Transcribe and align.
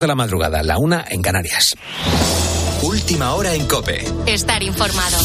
de 0.00 0.06
la 0.06 0.14
madrugada, 0.14 0.62
la 0.62 0.78
una 0.78 1.04
en 1.10 1.20
Canarias. 1.20 1.74
Última 2.80 3.34
hora 3.34 3.54
en 3.54 3.66
Cope. 3.66 4.02
Estar 4.24 4.62
informado. 4.62 5.18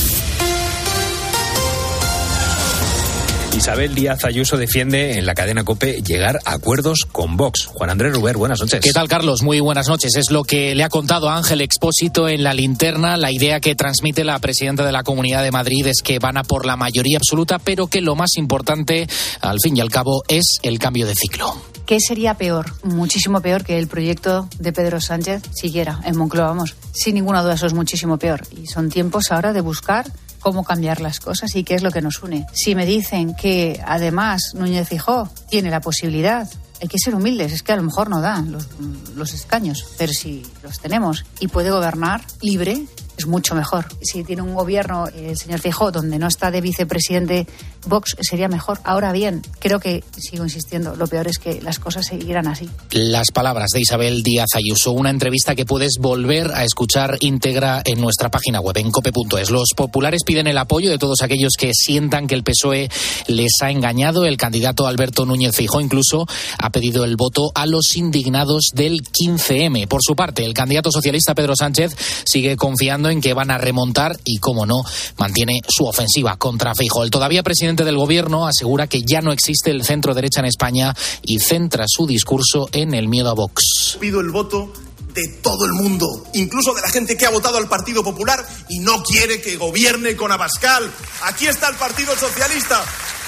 Isabel 3.56 3.96
Díaz 3.96 4.26
Ayuso 4.26 4.58
defiende 4.58 5.18
en 5.18 5.26
la 5.26 5.34
cadena 5.34 5.64
COPE 5.64 6.02
llegar 6.02 6.42
a 6.44 6.56
acuerdos 6.56 7.06
con 7.10 7.38
Vox. 7.38 7.68
Juan 7.68 7.90
Andrés 7.90 8.14
Ruber, 8.16 8.36
buenas 8.36 8.60
noches. 8.60 8.82
¿Qué 8.82 8.92
tal, 8.92 9.08
Carlos? 9.08 9.44
Muy 9.44 9.62
buenas 9.62 9.88
noches. 9.88 10.14
Es 10.18 10.30
lo 10.30 10.44
que 10.44 10.76
le 10.76 10.84
ha 10.84 10.90
contado 10.90 11.30
Ángel 11.30 11.62
Expósito 11.62 12.28
en 12.28 12.44
la 12.44 12.54
linterna. 12.54 13.16
La 13.16 13.32
idea 13.32 13.62
que 13.62 13.76
transmite 13.76 14.26
la 14.26 14.40
presidenta 14.40 14.86
de 14.86 14.92
la 14.92 15.04
Comunidad 15.04 15.42
de 15.42 15.52
Madrid 15.52 15.88
es 15.88 16.02
que 16.04 16.20
van 16.20 16.36
a 16.36 16.44
por 16.44 16.66
la 16.66 16.76
mayoría 16.76 17.18
absoluta, 17.18 17.60
pero 17.60 17.88
que 17.88 18.02
lo 18.02 18.18
más 18.18 18.36
importante, 18.36 19.08
al 19.40 19.60
fin 19.64 19.78
y 19.78 19.80
al 19.80 19.90
cabo, 19.90 20.24
es 20.28 20.58
el 20.64 20.80
cambio 20.80 21.08
de 21.08 21.16
ciclo. 21.16 21.56
¿Qué 21.86 22.00
sería 22.00 22.34
peor? 22.34 22.74
Muchísimo 22.84 23.42
peor 23.42 23.64
que 23.64 23.78
el 23.78 23.88
proyecto 23.88 24.50
de 24.58 24.74
Pedro 24.74 25.00
Sánchez 25.00 25.44
siguiera 25.54 26.00
en 26.04 26.18
Moncloa, 26.18 26.48
vamos. 26.48 26.76
Sin 26.92 27.14
ninguna 27.14 27.44
duda, 27.44 27.54
eso 27.54 27.68
es 27.68 27.76
muchísimo 27.76 28.18
peor. 28.18 28.42
Y 28.52 28.66
son 28.66 28.90
tiempos 28.90 29.32
ahora 29.32 29.54
de 29.54 29.62
buscar 29.62 30.12
cómo 30.40 30.64
cambiar 30.64 31.00
las 31.00 31.20
cosas 31.20 31.56
y 31.56 31.64
qué 31.64 31.76
es 31.76 31.84
lo 31.84 31.92
que 31.92 32.02
nos 32.02 32.24
une. 32.24 32.48
Si 32.54 32.74
me 32.74 32.88
dicen 32.88 33.36
que 33.36 33.80
además 33.86 34.54
Núñez 34.56 34.88
Fijó 34.88 35.30
tiene 35.48 35.70
la 35.70 35.80
posibilidad, 35.80 36.50
hay 36.82 36.88
que 36.88 36.98
ser 36.98 37.14
humildes, 37.14 37.52
es 37.52 37.62
que 37.62 37.74
a 37.74 37.78
lo 37.78 37.84
mejor 37.84 38.10
no 38.10 38.20
dan 38.20 38.52
los, 38.52 38.68
los 39.16 39.34
escaños, 39.34 39.86
pero 39.98 40.12
si 40.12 40.44
los 40.64 40.80
tenemos 40.80 41.24
y 41.40 41.50
puede 41.50 41.70
gobernar 41.70 42.22
libre, 42.42 42.86
es 43.18 43.26
mucho 43.28 43.56
mejor. 43.56 43.86
Si 44.02 44.24
tiene 44.24 44.42
un 44.42 44.54
gobierno, 44.54 45.08
el 45.08 45.38
señor 45.38 45.60
Fijó, 45.60 45.92
donde 45.92 46.20
no 46.20 46.28
está 46.28 46.52
de 46.52 46.62
vicepresidente 46.62 47.48
Vox, 47.88 48.16
sería 48.22 48.48
mejor. 48.48 48.80
Ahora 48.84 49.12
bien, 49.12 49.42
creo 49.60 49.80
que, 49.80 50.04
sigo 50.18 50.44
insistiendo, 50.44 50.96
lo 50.96 51.08
peor 51.08 51.28
es 51.28 51.38
que 51.38 51.62
las 51.62 51.80
cosas 51.80 52.08
seguirán 52.08 52.48
así. 52.48 52.70
Las 52.92 53.32
palabras 53.32 53.70
de 53.72 53.82
Isabel 53.82 54.24
Díaz 54.24 54.50
Ayuso, 54.56 54.92
una 54.92 55.10
entrevista 55.10 55.56
que 55.56 55.66
puedes 55.66 55.98
volver 56.00 56.52
a 56.54 56.64
escuchar 56.64 57.18
íntegra 57.20 57.82
en 57.86 58.02
nuestra 58.02 58.30
página 58.30 58.60
web, 58.60 58.78
en 58.78 58.92
cope.es. 58.92 59.52
Los 59.52 59.70
populares 59.76 60.24
piden 60.26 60.48
el 60.48 60.58
apoyo 60.58 60.90
de 60.90 60.98
todos 60.98 61.22
aquellos 61.22 61.54
que 61.58 61.72
sientan 61.74 62.28
que 62.28 62.36
el 62.36 62.44
PSOE 62.44 62.90
les 63.28 63.52
ha 63.62 63.72
engañado. 63.72 64.26
El 64.26 64.38
candidato 64.38 64.88
Alberto 64.88 65.26
Núñez 65.26 65.56
Fijó 65.56 65.80
incluso 65.80 66.26
ha 66.58 66.70
pedido 66.72 67.06
el 67.06 67.16
voto 67.16 67.52
a 67.54 67.66
los 67.66 67.96
indignados 67.96 68.72
del 68.74 69.02
15M. 69.04 69.88
Por 69.88 70.02
su 70.04 70.16
parte, 70.16 70.44
el 70.44 70.54
candidato 70.54 70.92
socialista 70.92 71.36
Pedro 71.36 71.54
Sánchez 71.56 71.96
sigue 72.26 72.56
confiando 72.58 73.05
en 73.10 73.22
que 73.22 73.34
van 73.34 73.52
a 73.52 73.58
remontar 73.58 74.18
y, 74.24 74.40
como 74.40 74.66
no, 74.66 74.84
mantiene 75.18 75.62
su 75.68 75.86
ofensiva 75.86 76.38
contra 76.38 76.76
Feijóo. 76.76 77.04
El 77.04 77.12
todavía 77.12 77.44
presidente 77.44 77.84
del 77.84 77.98
gobierno 77.98 78.48
asegura 78.48 78.88
que 78.88 79.02
ya 79.02 79.22
no 79.22 79.32
existe 79.32 79.72
el 79.72 79.84
centro 79.84 80.14
derecha 80.14 80.40
en 80.40 80.48
España 80.48 80.96
y 81.22 81.40
centra 81.40 81.86
su 81.88 82.08
discurso 82.08 82.70
en 82.72 82.94
el 82.94 83.08
miedo 83.08 83.30
a 83.30 83.34
Vox. 83.34 83.98
Pido 84.00 84.20
el 84.22 84.30
voto 84.30 84.72
de 85.14 85.28
todo 85.42 85.66
el 85.66 85.72
mundo, 85.72 86.08
incluso 86.34 86.74
de 86.74 86.82
la 86.82 86.90
gente 86.90 87.16
que 87.16 87.26
ha 87.26 87.30
votado 87.30 87.58
al 87.58 87.70
Partido 87.70 88.04
Popular 88.04 88.46
y 88.70 88.80
no 88.80 89.02
quiere 89.02 89.42
que 89.42 89.56
gobierne 89.56 90.16
con 90.16 90.32
Abascal. 90.32 90.92
Aquí 91.24 91.48
está 91.48 91.70
el 91.70 91.76
Partido 91.76 92.16
Socialista. 92.18 92.84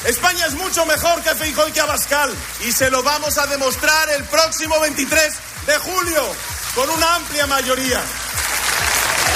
España 0.06 0.46
es 0.46 0.54
mucho 0.54 0.86
mejor 0.86 1.22
que 1.24 1.34
Feijóo 1.34 1.68
y 1.70 1.72
que 1.72 1.80
Abascal 1.80 2.32
y 2.68 2.72
se 2.72 2.92
lo 2.92 3.04
vamos 3.04 3.38
a 3.38 3.48
demostrar 3.48 4.10
el 4.10 4.24
próximo 4.26 4.80
23 4.82 5.34
de 5.66 5.78
julio 5.78 6.24
con 6.76 6.90
una 6.90 7.16
amplia 7.16 7.48
mayoría. 7.48 8.02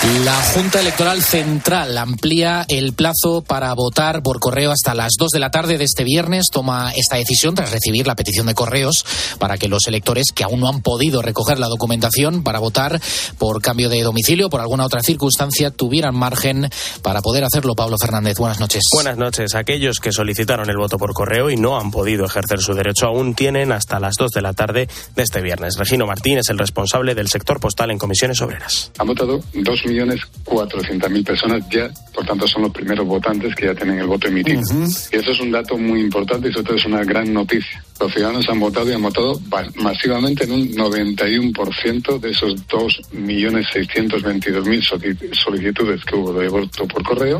La 0.02 0.34
Junta 0.34 0.80
Electoral 0.80 1.22
Central 1.22 1.96
amplía 1.96 2.66
el 2.68 2.94
plazo 2.94 3.44
para 3.44 3.72
votar 3.76 4.24
por 4.24 4.40
correo 4.40 4.72
hasta 4.72 4.96
las 4.96 5.12
2 5.16 5.30
de 5.30 5.40
la 5.40 5.52
tarde 5.52 5.78
de 5.78 5.84
este 5.84 6.04
viernes. 6.04 6.48
Toma 6.52 6.92
esta 6.96 7.18
decisión 7.18 7.54
tras 7.54 7.72
recibir 7.72 8.08
la 8.08 8.16
petición 8.16 8.48
de 8.48 8.56
correos 8.56 9.06
para 9.38 9.60
que 9.60 9.68
los 9.68 9.86
electores 9.86 10.32
que 10.34 10.44
aún 10.44 10.62
no 10.62 10.70
han 10.70 10.82
podido 10.82 11.22
recoger 11.22 11.60
la 11.60 11.68
documentación 11.68 12.42
para 12.42 12.58
votar 12.58 13.00
por 13.38 13.62
cambio 13.62 13.90
de 13.90 14.02
domicilio 14.02 14.48
o 14.48 14.50
por 14.50 14.60
alguna 14.62 14.88
otra 14.88 15.02
circunstancia 15.02 15.70
tuvieran 15.70 16.16
margen 16.16 16.68
para 17.04 17.22
poder 17.22 17.44
hacerlo. 17.44 17.76
Pablo 17.76 17.98
Fernández, 18.02 18.40
buenas 18.40 18.60
noches. 18.60 18.82
Buenas 18.96 19.18
noches. 19.18 19.54
Aquellos 19.54 20.00
que 20.00 20.12
solicitaron 20.12 20.68
el 20.68 20.78
voto 20.78 20.98
por 20.98 21.14
correo 21.14 21.52
y 21.52 21.58
no 21.58 21.80
han 21.80 21.92
podido 21.92 22.26
ejercer 22.26 22.60
su 22.60 22.74
derecho 22.74 23.06
aún 23.06 23.36
tienen 23.36 23.72
hasta 23.72 24.00
las 24.00 24.16
2 24.18 24.32
de 24.32 24.42
la 24.42 24.54
tarde 24.54 24.90
de 25.16 25.22
este 25.22 25.42
viernes. 25.42 25.78
Regino 25.78 26.08
Martín 26.08 26.40
es 26.40 26.50
el 26.50 26.58
responsable 26.58 27.14
del 27.14 27.28
sector 27.28 27.60
postal 27.60 27.92
en 27.92 28.00
comisiones 28.00 28.42
obreras. 28.42 28.92
Han 28.98 29.06
votado 29.06 29.42
dos 29.54 29.80
millones 29.92 30.22
cuatrocientas 30.44 31.12
mil 31.12 31.24
personas 31.24 31.68
ya, 31.70 31.90
por 32.14 32.26
tanto 32.26 32.48
son 32.48 32.64
los 32.64 32.72
primeros 32.72 33.06
votantes 33.06 33.54
que 33.56 33.66
ya 33.66 33.76
tienen 33.76 34.00
el 34.00 34.08
voto 34.08 34.28
emitido. 34.28 34.62
Y 35.12 35.16
eso 35.18 35.32
es 35.32 35.40
un 35.40 35.52
dato 35.52 35.78
muy 35.78 36.02
importante 36.02 36.48
y 36.48 36.52
eso 36.52 36.62
es 36.74 36.86
una 36.86 37.04
gran 37.04 37.34
noticia. 37.34 37.84
Los 38.00 38.14
ciudadanos 38.14 38.48
han 38.50 38.60
votado 38.60 38.90
y 38.90 38.94
han 38.94 39.02
votado 39.02 39.40
masivamente 39.76 40.46
en 40.46 40.52
un 40.52 40.72
91% 40.72 42.20
de 42.20 42.30
esos 42.30 42.68
dos 42.68 43.02
millones 43.12 43.68
seiscientos 43.72 44.24
veintidós 44.24 44.66
mil 44.66 44.84
solicitudes 44.84 46.04
que 46.06 46.16
hubo 46.16 46.34
de 46.34 46.48
voto 46.48 46.88
por 46.88 47.04
correo. 47.04 47.40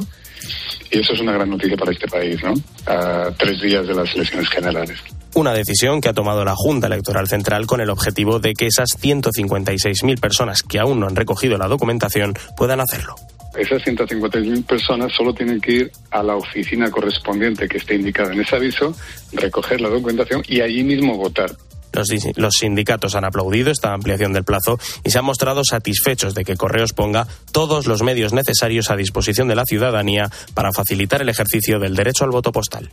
Y 0.92 1.00
eso 1.00 1.14
es 1.14 1.20
una 1.22 1.32
gran 1.32 1.50
noticia 1.50 1.78
para 1.78 1.92
este 1.92 2.08
país, 2.08 2.38
¿no? 2.44 2.54
A 2.86 3.32
tres 3.38 3.62
días 3.62 3.88
de 3.88 3.94
las 3.94 4.14
elecciones 4.14 4.50
generales. 4.50 5.00
Una 5.34 5.54
decisión 5.54 6.02
que 6.02 6.10
ha 6.10 6.14
tomado 6.14 6.44
la 6.44 6.56
Junta 6.56 6.88
Electoral 6.88 7.28
Central 7.30 7.66
con 7.66 7.80
el 7.80 7.90
objetivo 7.90 8.40
de 8.40 8.54
que 8.54 8.68
esas 8.68 8.90
156.000 9.00 10.20
personas 10.20 10.62
que 10.62 10.78
aún 10.78 11.00
no 11.00 11.08
han 11.08 11.16
recogido 11.16 11.58
la 11.58 11.70
documentación 11.70 12.34
puedan 12.58 12.82
hacerlo. 12.82 13.16
Esas 13.56 13.82
156.000 13.84 14.66
personas 14.66 15.14
solo 15.14 15.34
tienen 15.34 15.62
que 15.62 15.72
ir 15.72 15.92
a 16.10 16.22
la 16.22 16.36
oficina 16.36 16.92
correspondiente 16.92 17.68
que 17.70 17.78
esté 17.78 17.96
indicada 17.96 18.34
en 18.34 18.42
ese 18.42 18.58
aviso, 18.58 18.94
recoger 19.32 19.80
la 19.80 19.90
documentación 19.90 20.44
y 20.48 20.60
allí 20.60 20.84
mismo 20.84 21.16
votar. 21.16 21.52
Los, 21.94 22.08
los, 22.36 22.54
sindicatos 22.56 23.16
han 23.16 23.26
aplaudido 23.26 23.72
esta 23.72 23.94
ampliación 23.94 24.32
del 24.32 24.46
plazo 24.46 24.80
y 25.04 25.12
se 25.12 25.20
han 25.20 25.26
mostrado 25.26 25.64
satisfechos 25.66 26.34
de 26.34 26.46
que 26.46 26.56
Correos 26.56 26.94
ponga 26.94 27.28
todos 27.52 27.88
los 27.88 28.02
medios 28.02 28.32
necesarios 28.32 28.90
a 28.90 28.96
disposición 28.96 29.50
de 29.50 29.56
la 29.56 29.66
ciudadanía 29.66 30.30
para 30.54 30.72
facilitar 30.72 31.22
el 31.22 31.30
ejercicio 31.30 31.80
del 31.80 31.96
derecho 31.96 32.24
al 32.24 32.32
voto 32.32 32.54
postal. 32.54 32.92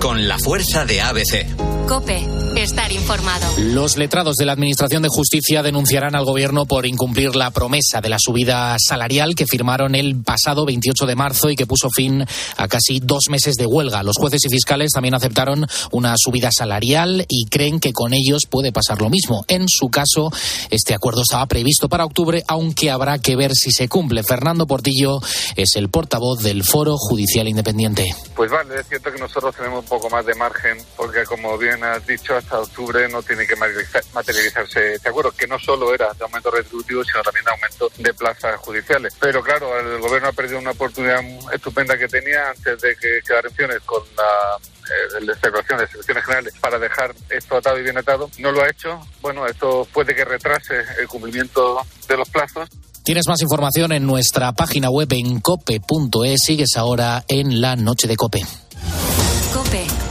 Con 0.00 0.26
la 0.26 0.38
fuerza 0.38 0.84
de 0.84 1.00
ABC. 1.00 1.46
Cope, 1.90 2.24
estar 2.56 2.92
informado. 2.92 3.46
Los 3.58 3.96
letrados 3.96 4.36
de 4.36 4.46
la 4.46 4.52
Administración 4.52 5.02
de 5.02 5.08
Justicia 5.08 5.62
denunciarán 5.62 6.14
al 6.14 6.24
Gobierno 6.24 6.64
por 6.64 6.86
incumplir 6.86 7.34
la 7.34 7.50
promesa 7.50 8.00
de 8.00 8.08
la 8.08 8.18
subida 8.20 8.76
salarial 8.78 9.34
que 9.34 9.46
firmaron 9.46 9.96
el 9.96 10.22
pasado 10.22 10.64
28 10.64 11.04
de 11.06 11.16
marzo 11.16 11.50
y 11.50 11.56
que 11.56 11.66
puso 11.66 11.88
fin 11.90 12.24
a 12.56 12.68
casi 12.68 13.00
dos 13.00 13.24
meses 13.28 13.56
de 13.56 13.66
huelga. 13.66 14.04
Los 14.04 14.18
jueces 14.18 14.44
y 14.44 14.48
fiscales 14.48 14.92
también 14.92 15.14
aceptaron 15.14 15.66
una 15.90 16.14
subida 16.16 16.50
salarial 16.56 17.24
y 17.28 17.46
creen 17.46 17.80
que 17.80 17.92
con 17.92 18.14
ellos 18.14 18.46
puede 18.48 18.70
pasar 18.70 19.00
lo 19.00 19.10
mismo. 19.10 19.44
En 19.48 19.68
su 19.68 19.88
caso, 19.88 20.30
este 20.70 20.94
acuerdo 20.94 21.22
estaba 21.22 21.46
previsto 21.46 21.88
para 21.88 22.04
octubre, 22.04 22.44
aunque 22.46 22.90
habrá 22.90 23.18
que 23.18 23.34
ver 23.34 23.52
si 23.54 23.72
se 23.72 23.88
cumple. 23.88 24.22
Fernando 24.22 24.68
Portillo 24.68 25.20
es 25.56 25.74
el 25.74 25.88
portavoz 25.88 26.40
del 26.40 26.62
Foro 26.62 26.96
Judicial 26.96 27.48
Independiente. 27.48 28.14
Pues 28.36 28.48
vale, 28.50 28.80
es 28.80 28.86
cierto 28.86 29.12
que 29.12 29.18
nosotros 29.18 29.54
tenemos 29.60 29.84
un 29.84 29.88
poco 29.88 30.08
más 30.08 30.24
de 30.24 30.34
margen, 30.34 30.78
porque 30.96 31.24
como 31.24 31.58
bien 31.58 31.84
has 31.84 32.06
dicho, 32.06 32.34
hasta 32.34 32.58
octubre 32.58 33.06
no 33.10 33.22
tiene 33.22 33.46
que 33.46 33.54
materializarse 33.56 34.94
este 34.94 35.08
acuerdo, 35.10 35.32
que 35.32 35.46
no 35.46 35.58
solo 35.58 35.92
era 35.94 36.12
de 36.14 36.24
aumento 36.24 36.50
retributivo, 36.50 37.04
sino 37.04 37.22
también 37.22 37.44
de 37.44 37.50
aumento 37.50 37.90
de 37.98 38.14
plazas 38.14 38.56
judiciales. 38.60 39.14
Pero 39.20 39.42
claro, 39.42 39.78
el 39.78 40.00
gobierno 40.00 40.28
ha 40.28 40.32
perdido 40.32 40.58
una 40.58 40.70
oportunidad 40.70 41.20
estupenda 41.52 41.98
que 41.98 42.08
tenía 42.08 42.48
antes 42.48 42.80
de 42.80 42.96
que 42.96 43.20
quedara 43.26 43.48
en 43.48 43.80
con 43.84 44.02
la 44.16 44.56
eh, 44.56 45.26
de 45.26 45.34
celebración 45.34 45.78
de 45.78 45.88
selecciones 45.88 46.24
generales 46.24 46.54
para 46.58 46.78
dejar 46.78 47.14
esto 47.28 47.56
atado 47.56 47.78
y 47.78 47.82
bien 47.82 47.98
atado. 47.98 48.30
No 48.38 48.52
lo 48.52 48.62
ha 48.62 48.70
hecho. 48.70 48.98
Bueno, 49.20 49.46
esto 49.46 49.86
puede 49.92 50.14
que 50.14 50.24
retrase 50.24 50.74
el 50.98 51.06
cumplimiento 51.06 51.82
de 52.08 52.16
los 52.16 52.28
plazos. 52.30 52.68
Tienes 53.04 53.28
más 53.28 53.42
información 53.42 53.92
en 53.92 54.06
nuestra 54.06 54.52
página 54.52 54.88
web 54.88 55.08
en 55.12 55.40
cope.es. 55.40 56.42
Sigues 56.42 56.76
ahora 56.76 57.24
en 57.28 57.60
la 57.60 57.76
noche 57.76 58.08
de 58.08 58.16
cope. 58.16 58.40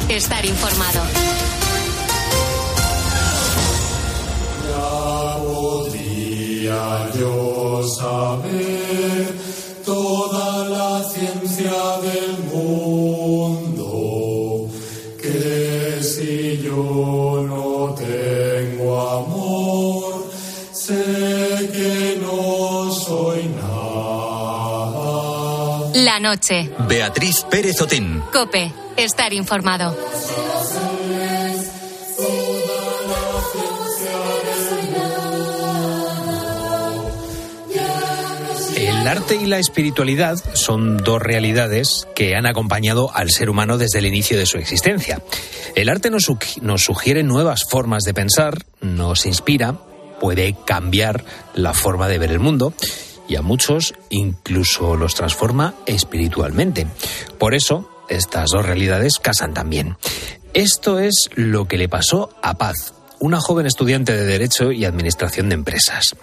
Estar 0.10 0.44
informado. 0.44 1.02
Ya 4.68 5.38
podría 5.38 7.10
yo 7.20 7.84
saber 7.88 9.36
toda 9.86 10.68
la 10.68 11.04
ciencia 11.04 11.72
del 12.02 12.40
mundo, 12.52 13.92
que 15.22 16.00
si 16.02 16.60
yo 16.64 17.46
no 17.48 17.94
tengo 17.94 19.00
amor, 19.12 20.26
sé 20.74 21.70
que 21.72 22.20
no 22.20 22.92
soy 22.92 23.48
nada. 23.48 23.70
La 25.94 26.20
noche. 26.20 26.72
Beatriz 26.88 27.46
Pérez 27.50 27.80
Otín. 27.82 28.24
Cope, 28.34 28.74
estar 29.04 29.34
informado. 29.34 29.96
El 38.78 39.08
arte 39.08 39.36
y 39.36 39.46
la 39.46 39.60
espiritualidad 39.60 40.38
son 40.54 40.98
dos 40.98 41.22
realidades 41.22 42.08
que 42.16 42.36
han 42.36 42.46
acompañado 42.46 43.10
al 43.16 43.32
ser 43.32 43.50
humano 43.50 43.78
desde 43.78 44.00
el 44.00 44.06
inicio 44.06 44.38
de 44.38 44.46
su 44.46 44.58
existencia. 44.58 45.22
El 45.76 45.90
arte 45.90 46.10
nos, 46.10 46.28
nos 46.62 46.84
sugiere 46.84 47.24
nuevas 47.24 47.64
formas 47.70 48.04
de 48.04 48.14
pensar, 48.14 48.66
nos 48.82 49.26
inspira, 49.26 49.76
puede 50.20 50.56
cambiar 50.66 51.24
la 51.56 51.74
forma 51.74 52.08
de 52.08 52.20
ver 52.20 52.32
el 52.32 52.40
mundo 52.40 52.74
y 53.28 53.36
a 53.36 53.42
muchos 53.42 53.94
incluso 54.10 54.96
los 54.96 55.16
transforma 55.16 55.76
espiritualmente. 55.86 56.88
Por 57.38 57.56
eso, 57.56 57.90
estas 58.10 58.50
dos 58.52 58.66
realidades 58.66 59.14
casan 59.22 59.54
también. 59.54 59.98
Esto 60.54 61.00
es 61.00 61.30
lo 61.36 61.68
que 61.68 61.78
le 61.78 61.88
pasó 61.88 62.30
a 62.42 62.58
Paz, 62.58 62.94
una 63.20 63.40
joven 63.40 63.66
estudiante 63.66 64.16
de 64.16 64.26
Derecho 64.26 64.72
y 64.72 64.86
Administración 64.86 65.50
de 65.50 65.56
Empresas. 65.56 66.16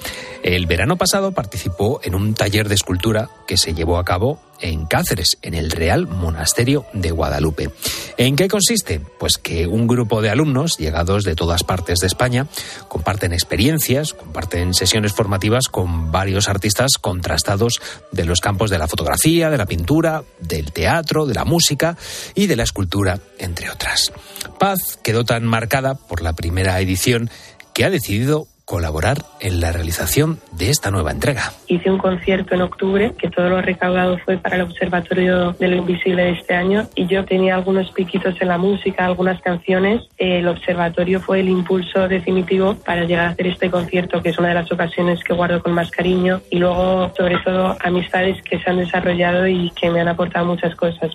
El 0.42 0.66
verano 0.66 0.96
pasado 0.96 1.32
participó 1.32 2.00
en 2.02 2.14
un 2.14 2.34
taller 2.34 2.68
de 2.68 2.74
escultura 2.74 3.30
que 3.46 3.56
se 3.56 3.74
llevó 3.74 3.98
a 3.98 4.04
cabo 4.04 4.40
en 4.60 4.86
Cáceres, 4.86 5.38
en 5.42 5.54
el 5.54 5.70
Real 5.70 6.06
Monasterio 6.06 6.86
de 6.92 7.10
Guadalupe. 7.10 7.70
¿En 8.16 8.36
qué 8.36 8.48
consiste? 8.48 9.00
Pues 9.00 9.38
que 9.38 9.66
un 9.66 9.86
grupo 9.86 10.22
de 10.22 10.30
alumnos, 10.30 10.76
llegados 10.78 11.24
de 11.24 11.34
todas 11.34 11.64
partes 11.64 11.98
de 11.98 12.06
España, 12.06 12.46
comparten 12.88 13.32
experiencias, 13.32 14.14
comparten 14.14 14.74
sesiones 14.74 15.12
formativas 15.12 15.68
con 15.68 16.10
varios 16.10 16.48
artistas 16.48 16.92
contrastados 17.00 17.80
de 18.12 18.24
los 18.24 18.40
campos 18.40 18.70
de 18.70 18.78
la 18.78 18.88
fotografía, 18.88 19.50
de 19.50 19.58
la 19.58 19.66
pintura, 19.66 20.22
del 20.40 20.72
teatro, 20.72 21.26
de 21.26 21.34
la 21.34 21.44
música 21.44 21.96
y 22.34 22.46
de 22.46 22.56
la 22.56 22.62
escultura, 22.62 23.20
entre 23.38 23.70
otras. 23.70 24.12
Paz 24.58 24.98
quedó 25.02 25.24
tan 25.24 25.44
marcada 25.44 25.94
por 25.94 26.22
la 26.22 26.32
primera 26.32 26.80
edición 26.80 27.30
que 27.74 27.84
ha 27.84 27.90
decidido 27.90 28.48
colaborar 28.66 29.18
en 29.38 29.60
la 29.60 29.70
realización 29.70 30.40
de 30.50 30.70
esta 30.70 30.90
nueva 30.90 31.12
entrega. 31.12 31.52
Hice 31.68 31.88
un 31.88 31.98
concierto 31.98 32.56
en 32.56 32.62
octubre 32.62 33.14
que 33.16 33.30
todo 33.30 33.48
lo 33.48 33.62
recaudado 33.62 34.18
fue 34.24 34.38
para 34.38 34.56
el 34.56 34.62
Observatorio 34.62 35.52
de 35.52 35.68
lo 35.68 35.76
Invisible 35.76 36.24
de 36.24 36.32
este 36.32 36.54
año 36.54 36.88
y 36.96 37.06
yo 37.06 37.24
tenía 37.24 37.54
algunos 37.54 37.92
piquitos 37.92 38.34
en 38.40 38.48
la 38.48 38.58
música, 38.58 39.06
algunas 39.06 39.40
canciones. 39.40 40.02
El 40.18 40.48
Observatorio 40.48 41.20
fue 41.20 41.40
el 41.40 41.48
impulso 41.48 42.08
definitivo 42.08 42.74
para 42.84 43.04
llegar 43.04 43.26
a 43.26 43.30
hacer 43.30 43.46
este 43.46 43.70
concierto 43.70 44.20
que 44.20 44.30
es 44.30 44.38
una 44.38 44.48
de 44.48 44.54
las 44.54 44.72
ocasiones 44.72 45.22
que 45.22 45.32
guardo 45.32 45.62
con 45.62 45.72
más 45.72 45.88
cariño 45.92 46.42
y 46.50 46.58
luego 46.58 47.12
sobre 47.16 47.38
todo 47.44 47.76
amistades 47.78 48.42
que 48.42 48.58
se 48.58 48.68
han 48.68 48.78
desarrollado 48.78 49.46
y 49.46 49.70
que 49.80 49.90
me 49.90 50.00
han 50.00 50.08
aportado 50.08 50.44
muchas 50.44 50.74
cosas. 50.74 51.12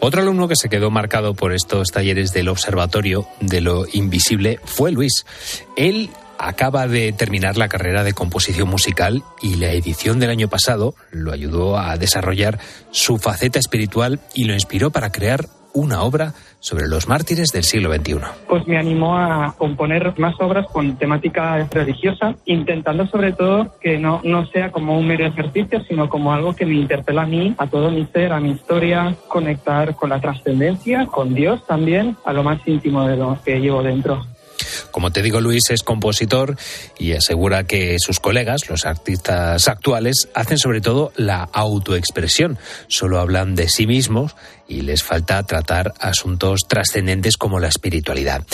Otro 0.00 0.20
alumno 0.20 0.48
que 0.48 0.56
se 0.56 0.68
quedó 0.68 0.90
marcado 0.90 1.34
por 1.34 1.52
estos 1.52 1.92
talleres 1.92 2.32
del 2.32 2.48
Observatorio 2.48 3.28
de 3.40 3.60
lo 3.60 3.84
Invisible 3.92 4.58
fue 4.64 4.90
Luis. 4.90 5.24
Él 5.76 6.10
acaba 6.42 6.88
de 6.88 7.12
terminar 7.12 7.56
la 7.56 7.68
carrera 7.68 8.02
de 8.02 8.12
composición 8.12 8.68
musical 8.68 9.22
y 9.40 9.54
la 9.56 9.70
edición 9.72 10.18
del 10.18 10.30
año 10.30 10.48
pasado 10.48 10.94
lo 11.12 11.32
ayudó 11.32 11.78
a 11.78 11.96
desarrollar 11.96 12.58
su 12.90 13.18
faceta 13.18 13.60
espiritual 13.60 14.20
y 14.34 14.44
lo 14.44 14.54
inspiró 14.54 14.90
para 14.90 15.12
crear 15.12 15.46
una 15.74 16.02
obra 16.02 16.34
sobre 16.60 16.86
los 16.86 17.08
mártires 17.08 17.50
del 17.52 17.64
siglo 17.64 17.92
XXI. 17.92 18.18
Pues 18.48 18.66
me 18.66 18.78
animó 18.78 19.16
a 19.16 19.54
componer 19.56 20.18
más 20.18 20.34
obras 20.40 20.66
con 20.70 20.96
temática 20.96 21.66
religiosa, 21.70 22.34
intentando 22.44 23.06
sobre 23.06 23.32
todo 23.32 23.74
que 23.80 23.98
no, 23.98 24.20
no 24.22 24.46
sea 24.46 24.70
como 24.70 24.98
un 24.98 25.06
mero 25.06 25.26
ejercicio, 25.26 25.82
sino 25.88 26.08
como 26.08 26.32
algo 26.32 26.54
que 26.54 26.66
me 26.66 26.74
interpela 26.74 27.22
a 27.22 27.26
mí, 27.26 27.54
a 27.56 27.66
todo 27.68 27.90
mi 27.90 28.04
ser, 28.06 28.32
a 28.32 28.40
mi 28.40 28.50
historia, 28.50 29.14
conectar 29.28 29.94
con 29.94 30.10
la 30.10 30.20
trascendencia, 30.20 31.06
con 31.06 31.34
Dios 31.34 31.64
también, 31.66 32.16
a 32.24 32.32
lo 32.32 32.42
más 32.42 32.60
íntimo 32.66 33.06
de 33.06 33.16
lo 33.16 33.38
que 33.44 33.60
llevo 33.60 33.82
dentro. 33.82 34.22
Como 34.92 35.10
te 35.10 35.22
digo, 35.22 35.40
Luis 35.40 35.62
es 35.70 35.82
compositor 35.82 36.56
y 36.98 37.12
asegura 37.14 37.64
que 37.64 37.98
sus 37.98 38.20
colegas, 38.20 38.68
los 38.68 38.86
artistas 38.86 39.66
actuales, 39.66 40.28
hacen 40.34 40.58
sobre 40.58 40.80
todo 40.80 41.12
la 41.16 41.42
autoexpresión. 41.52 42.58
Solo 42.86 43.18
hablan 43.18 43.56
de 43.56 43.68
sí 43.68 43.86
mismos 43.86 44.36
y 44.68 44.82
les 44.82 45.02
falta 45.02 45.42
tratar 45.42 45.92
asuntos 45.98 46.60
trascendentes 46.68 47.36
como 47.36 47.58
la 47.58 47.68
espiritualidad. 47.68 48.44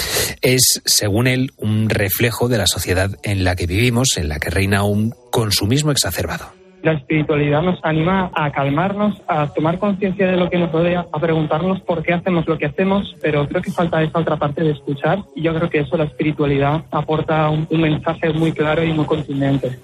Es, 0.40 0.80
según 0.84 1.26
él, 1.26 1.52
un 1.56 1.90
reflejo 1.90 2.48
de 2.48 2.58
la 2.58 2.66
sociedad 2.66 3.10
en 3.22 3.44
la 3.44 3.56
que 3.56 3.66
vivimos, 3.66 4.16
en 4.16 4.28
la 4.28 4.38
que 4.38 4.50
reina 4.50 4.84
un 4.84 5.14
consumismo 5.30 5.90
exacerbado. 5.90 6.52
La 6.82 6.92
espiritualidad 6.92 7.62
nos 7.62 7.78
anima 7.82 8.30
a 8.34 8.50
calmarnos, 8.52 9.20
a 9.26 9.48
tomar 9.48 9.78
conciencia 9.78 10.28
de 10.28 10.36
lo 10.36 10.48
que 10.48 10.58
nos 10.58 10.70
rodea, 10.70 11.06
a 11.12 11.18
preguntarnos 11.18 11.80
por 11.80 12.02
qué 12.02 12.12
hacemos 12.12 12.46
lo 12.46 12.56
que 12.56 12.66
hacemos, 12.66 13.16
pero 13.20 13.46
creo 13.48 13.62
que 13.62 13.72
falta 13.72 14.02
esa 14.02 14.18
otra 14.20 14.36
parte 14.36 14.62
de 14.62 14.70
escuchar 14.70 15.18
y 15.34 15.42
yo 15.42 15.54
creo 15.54 15.68
que 15.68 15.80
eso, 15.80 15.96
la 15.96 16.04
espiritualidad, 16.04 16.84
aporta 16.90 17.48
un, 17.50 17.66
un 17.70 17.80
mensaje 17.80 18.32
muy 18.32 18.52
claro 18.52 18.84
y 18.84 18.92
muy 18.92 19.06
contundente. 19.06 19.78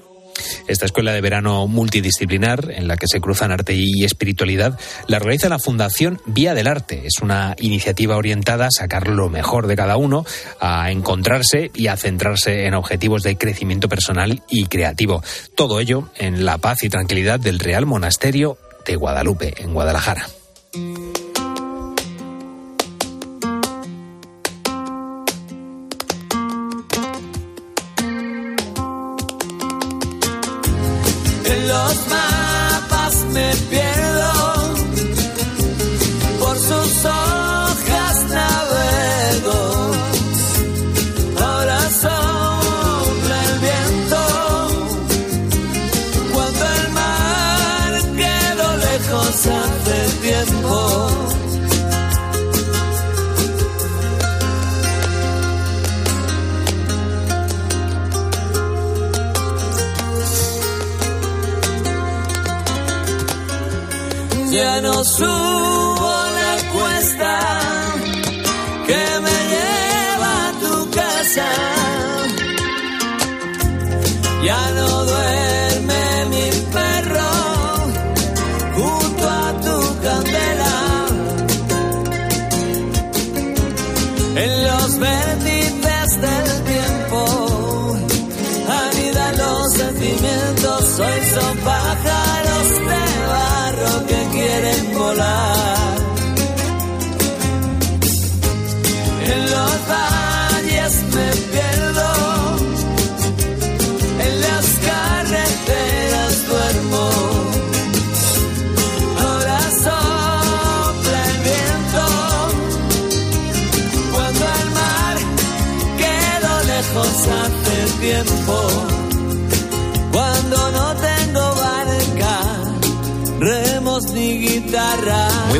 Esta 0.67 0.87
escuela 0.87 1.13
de 1.13 1.21
verano 1.21 1.67
multidisciplinar, 1.67 2.71
en 2.71 2.89
la 2.89 2.97
que 2.97 3.07
se 3.07 3.21
cruzan 3.21 3.53
arte 3.53 3.75
y 3.75 4.05
espiritualidad, 4.05 4.79
la 5.09 5.19
realiza 5.19 5.49
la 5.49 5.59
Fundación 5.59 6.21
Vía 6.27 6.55
del 6.55 6.67
Arte. 6.67 7.03
Es 7.05 7.21
una 7.23 7.55
iniciativa 7.59 8.17
orientada 8.17 8.67
a 8.67 8.71
sacar 8.71 9.09
lo 9.09 9.29
mejor 9.29 9.67
de 9.67 9.77
cada 9.77 9.97
uno, 9.97 10.25
a 10.61 10.91
encontrarse 10.91 11.71
y 11.75 11.89
a 11.89 11.97
centrarse 11.97 12.67
en 12.67 12.75
objetivos 12.75 13.23
de 13.23 13.37
crecimiento 13.37 13.89
personal 13.89 14.43
y 14.49 14.67
creativo. 14.67 15.23
Todo 15.55 15.81
ello 15.81 16.09
en 16.17 16.45
la 16.45 16.59
paz 16.59 16.83
y 16.83 16.89
tranquilidad 16.89 17.41
del 17.41 17.59
Real 17.59 17.85
Monasterio 17.87 18.59
de 18.87 18.97
Guadalupe, 18.97 19.55
en 19.59 19.75
Guadalajara. 19.75 20.27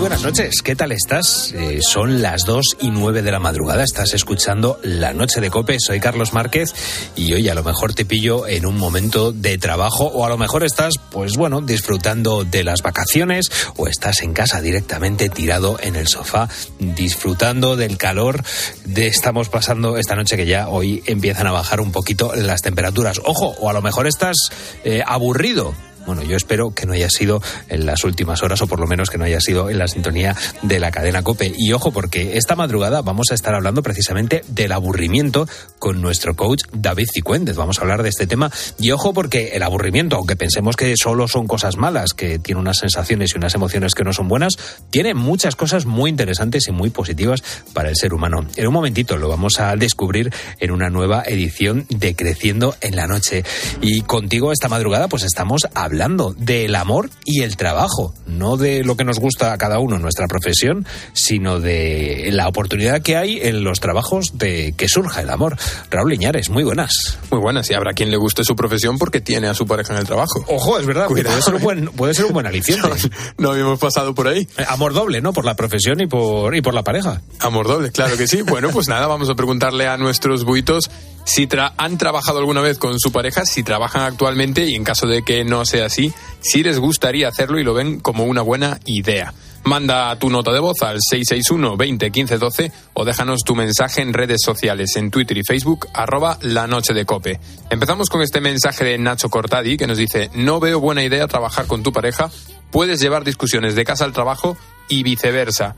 Buenas 0.05 0.23
noches, 0.23 0.61
¿qué 0.63 0.77
tal 0.77 0.93
estás? 0.93 1.55
Eh, 1.55 1.79
son 1.81 2.21
las 2.21 2.45
2 2.45 2.77
y 2.81 2.91
9 2.91 3.23
de 3.23 3.33
la 3.33 3.39
madrugada, 3.39 3.83
estás 3.83 4.13
escuchando 4.13 4.79
La 4.83 5.15
Noche 5.15 5.41
de 5.41 5.49
Cope, 5.49 5.79
soy 5.81 5.99
Carlos 5.99 6.35
Márquez 6.35 6.75
y 7.17 7.33
hoy 7.33 7.49
a 7.49 7.55
lo 7.55 7.65
mejor 7.65 7.95
te 7.95 8.05
pillo 8.05 8.47
en 8.47 8.67
un 8.67 8.77
momento 8.77 9.33
de 9.33 9.57
trabajo 9.57 10.05
o 10.05 10.27
a 10.27 10.29
lo 10.29 10.37
mejor 10.37 10.63
estás, 10.63 10.97
pues 11.11 11.39
bueno, 11.39 11.63
disfrutando 11.63 12.45
de 12.45 12.65
las 12.65 12.83
vacaciones 12.83 13.51
o 13.77 13.89
estás 13.89 14.21
en 14.21 14.35
casa 14.35 14.61
directamente 14.61 15.31
tirado 15.31 15.79
en 15.81 15.97
el 15.97 16.07
sofá 16.07 16.51
disfrutando 16.79 17.75
del 17.75 17.97
calor 17.97 18.43
de 18.85 19.07
estamos 19.07 19.49
pasando 19.49 19.97
esta 19.97 20.17
noche 20.17 20.37
que 20.37 20.45
ya 20.45 20.69
hoy 20.69 21.03
empiezan 21.07 21.47
a 21.47 21.53
bajar 21.53 21.81
un 21.81 21.93
poquito 21.93 22.35
las 22.35 22.61
temperaturas. 22.61 23.23
Ojo, 23.25 23.55
o 23.59 23.71
a 23.71 23.73
lo 23.73 23.81
mejor 23.81 24.07
estás 24.07 24.37
eh, 24.85 25.03
aburrido 25.07 25.75
Bueno, 26.07 26.23
yo 26.23 26.37
espero 26.37 26.75
que 26.75 26.85
no 26.85 26.93
haya 26.93 27.09
sido 27.09 27.41
en 27.69 27.87
las 27.87 28.05
últimas 28.05 28.43
horas 28.43 28.61
o 28.61 28.67
por 28.67 28.79
lo 28.79 28.87
menos 28.87 29.09
que 29.09 29.17
no 29.17 29.25
haya 29.25 29.41
sido 29.41 29.71
en 29.71 29.79
la 29.79 29.89
sintonía 29.89 30.37
de 30.63 30.79
la 30.79 30.91
cadena 30.91 31.23
Cope. 31.23 31.53
Y 31.57 31.73
ojo, 31.73 31.93
porque 31.93 32.37
esta 32.37 32.57
madrugada 32.57 33.01
vamos 33.01 33.29
a 33.31 33.35
estar 33.35 33.55
hablando 33.55 33.83
precisamente 33.83 34.43
del 34.49 34.73
aburrimiento 34.73 35.49
con 35.79 36.03
nuestro 36.03 36.37
coach 36.37 36.65
David 36.73 37.07
Cicuéndez. 37.13 37.57
Vamos 37.57 37.79
a 37.79 37.83
hablar 37.83 38.03
de 38.03 38.11
este 38.11 38.27
tema. 38.27 38.51
Y 38.79 38.91
ojo, 38.91 39.15
porque 39.15 39.53
el 39.55 39.63
aburrimiento, 39.63 40.17
aunque 40.17 40.37
pensemos 40.37 40.77
que 40.77 40.95
solo 40.97 41.27
son 41.27 41.47
cosas 41.47 41.77
malas, 41.77 42.13
que 42.13 42.39
tiene 42.39 42.61
unas 42.61 42.79
sensaciones 42.79 43.33
y 43.35 43.39
unas 43.39 43.55
emociones 43.55 43.95
que 43.95 44.05
no 44.05 44.13
son 44.13 44.29
buenas, 44.29 44.57
tiene 44.91 45.15
muchas 45.15 45.57
cosas 45.57 45.87
muy 45.87 46.11
interesantes 46.11 46.69
y 46.69 46.73
muy 46.73 46.91
positivas 46.91 47.43
para 47.73 47.89
el 47.89 47.97
ser 47.97 48.13
humano. 48.13 48.47
En 48.57 48.67
un 48.67 48.75
momentito 48.75 49.17
lo 49.17 49.29
vamos 49.29 49.59
a 49.59 49.75
descubrir 49.77 50.33
en 50.61 50.71
una 50.71 50.91
nueva 50.91 51.23
edición 51.27 51.87
de 51.89 52.15
Creciendo 52.15 52.77
en 52.83 52.95
la 52.95 53.07
Noche. 53.07 53.43
Y 53.81 54.03
contigo 54.03 54.53
esta 54.53 54.69
madrugada 54.69 55.09
pues 55.09 55.23
estamos 55.23 55.63
hablando 55.75 55.94
del 56.37 56.75
amor 56.75 57.11
y 57.25 57.43
el 57.43 57.57
trabajo, 57.57 58.15
no 58.27 58.57
de 58.57 58.85
lo 58.85 58.97
que 58.97 59.05
nos 59.05 59.21
gusta 59.21 59.53
a 59.53 59.59
cada 59.59 59.79
uno 59.79 59.97
en 59.97 60.03
nuestra 60.03 60.27
profesión, 60.27 60.87
sino 61.13 61.61
de 61.61 62.29
la 62.33 62.49
oportunidad 62.49 63.03
que 63.03 63.17
hay 63.17 63.39
en 63.41 63.65
los 63.65 63.81
trabajos 63.81 64.33
de 64.35 64.75
que 64.77 64.89
surja 64.89 65.23
el 65.23 65.31
amor. 65.31 65.57
Raúl 65.91 66.11
Liñares, 66.11 66.51
muy 66.51 66.65
buenas. 66.65 67.19
Muy 67.31 67.41
buenas, 67.41 67.71
y 67.71 67.75
habrá 67.75 67.93
quien 67.93 68.11
le 68.11 68.17
guste 68.17 68.45
su 68.45 68.57
profesión 68.57 68.99
porque 68.99 69.21
tiene 69.21 69.49
a 69.49 69.55
su 69.55 69.67
pareja 69.67 69.93
en 69.93 70.01
el 70.01 70.07
trabajo. 70.07 70.45
Ojo, 70.49 70.79
es 70.79 70.87
verdad, 70.87 71.07
puede 71.07 71.43
ser, 71.43 71.55
un 71.55 71.63
buen, 71.63 71.87
puede 71.87 72.15
ser 72.15 72.27
un 72.27 72.33
buen 72.33 72.47
aliciente. 72.47 72.89
no, 73.39 73.51
habíamos 73.51 73.79
pasado 73.79 74.15
por 74.15 74.29
ahí. 74.29 74.49
Eh, 74.59 74.65
amor 74.69 74.95
doble, 74.95 75.21
¿no? 75.21 75.33
Por 75.33 75.45
la 75.45 75.55
profesión 75.55 76.01
y 76.01 76.07
por, 76.07 76.55
y 76.55 76.61
por 76.61 76.75
la 76.75 76.83
pareja. 76.83 77.23
Amor 77.41 77.69
doble, 77.69 77.93
claro 77.93 78.17
que 78.17 78.27
sí. 78.27 78.43
Bueno, 78.43 78.71
pues 78.71 78.89
nada, 78.89 79.07
vamos 79.07 79.31
a 79.31 79.35
preguntarle 79.35 79.87
a 79.87 79.97
nuestros 79.97 80.45
buitos 80.45 80.91
si 81.25 81.49
han 81.77 81.99
trabajado 81.99 82.39
alguna 82.39 82.61
vez 82.61 82.79
con 82.79 82.99
su 82.99 83.11
pareja, 83.11 83.45
si 83.47 83.63
trabajan 83.63 84.03
actualmente 84.03 84.67
y 84.67 84.75
en 84.75 84.85
caso 84.85 85.07
de 85.07 85.23
que 85.23 85.45
no 85.45 85.65
sea 85.65 85.87
así, 85.87 86.13
si 86.41 86.63
les 86.63 86.79
gustaría 86.79 87.29
hacerlo 87.29 87.59
y 87.59 87.65
lo 87.65 87.75
ven 87.75 88.01
como 88.01 88.25
una 88.25 88.43
buena 88.43 88.79
idea. 88.85 89.33
Manda 89.65 90.15
tu 90.19 90.29
nota 90.29 90.53
de 90.53 90.61
voz 90.61 90.83
al 90.83 90.99
661 91.01 91.79
20 91.79 92.11
15 92.11 92.37
12 92.37 92.73
o 92.93 93.05
déjanos 93.07 93.41
tu 93.45 93.55
mensaje 93.55 94.03
en 94.03 94.13
redes 94.13 94.43
sociales, 94.45 94.95
en 94.97 95.11
Twitter 95.11 95.39
y 95.39 95.43
Facebook, 95.43 95.89
arroba 95.95 96.39
la 96.43 96.67
noche 96.67 96.93
de 96.93 97.07
cope. 97.07 97.41
Empezamos 97.71 98.11
con 98.11 98.21
este 98.21 98.43
mensaje 98.43 98.85
de 98.85 98.99
Nacho 98.99 99.31
Cortadi 99.31 99.79
que 99.79 99.87
nos 99.87 99.97
dice, 99.97 100.31
no 100.35 100.61
veo 100.61 100.81
buena 100.81 101.03
idea 101.03 101.27
trabajar 101.29 101.67
con 101.67 101.83
tu 101.83 101.93
pareja, 101.93 102.31
puedes 102.71 103.01
llevar 103.01 103.25
discusiones 103.25 103.75
de 103.75 103.87
casa 103.87 104.05
al 104.05 104.13
trabajo 104.13 104.59
y 104.89 105.03
viceversa. 105.03 105.77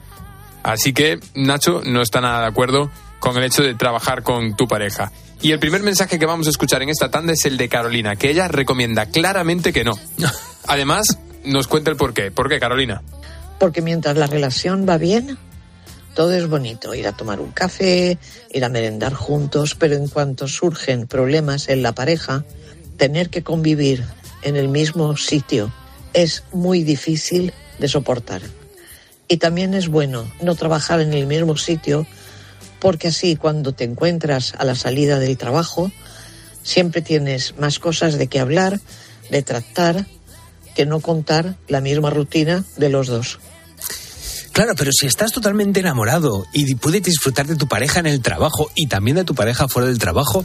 Así 0.65 0.93
que 0.93 1.21
Nacho 1.37 1.83
no 1.87 2.03
está 2.03 2.21
nada 2.21 2.41
de 2.41 2.49
acuerdo 2.49 2.91
con 3.21 3.37
el 3.37 3.45
hecho 3.45 3.63
de 3.63 3.75
trabajar 3.75 4.25
con 4.25 4.57
tu 4.57 4.67
pareja. 4.67 5.13
Y 5.43 5.53
el 5.53 5.59
primer 5.59 5.83
mensaje 5.83 6.19
que 6.19 6.27
vamos 6.27 6.47
a 6.47 6.51
escuchar 6.51 6.83
en 6.83 6.89
esta 6.89 7.11
tanda 7.11 7.33
es 7.33 7.45
el 7.45 7.57
de 7.57 7.69
Carolina, 7.69 8.17
que 8.17 8.31
ella 8.31 8.49
recomienda 8.49 9.07
claramente 9.07 9.73
que 9.73 9.85
no. 9.85 9.99
Además, 10.67 11.19
nos 11.45 11.69
cuenta 11.69 11.91
el 11.91 11.97
por 11.97 12.15
qué. 12.15 12.31
¿Por 12.31 12.49
qué, 12.49 12.59
Carolina? 12.59 13.03
Porque 13.59 13.83
mientras 13.83 14.17
la 14.17 14.27
relación 14.27 14.87
va 14.89 14.99
bien, 14.99 15.39
todo 16.15 16.33
es 16.33 16.49
bonito. 16.49 16.95
Ir 16.95 17.07
a 17.07 17.13
tomar 17.13 17.41
un 17.41 17.53
café, 17.53 18.19
ir 18.53 18.65
a 18.65 18.69
merendar 18.69 19.15
juntos, 19.15 19.75
pero 19.75 19.95
en 19.95 20.09
cuanto 20.09 20.49
surgen 20.49 21.07
problemas 21.07 21.69
en 21.69 21.83
la 21.83 21.95
pareja, 21.95 22.45
tener 22.97 23.31
que 23.31 23.43
convivir 23.43 24.05
en 24.43 24.57
el 24.57 24.69
mismo 24.69 25.17
sitio 25.17 25.73
es 26.13 26.45
muy 26.53 26.83
difícil 26.83 27.53
de 27.79 27.89
soportar. 27.89 28.41
Y 29.29 29.37
también 29.37 29.75
es 29.75 29.89
bueno 29.89 30.31
no 30.41 30.55
trabajar 30.55 31.01
en 31.01 31.13
el 31.13 31.27
mismo 31.27 31.57
sitio 31.57 32.07
porque 32.81 33.09
así 33.09 33.37
cuando 33.37 33.73
te 33.73 33.85
encuentras 33.85 34.55
a 34.59 34.65
la 34.65 34.75
salida 34.75 35.19
del 35.19 35.37
trabajo, 35.37 35.91
siempre 36.63 37.03
tienes 37.03 37.57
más 37.59 37.79
cosas 37.79 38.19
de 38.19 38.27
qué 38.27 38.41
hablar, 38.41 38.81
de 39.31 39.43
tratar, 39.43 40.07
que 40.75 40.87
no 40.87 41.01
contar 41.01 41.57
la 41.69 41.81
misma 41.81 42.11
rutina 42.11 42.65
de 42.77 42.91
los 42.91 43.07
dos. 43.07 43.39
Claro, 44.53 44.75
pero 44.75 44.91
si 44.91 45.07
estás 45.07 45.33
totalmente 45.33 45.81
enamorado 45.81 46.47
y 46.53 46.75
puedes 46.77 47.03
disfrutar 47.03 47.47
de 47.47 47.57
tu 47.57 47.69
pareja 47.69 48.01
en 48.01 48.07
el 48.07 48.23
trabajo 48.23 48.71
y 48.75 48.87
también 48.87 49.17
de 49.17 49.25
tu 49.25 49.35
pareja 49.35 49.69
fuera 49.69 49.89
del 49.89 49.99
trabajo, 49.99 50.45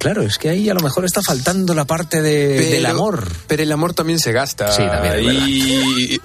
Claro, 0.00 0.22
es 0.22 0.38
que 0.38 0.48
ahí 0.48 0.70
a 0.70 0.72
lo 0.72 0.80
mejor 0.80 1.04
está 1.04 1.20
faltando 1.20 1.74
la 1.74 1.84
parte 1.84 2.22
de, 2.22 2.58
del 2.58 2.86
amor. 2.86 3.28
Pero 3.46 3.62
el 3.62 3.70
amor 3.70 3.92
también 3.92 4.18
se 4.18 4.32
gasta. 4.32 4.72
Sí, 4.72 4.82
también. 4.82 5.44
Y 5.46 6.18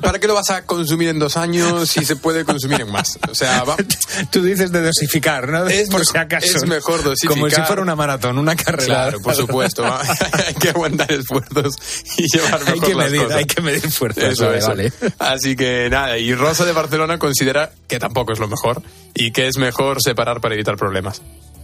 ¿para 0.00 0.20
qué 0.20 0.28
lo 0.28 0.34
vas 0.34 0.50
a 0.50 0.64
consumir 0.64 1.08
en 1.08 1.18
dos 1.18 1.36
años 1.36 1.90
si 1.90 2.04
se 2.04 2.14
puede 2.14 2.44
consumir 2.44 2.82
en 2.82 2.92
más? 2.92 3.18
O 3.28 3.34
sea, 3.34 3.64
va... 3.64 3.74
tú 4.30 4.44
dices 4.44 4.70
de 4.70 4.80
dosificar, 4.80 5.48
¿no? 5.48 5.66
Es 5.66 5.90
por 5.90 6.06
si 6.06 6.16
acaso. 6.16 6.56
Es 6.56 6.64
mejor 6.68 7.02
dosificar. 7.02 7.36
Como 7.36 7.50
si 7.50 7.60
fuera 7.62 7.82
una 7.82 7.96
maratón, 7.96 8.38
una 8.38 8.54
carrera. 8.54 8.86
Claro, 8.86 9.20
por 9.20 9.34
supuesto. 9.34 9.84
hay 10.46 10.54
que 10.54 10.68
aguantar 10.68 11.10
esfuerzos 11.10 11.74
y 12.16 12.26
llevar 12.32 12.60
mejor 12.60 12.74
hay 12.74 12.80
que 12.80 12.94
las 12.94 13.10
medir, 13.10 13.22
cosas. 13.24 13.38
Hay 13.38 13.44
que 13.44 13.60
medir 13.60 13.90
fuerzas. 13.90 14.24
Eso, 14.24 14.46
vale, 14.46 14.58
eso. 14.58 14.68
vale. 14.68 14.92
Así 15.18 15.56
que 15.56 15.90
nada, 15.90 16.16
y 16.16 16.32
Rosa 16.32 16.64
de 16.64 16.70
Barcelona 16.70 17.18
considera 17.18 17.72
que 17.88 17.98
tampoco 17.98 18.32
es 18.32 18.38
lo 18.38 18.46
mejor 18.46 18.84
y 19.14 19.32
que 19.32 19.48
es 19.48 19.56
mejor 19.56 20.00
separar 20.00 20.40
para 20.40 20.54
evitar 20.54 20.76
problemas. 20.76 21.22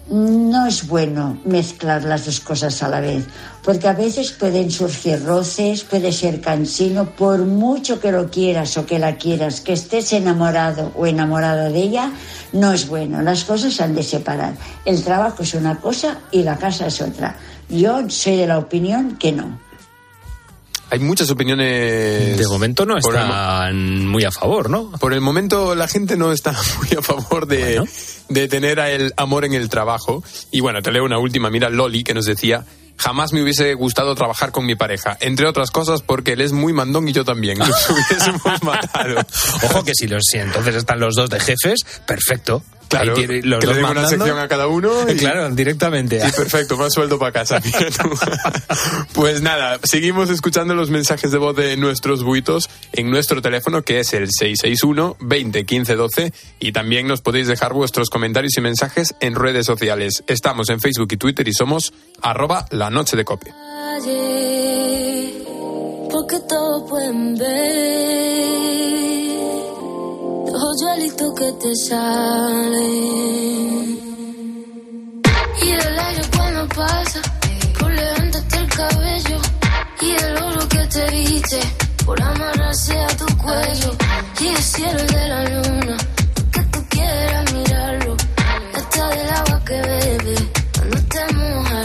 No 0.08 0.66
es 0.66 0.86
bueno 0.86 1.36
mezclar 1.44 2.04
las 2.04 2.26
dos 2.26 2.38
cosas 2.38 2.80
a 2.80 2.88
la 2.88 3.00
vez, 3.00 3.26
porque 3.64 3.88
a 3.88 3.92
veces 3.92 4.30
pueden 4.30 4.70
surgir 4.70 5.24
roces, 5.24 5.82
puede 5.82 6.12
ser 6.12 6.40
cansino, 6.40 7.06
por 7.16 7.40
mucho 7.40 7.98
que 7.98 8.12
lo 8.12 8.30
quieras 8.30 8.76
o 8.78 8.86
que 8.86 9.00
la 9.00 9.16
quieras, 9.16 9.60
que 9.60 9.72
estés 9.72 10.12
enamorado 10.12 10.92
o 10.94 11.06
enamorada 11.06 11.70
de 11.70 11.80
ella, 11.80 12.12
no 12.52 12.72
es 12.72 12.86
bueno. 12.86 13.20
Las 13.20 13.42
cosas 13.42 13.74
se 13.74 13.82
han 13.82 13.96
de 13.96 14.04
separar. 14.04 14.54
El 14.84 15.02
trabajo 15.02 15.42
es 15.42 15.54
una 15.54 15.80
cosa 15.80 16.18
y 16.30 16.44
la 16.44 16.56
casa 16.56 16.86
es 16.86 17.00
otra. 17.00 17.36
Yo 17.68 18.08
soy 18.08 18.36
de 18.36 18.46
la 18.46 18.58
opinión 18.58 19.16
que 19.16 19.32
no. 19.32 19.65
Hay 20.90 21.00
muchas 21.00 21.30
opiniones. 21.30 22.38
De 22.38 22.46
momento 22.46 22.86
no 22.86 22.94
el 22.94 23.04
están 23.04 24.06
muy 24.06 24.24
a 24.24 24.30
favor, 24.30 24.70
¿no? 24.70 24.92
Por 24.92 25.12
el 25.12 25.20
momento 25.20 25.74
la 25.74 25.88
gente 25.88 26.16
no 26.16 26.32
está 26.32 26.52
muy 26.78 26.88
a 26.96 27.02
favor 27.02 27.46
de, 27.46 27.82
de 28.28 28.48
tener 28.48 28.80
a 28.80 28.90
el 28.90 29.12
amor 29.16 29.44
en 29.44 29.54
el 29.54 29.68
trabajo. 29.68 30.22
Y 30.50 30.60
bueno, 30.60 30.82
te 30.82 30.92
leo 30.92 31.04
una 31.04 31.18
última. 31.18 31.50
Mira, 31.50 31.70
Loli, 31.70 32.04
que 32.04 32.14
nos 32.14 32.24
decía, 32.24 32.64
jamás 32.96 33.32
me 33.32 33.42
hubiese 33.42 33.74
gustado 33.74 34.14
trabajar 34.14 34.52
con 34.52 34.66
mi 34.66 34.74
pareja. 34.74 35.16
Entre 35.20 35.46
otras 35.46 35.70
cosas 35.70 36.02
porque 36.02 36.32
él 36.32 36.40
es 36.40 36.52
muy 36.52 36.72
mandón 36.72 37.08
y 37.08 37.12
yo 37.12 37.24
también. 37.24 37.58
Nos 37.58 37.90
hubiésemos 37.90 38.42
matado. 38.62 39.20
Ojo 39.64 39.84
que 39.84 39.92
si, 39.94 40.06
los, 40.06 40.22
si 40.24 40.38
entonces 40.38 40.76
están 40.76 41.00
los 41.00 41.14
dos 41.14 41.30
de 41.30 41.40
jefes, 41.40 41.80
perfecto. 42.06 42.62
Claro, 42.88 43.14
Ahí 43.16 43.26
tiene 43.26 43.42
los 43.42 43.60
que 43.60 43.66
le 43.66 43.74
den 43.74 43.84
una 43.84 44.06
sección 44.06 44.38
a 44.38 44.46
cada 44.48 44.66
uno. 44.68 44.90
y- 45.10 45.16
Claro, 45.16 45.50
directamente. 45.50 46.20
Sí, 46.20 46.32
perfecto, 46.36 46.76
más 46.76 46.92
sueldo 46.92 47.18
para 47.18 47.32
casa. 47.32 47.60
mira 47.64 47.78
tú. 48.02 48.10
pues 49.12 49.42
nada, 49.42 49.78
seguimos 49.82 50.30
escuchando 50.30 50.74
los 50.74 50.90
mensajes 50.90 51.30
de 51.32 51.38
voz 51.38 51.56
de 51.56 51.76
nuestros 51.76 52.22
buitos 52.22 52.68
en 52.92 53.10
nuestro 53.10 53.42
teléfono 53.42 53.82
que 53.82 53.98
es 54.00 54.12
el 54.12 54.28
661 54.30 55.16
20 55.20 55.64
15 55.64 55.96
12 55.96 56.32
y 56.60 56.72
también 56.72 57.06
nos 57.08 57.22
podéis 57.22 57.48
dejar 57.48 57.72
vuestros 57.72 58.08
comentarios 58.10 58.56
y 58.56 58.60
mensajes 58.60 59.14
en 59.20 59.34
redes 59.34 59.66
sociales. 59.66 60.22
Estamos 60.26 60.68
en 60.70 60.80
Facebook 60.80 61.08
y 61.12 61.16
Twitter 61.16 61.46
y 61.48 61.52
somos 61.52 61.92
arroba 62.22 62.66
la 62.70 62.90
noche 62.90 63.16
de 63.16 63.24
calle, 63.24 63.40
porque 66.10 66.36
todos 66.48 66.88
pueden 66.88 67.36
ver 67.36 69.25
los 70.56 70.64
hoyuelitos 70.64 71.34
que 71.34 71.52
te 71.52 71.74
salen. 71.76 72.80
Y 75.62 75.70
el 75.70 75.98
aire 75.98 76.22
cuando 76.34 76.68
pasa, 76.68 77.20
por 77.78 77.92
levantarte 77.92 78.56
el 78.58 78.68
cabello. 78.68 79.38
Y 80.00 80.10
el 80.10 80.36
oro 80.36 80.68
que 80.68 80.86
te 80.86 81.10
viste, 81.10 81.60
por 82.04 82.22
amarrarse 82.22 82.98
a 82.98 83.08
tu 83.08 83.26
cuello. 83.36 83.96
Y 84.40 84.48
el 84.48 84.56
cielo 84.56 85.02
de 85.04 85.28
la 85.28 85.42
luna, 85.44 85.96
que 86.52 86.62
tú 86.72 86.84
quieras 86.88 87.52
mirarlo. 87.52 88.16
Hasta 88.74 89.08
del 89.10 89.30
agua 89.30 89.62
que 89.64 89.80
bebe, 89.82 90.36
cuando 90.74 90.98
te 91.08 91.34
moja 91.34 91.75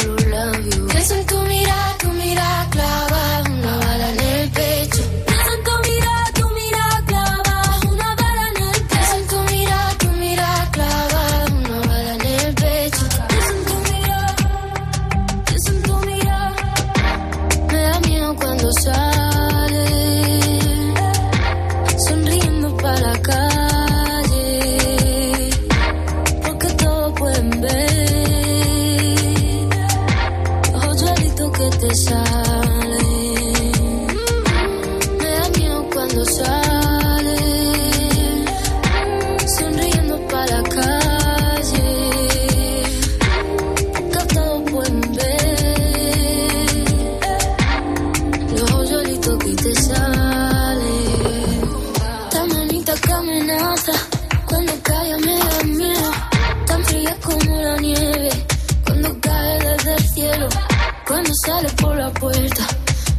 por 61.69 61.95
la 61.95 62.11
puerta. 62.11 62.67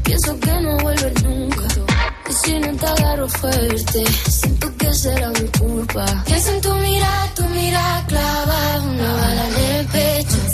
Pienso 0.02 0.38
que 0.40 0.60
no 0.60 0.76
vuelves 0.78 1.22
nunca. 1.22 1.62
Y 2.28 2.32
si 2.32 2.58
no 2.58 2.76
te 2.76 2.86
agarro 2.86 3.28
fuerte, 3.28 4.04
siento 4.28 4.76
que 4.76 4.94
será 4.94 5.28
mi 5.28 5.48
culpa. 5.58 6.04
Pienso 6.26 6.50
en 6.50 6.60
tu 6.60 6.74
mirada, 6.74 7.34
tu 7.34 7.44
mirada 7.44 8.06
clava 8.06 8.80
una 8.84 9.12
bala 9.12 9.48
en 9.48 9.76
el 9.76 9.86
pecho. 9.86 10.51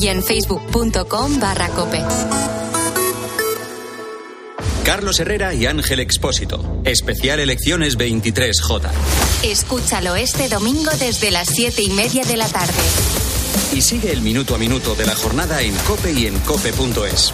Y 0.00 0.08
en 0.08 0.22
facebook.com 0.22 1.40
barra 1.40 1.68
cope. 1.68 2.02
Carlos 4.84 5.20
Herrera 5.20 5.54
y 5.54 5.66
Ángel 5.66 6.00
Expósito. 6.00 6.80
Especial 6.84 7.40
Elecciones 7.40 7.96
23J. 7.96 8.90
Escúchalo 9.44 10.16
este 10.16 10.48
domingo 10.48 10.90
desde 10.98 11.30
las 11.30 11.48
siete 11.48 11.82
y 11.82 11.90
media 11.90 12.24
de 12.24 12.36
la 12.36 12.48
tarde. 12.48 12.72
Y 13.74 13.80
sigue 13.80 14.12
el 14.12 14.22
minuto 14.22 14.54
a 14.54 14.58
minuto 14.58 14.94
de 14.94 15.06
la 15.06 15.14
jornada 15.14 15.62
en 15.62 15.74
cope 15.86 16.12
y 16.12 16.26
en 16.26 16.38
cope.es. 16.40 17.32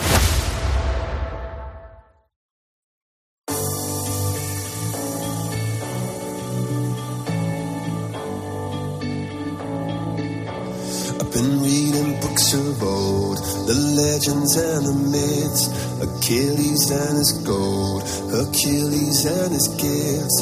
I've 11.29 11.35
been 11.35 11.61
reading 11.61 12.19
books 12.23 12.55
of 12.55 12.83
old, 12.83 13.37
the 13.69 13.77
legends 14.01 14.57
and 14.57 14.87
the 14.87 14.97
myths, 15.13 15.69
Achilles 16.01 16.89
and 16.91 17.19
his 17.19 17.33
gold, 17.45 18.01
Hercules 18.33 19.27
and 19.27 19.53
his 19.53 19.69
gifts, 19.77 20.39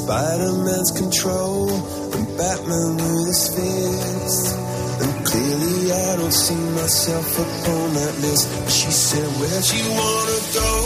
Spider 0.00 0.52
Man's 0.64 0.92
control, 0.96 1.68
and 1.68 2.24
Batman 2.40 2.96
with 2.96 3.26
his 3.28 3.52
fists. 3.52 4.56
And 5.04 5.26
clearly 5.26 5.92
I 5.92 6.16
don't 6.16 6.32
see 6.32 6.56
myself 6.72 7.28
upon 7.36 7.92
that 8.00 8.14
list. 8.24 8.48
She 8.72 8.90
said, 8.90 9.28
Where'd 9.36 9.68
you 9.68 9.92
wanna 9.92 10.40
go? 10.54 10.80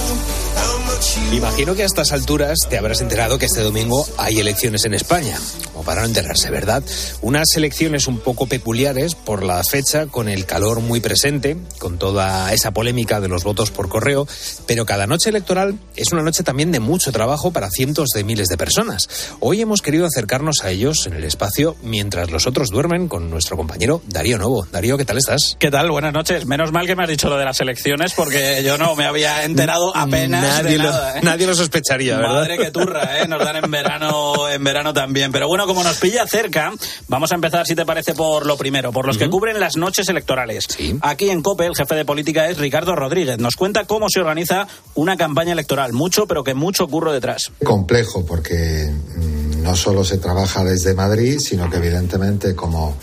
Imagino 1.32 1.74
que 1.74 1.82
a 1.82 1.86
estas 1.86 2.12
alturas 2.12 2.58
te 2.68 2.78
habrás 2.78 3.00
enterado 3.00 3.38
que 3.38 3.46
este 3.46 3.60
domingo 3.60 4.06
hay 4.16 4.38
elecciones 4.38 4.84
en 4.84 4.94
España. 4.94 5.38
Para 5.84 6.02
no 6.02 6.06
enterarse, 6.06 6.50
¿verdad? 6.50 6.82
Unas 7.20 7.54
elecciones 7.56 8.06
un 8.06 8.18
poco 8.18 8.46
peculiares 8.46 9.14
por 9.14 9.42
la 9.42 9.62
fecha, 9.62 10.06
con 10.06 10.28
el 10.28 10.46
calor 10.46 10.80
muy 10.80 11.00
presente, 11.00 11.56
con 11.78 11.98
toda 11.98 12.52
esa 12.52 12.72
polémica 12.72 13.20
de 13.20 13.28
los 13.28 13.44
votos 13.44 13.70
por 13.70 13.88
correo, 13.88 14.26
pero 14.66 14.86
cada 14.86 15.06
noche 15.06 15.30
electoral 15.30 15.78
es 15.96 16.12
una 16.12 16.22
noche 16.22 16.42
también 16.42 16.72
de 16.72 16.80
mucho 16.80 17.12
trabajo 17.12 17.52
para 17.52 17.70
cientos 17.70 18.10
de 18.14 18.24
miles 18.24 18.48
de 18.48 18.56
personas. 18.56 19.08
Hoy 19.40 19.60
hemos 19.60 19.82
querido 19.82 20.06
acercarnos 20.06 20.64
a 20.64 20.70
ellos 20.70 21.06
en 21.06 21.14
el 21.14 21.24
espacio 21.24 21.76
mientras 21.82 22.30
los 22.30 22.46
otros 22.46 22.70
duermen 22.70 23.08
con 23.08 23.30
nuestro 23.30 23.56
compañero 23.56 24.02
Darío 24.06 24.38
Novo. 24.38 24.66
Darío, 24.70 24.96
¿qué 24.96 25.04
tal 25.04 25.18
estás? 25.18 25.56
¿Qué 25.58 25.70
tal? 25.70 25.90
Buenas 25.90 26.12
noches. 26.12 26.46
Menos 26.46 26.72
mal 26.72 26.86
que 26.86 26.96
me 26.96 27.02
has 27.04 27.08
dicho 27.08 27.28
lo 27.28 27.36
de 27.36 27.44
las 27.44 27.60
elecciones 27.60 28.12
porque 28.14 28.62
yo 28.64 28.78
no 28.78 28.94
me 28.96 29.04
había 29.04 29.44
enterado 29.44 29.92
apenas 29.96 30.42
Nadie 30.42 30.72
de 30.72 30.78
lo, 30.78 30.90
nada, 30.90 31.18
¿eh? 31.18 31.20
nadie 31.22 31.46
lo 31.46 31.54
sospecharía, 31.54 32.16
¿verdad? 32.16 32.34
Madre 32.34 32.58
que 32.58 32.70
turra, 32.70 33.20
¿eh? 33.20 33.28
Nos 33.28 33.44
dan 33.44 33.56
en 33.56 33.70
verano, 33.70 34.48
en 34.48 34.64
verano 34.64 34.92
también. 34.92 35.32
Pero 35.32 35.48
bueno, 35.48 35.66
como 35.74 35.88
nos 35.88 35.98
pilla 35.98 36.24
cerca, 36.24 36.72
vamos 37.08 37.32
a 37.32 37.34
empezar, 37.34 37.66
si 37.66 37.74
te 37.74 37.84
parece, 37.84 38.14
por 38.14 38.46
lo 38.46 38.56
primero, 38.56 38.92
por 38.92 39.08
los 39.08 39.18
que 39.18 39.28
cubren 39.28 39.58
las 39.58 39.76
noches 39.76 40.08
electorales. 40.08 40.68
Aquí 41.00 41.30
en 41.30 41.42
COPE, 41.42 41.66
el 41.66 41.74
jefe 41.74 41.96
de 41.96 42.04
política 42.04 42.48
es 42.48 42.58
Ricardo 42.58 42.94
Rodríguez. 42.94 43.40
Nos 43.40 43.56
cuenta 43.56 43.84
cómo 43.84 44.06
se 44.08 44.20
organiza 44.20 44.68
una 44.94 45.16
campaña 45.16 45.52
electoral. 45.52 45.92
Mucho, 45.92 46.28
pero 46.28 46.44
que 46.44 46.54
mucho 46.54 46.86
curro 46.86 47.12
detrás. 47.12 47.50
complejo 47.64 48.24
porque 48.24 48.88
mm, 48.88 49.62
no 49.62 49.74
solo 49.74 50.04
se 50.04 50.18
trabaja 50.18 50.62
desde 50.62 50.94
Madrid, 50.94 51.40
sino 51.40 51.68
que 51.68 51.78
evidentemente 51.78 52.54
como 52.54 52.96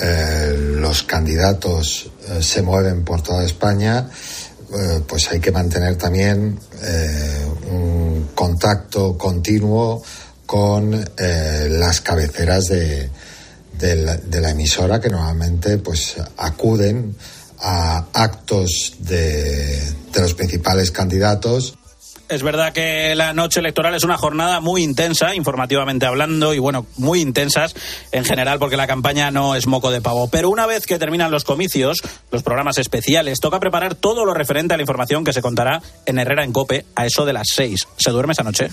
eh, 0.00 0.56
los 0.56 1.02
candidatos 1.02 2.10
eh, 2.28 2.40
se 2.40 2.62
mueven 2.62 3.04
por 3.04 3.22
toda 3.22 3.44
España, 3.44 4.08
eh, 4.72 5.00
pues 5.06 5.30
hay 5.32 5.40
que 5.40 5.50
mantener 5.50 5.96
también 5.96 6.58
eh, 6.80 7.46
un 7.70 8.28
contacto 8.34 9.18
continuo 9.18 10.02
con 10.54 10.94
eh, 10.94 11.66
las 11.68 12.00
cabeceras 12.00 12.66
de, 12.66 13.10
de 13.76 13.96
la, 13.96 14.16
de 14.16 14.40
la 14.40 14.50
emisora 14.50 15.00
que 15.00 15.08
normalmente 15.10 15.78
pues 15.78 16.14
acuden 16.36 17.16
a 17.58 18.04
actos 18.12 18.94
de, 19.00 19.80
de 20.12 20.20
los 20.20 20.34
principales 20.34 20.92
candidatos 20.92 21.74
Es 22.28 22.44
verdad 22.44 22.72
que 22.72 23.16
la 23.16 23.32
noche 23.32 23.58
electoral 23.58 23.96
es 23.96 24.04
una 24.04 24.16
jornada 24.16 24.60
muy 24.60 24.84
intensa, 24.84 25.34
informativamente 25.34 26.06
hablando, 26.06 26.54
y 26.54 26.60
bueno, 26.60 26.86
muy 26.96 27.20
intensas 27.20 27.74
en 28.12 28.24
general, 28.24 28.60
porque 28.60 28.76
la 28.76 28.86
campaña 28.86 29.32
no 29.32 29.56
es 29.56 29.66
moco 29.66 29.90
de 29.90 30.00
pavo. 30.00 30.28
Pero 30.28 30.50
una 30.50 30.66
vez 30.66 30.86
que 30.86 31.00
terminan 31.00 31.32
los 31.32 31.42
comicios, 31.44 31.98
los 32.30 32.44
programas 32.44 32.78
especiales, 32.78 33.40
toca 33.40 33.58
preparar 33.58 33.96
todo 33.96 34.24
lo 34.24 34.34
referente 34.34 34.72
a 34.72 34.76
la 34.76 34.84
información 34.84 35.24
que 35.24 35.32
se 35.32 35.42
contará 35.42 35.82
en 36.06 36.18
Herrera 36.18 36.44
en 36.44 36.52
Cope 36.52 36.84
a 36.94 37.06
eso 37.06 37.24
de 37.26 37.32
las 37.32 37.48
seis. 37.52 37.88
¿Se 37.98 38.10
duerme 38.10 38.32
esa 38.32 38.44
noche? 38.44 38.70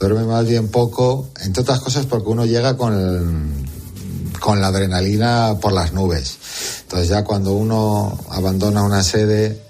Duerme 0.00 0.24
más 0.24 0.46
bien 0.46 0.68
poco, 0.68 1.28
entre 1.42 1.62
otras 1.62 1.80
cosas 1.80 2.06
porque 2.06 2.28
uno 2.28 2.44
llega 2.44 2.76
con, 2.76 2.92
el- 2.94 4.40
con 4.40 4.60
la 4.60 4.68
adrenalina 4.68 5.56
por 5.60 5.72
las 5.72 5.92
nubes. 5.92 6.38
Entonces 6.82 7.08
ya 7.08 7.22
cuando 7.24 7.52
uno 7.52 8.18
abandona 8.30 8.82
una 8.82 9.02
sede, 9.04 9.62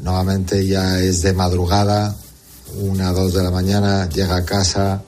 nuevamente 0.00 0.66
ya 0.66 0.98
es 1.00 1.20
de 1.22 1.32
madrugada, 1.34 2.16
una, 2.80 3.12
dos 3.12 3.34
de 3.34 3.42
la 3.42 3.50
mañana, 3.50 4.08
llega 4.08 4.36
a 4.36 4.44
casa. 4.44 5.02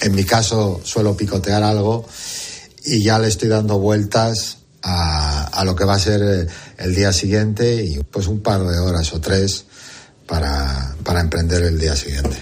En 0.00 0.14
mi 0.14 0.24
caso 0.24 0.80
suelo 0.84 1.16
picotear 1.16 1.62
algo 1.62 2.04
y 2.84 3.02
ya 3.02 3.18
le 3.18 3.28
estoy 3.28 3.48
dando 3.48 3.78
vueltas 3.78 4.58
a, 4.82 5.44
a 5.44 5.64
lo 5.64 5.76
que 5.76 5.84
va 5.84 5.94
a 5.94 5.98
ser 5.98 6.22
eh, 6.22 6.46
el 6.78 6.94
día 6.94 7.12
siguiente 7.12 7.84
y 7.84 7.98
pues 8.02 8.26
un 8.26 8.40
par 8.42 8.64
de 8.66 8.78
horas 8.78 9.12
o 9.12 9.20
tres 9.20 9.64
para, 10.26 10.96
para 11.04 11.20
emprender 11.20 11.62
el 11.62 11.78
día 11.78 11.94
siguiente. 11.94 12.36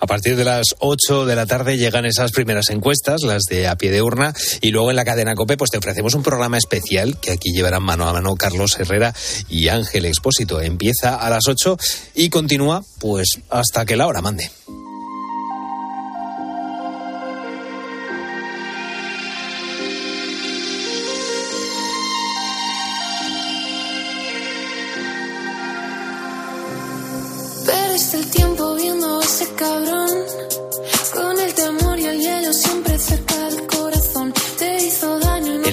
A 0.00 0.06
partir 0.06 0.36
de 0.36 0.44
las 0.44 0.74
8 0.78 1.26
de 1.26 1.36
la 1.36 1.46
tarde 1.46 1.76
llegan 1.76 2.06
esas 2.06 2.32
primeras 2.32 2.70
encuestas, 2.70 3.22
las 3.22 3.44
de 3.44 3.68
a 3.68 3.76
pie 3.76 3.90
de 3.90 4.02
urna, 4.02 4.34
y 4.60 4.70
luego 4.70 4.90
en 4.90 4.96
la 4.96 5.04
cadena 5.04 5.34
COPE 5.34 5.56
pues 5.56 5.70
te 5.70 5.78
ofrecemos 5.78 6.14
un 6.14 6.22
programa 6.22 6.58
especial 6.58 7.18
que 7.20 7.32
aquí 7.32 7.52
llevarán 7.52 7.82
mano 7.82 8.08
a 8.08 8.12
mano 8.12 8.36
Carlos 8.36 8.78
Herrera 8.78 9.14
y 9.48 9.68
Ángel 9.68 10.04
Expósito. 10.04 10.60
Empieza 10.60 11.16
a 11.16 11.30
las 11.30 11.46
8 11.48 11.76
y 12.14 12.30
continúa 12.30 12.84
pues 13.00 13.40
hasta 13.50 13.84
que 13.84 13.96
la 13.96 14.06
hora 14.06 14.22
mande. 14.22 14.50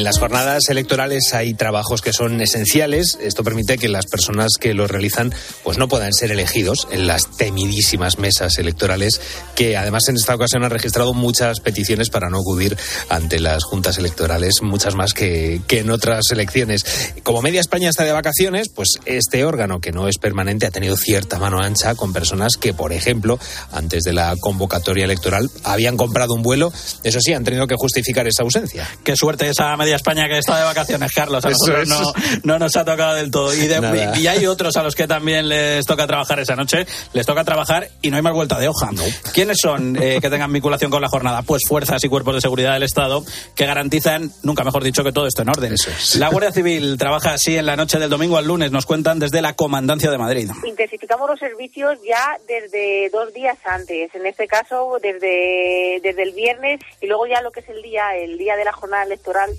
Las 0.05 0.19
jornadas 0.19 0.69
electorales 0.69 1.33
hay 1.33 1.55
trabajos 1.55 2.03
que 2.03 2.13
son 2.13 2.39
esenciales. 2.39 3.17
Esto 3.19 3.43
permite 3.43 3.79
que 3.79 3.89
las 3.89 4.05
personas 4.05 4.51
que 4.59 4.75
los 4.75 4.91
realizan 4.91 5.33
pues 5.63 5.79
no 5.79 5.87
puedan 5.87 6.13
ser 6.13 6.31
elegidos 6.31 6.87
en 6.91 7.07
las 7.07 7.35
temidísimas 7.37 8.19
mesas 8.19 8.59
electorales 8.59 9.19
que 9.55 9.75
además 9.75 10.03
en 10.07 10.17
esta 10.17 10.35
ocasión 10.35 10.63
han 10.63 10.69
registrado 10.69 11.15
muchas 11.15 11.59
peticiones 11.59 12.11
para 12.11 12.29
no 12.29 12.37
acudir 12.37 12.77
ante 13.09 13.39
las 13.39 13.63
juntas 13.63 13.97
electorales, 13.97 14.61
muchas 14.61 14.93
más 14.93 15.13
que, 15.13 15.59
en 15.67 15.89
otras 15.89 16.25
elecciones. 16.31 16.85
Como 17.23 17.41
media 17.41 17.61
España 17.61 17.89
está 17.89 18.03
de 18.03 18.11
vacaciones, 18.11 18.69
pues 18.69 18.99
este 19.05 19.43
órgano 19.43 19.79
que 19.81 19.91
no 19.91 20.07
es 20.07 20.19
permanente 20.19 20.67
ha 20.67 20.71
tenido 20.71 20.97
cierta 20.97 21.39
mano 21.39 21.59
ancha 21.59 21.95
con 21.95 22.13
personas 22.13 22.57
que, 22.57 22.75
por 22.75 22.93
ejemplo, 22.93 23.39
antes 23.71 24.03
de 24.03 24.13
la 24.13 24.35
convocatoria 24.39 25.05
electoral 25.05 25.49
habían 25.63 25.97
comprado 25.97 26.35
un 26.35 26.43
vuelo. 26.43 26.71
Eso 27.03 27.19
sí, 27.21 27.33
han 27.33 27.43
tenido 27.43 27.65
que 27.65 27.75
justificar 27.75 28.27
esa 28.27 28.43
ausencia. 28.43 28.87
Qué 29.03 29.15
suerte 29.15 29.49
esa 29.49 29.75
media 29.77 29.94
España 29.95 30.27
que 30.27 30.37
está 30.37 30.57
de 30.57 30.63
vacaciones, 30.65 31.11
Carlos. 31.13 31.43
A 31.45 31.49
nosotros 31.49 31.81
es. 31.83 31.87
no, 31.89 32.13
no 32.43 32.59
nos 32.59 32.75
ha 32.75 32.85
tocado 32.85 33.15
del 33.15 33.31
todo. 33.31 33.53
Y, 33.53 33.67
de- 33.67 34.11
y 34.19 34.27
hay 34.27 34.45
otros 34.45 34.75
a 34.77 34.83
los 34.83 34.95
que 34.95 35.07
también 35.07 35.47
les 35.49 35.85
toca 35.85 36.07
trabajar 36.07 36.39
esa 36.39 36.55
noche. 36.55 36.85
Les 37.13 37.25
toca 37.25 37.43
trabajar 37.43 37.89
y 38.01 38.09
no 38.09 38.17
hay 38.17 38.21
más 38.21 38.33
vuelta 38.33 38.59
de 38.59 38.67
hoja. 38.67 38.89
¿Quiénes 39.33 39.57
son 39.61 39.95
eh, 40.01 40.19
que 40.21 40.29
tengan 40.29 40.51
vinculación 40.51 40.91
con 40.91 41.01
la 41.01 41.07
jornada? 41.09 41.41
Pues 41.41 41.63
fuerzas 41.67 42.03
y 42.03 42.09
cuerpos 42.09 42.35
de 42.35 42.41
seguridad 42.41 42.73
del 42.73 42.83
Estado 42.83 43.23
que 43.55 43.65
garantizan, 43.65 44.31
nunca 44.43 44.63
mejor 44.63 44.83
dicho, 44.83 45.03
que 45.03 45.11
todo 45.11 45.27
esto 45.27 45.41
en 45.41 45.49
orden. 45.49 45.75
La 46.17 46.29
Guardia 46.29 46.51
Civil 46.51 46.97
trabaja 46.97 47.33
así 47.33 47.57
en 47.57 47.65
la 47.65 47.75
noche 47.75 47.97
del 47.99 48.09
domingo 48.09 48.37
al 48.37 48.45
lunes, 48.45 48.71
nos 48.71 48.85
cuentan 48.85 49.19
desde 49.19 49.41
la 49.41 49.53
Comandancia 49.53 50.11
de 50.11 50.17
Madrid. 50.17 50.49
Intensificamos 50.65 51.29
los 51.29 51.39
servicios 51.39 51.97
ya 52.07 52.37
desde 52.47 53.09
dos 53.09 53.33
días 53.33 53.57
antes, 53.65 54.13
en 54.13 54.25
este 54.25 54.47
caso 54.47 54.97
desde, 55.01 55.99
desde 56.03 56.23
el 56.23 56.31
viernes 56.33 56.79
y 57.01 57.07
luego 57.07 57.27
ya 57.27 57.41
lo 57.41 57.51
que 57.51 57.61
es 57.61 57.69
el 57.69 57.81
día, 57.81 58.15
el 58.17 58.37
día 58.37 58.55
de 58.55 58.65
la 58.65 58.73
jornada 58.73 59.03
electoral. 59.03 59.49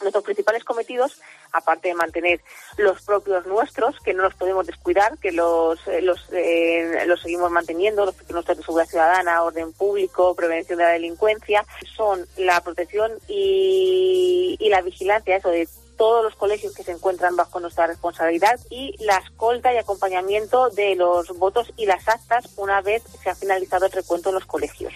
Nuestros 0.00 0.24
principales 0.24 0.64
cometidos, 0.64 1.20
aparte 1.52 1.88
de 1.88 1.94
mantener 1.94 2.40
los 2.76 3.02
propios 3.02 3.46
nuestros, 3.46 3.98
que 4.00 4.14
no 4.14 4.22
los 4.22 4.34
podemos 4.34 4.66
descuidar, 4.66 5.18
que 5.18 5.32
los, 5.32 5.86
eh, 5.86 6.02
los, 6.02 6.28
eh, 6.32 7.04
los 7.06 7.20
seguimos 7.20 7.50
manteniendo, 7.50 8.04
los 8.04 8.14
nuestros 8.30 8.58
de 8.58 8.64
seguridad 8.64 8.88
ciudadana, 8.88 9.42
orden 9.42 9.72
público, 9.72 10.34
prevención 10.34 10.78
de 10.78 10.84
la 10.84 10.90
delincuencia, 10.90 11.64
son 11.96 12.26
la 12.36 12.60
protección 12.60 13.12
y, 13.28 14.56
y 14.58 14.68
la 14.68 14.82
vigilancia, 14.82 15.36
eso 15.36 15.50
de 15.50 15.68
todos 15.96 16.24
los 16.24 16.34
colegios 16.34 16.74
que 16.74 16.82
se 16.82 16.92
encuentran 16.92 17.36
bajo 17.36 17.60
nuestra 17.60 17.86
responsabilidad 17.86 18.58
y 18.70 18.94
la 19.04 19.16
escolta 19.18 19.72
y 19.72 19.76
acompañamiento 19.76 20.70
de 20.70 20.96
los 20.96 21.28
votos 21.38 21.72
y 21.76 21.86
las 21.86 22.08
actas 22.08 22.46
una 22.56 22.80
vez 22.82 23.02
se 23.22 23.30
ha 23.30 23.34
finalizado 23.34 23.86
el 23.86 23.92
recuento 23.92 24.30
en 24.30 24.34
los 24.36 24.46
colegios. 24.46 24.92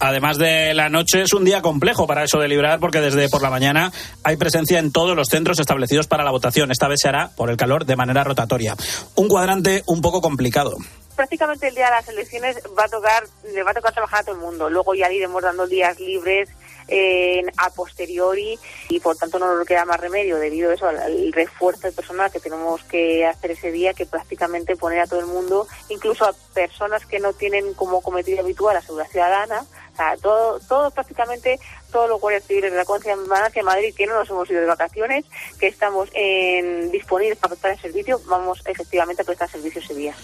Además 0.00 0.38
de 0.38 0.74
la 0.74 0.88
noche, 0.88 1.22
es 1.22 1.32
un 1.32 1.44
día 1.44 1.60
complejo 1.60 2.06
para 2.06 2.22
eso 2.22 2.38
de 2.38 2.48
librar 2.48 2.78
porque 2.78 3.00
desde 3.00 3.28
por 3.28 3.42
la 3.42 3.50
mañana 3.50 3.92
hay 4.22 4.36
presencia 4.36 4.78
en 4.78 4.92
todos 4.92 5.16
los 5.16 5.28
centros 5.28 5.58
establecidos 5.58 6.06
para 6.06 6.24
la 6.24 6.30
votación. 6.30 6.70
Esta 6.70 6.88
vez 6.88 7.00
se 7.02 7.08
hará 7.08 7.30
por 7.36 7.50
el 7.50 7.56
calor 7.56 7.84
de 7.84 7.96
manera 7.96 8.22
rotatoria. 8.22 8.76
Un 9.16 9.28
cuadrante 9.28 9.82
un 9.86 10.00
poco 10.00 10.20
complicado. 10.20 10.76
Prácticamente 11.16 11.68
el 11.68 11.74
día 11.74 11.86
de 11.86 11.90
las 11.90 12.08
elecciones 12.08 12.58
va 12.78 12.84
a 12.84 12.88
tocar, 12.88 13.24
le 13.52 13.62
va 13.64 13.72
a 13.72 13.74
tocar 13.74 13.92
trabajar 13.92 14.20
a 14.20 14.22
todo 14.22 14.36
el 14.36 14.40
mundo. 14.40 14.70
Luego 14.70 14.94
ya 14.94 15.10
iremos 15.10 15.42
dando 15.42 15.66
días 15.66 15.98
libres 15.98 16.48
eh, 16.90 17.42
a 17.58 17.68
posteriori 17.68 18.58
y 18.88 19.00
por 19.00 19.14
tanto 19.16 19.38
no 19.38 19.54
nos 19.54 19.66
queda 19.66 19.84
más 19.84 20.00
remedio 20.00 20.38
debido 20.38 20.70
a 20.70 20.74
eso 20.74 20.86
al, 20.86 21.32
refuerzo 21.34 21.86
de 21.86 21.92
personal 21.92 22.32
que 22.32 22.40
tenemos 22.40 22.82
que 22.84 23.26
hacer 23.26 23.50
ese 23.50 23.70
día 23.70 23.92
que 23.92 24.06
prácticamente 24.06 24.74
poner 24.74 25.00
a 25.00 25.06
todo 25.06 25.20
el 25.20 25.26
mundo, 25.26 25.68
incluso 25.90 26.24
a 26.24 26.32
personas 26.54 27.04
que 27.04 27.18
no 27.18 27.34
tienen 27.34 27.74
como 27.74 28.00
cometido 28.00 28.40
habitual 28.40 28.76
la 28.76 28.80
seguridad 28.80 29.10
ciudadana, 29.10 29.66
sea, 29.98 30.16
todo, 30.16 30.60
todo 30.60 30.90
prácticamente 30.90 31.58
todos 31.90 32.08
los 32.08 32.20
guardias 32.20 32.44
civiles 32.44 32.70
de 32.70 32.76
la 32.76 32.84
Comandancia 32.84 33.50
de 33.54 33.62
Madrid 33.62 33.94
que 33.96 34.06
no 34.06 34.14
nos 34.14 34.28
hemos 34.30 34.48
ido 34.50 34.60
de 34.60 34.66
vacaciones, 34.66 35.24
que 35.58 35.68
estamos 35.68 36.08
en, 36.14 36.90
disponibles 36.90 37.38
para 37.38 37.50
prestar 37.50 37.72
el 37.72 37.80
servicio, 37.80 38.20
vamos 38.26 38.60
efectivamente 38.64 39.22
a 39.22 39.24
prestar 39.24 39.50
servicio 39.50 39.80
ese 39.80 39.94
día. 39.94 40.14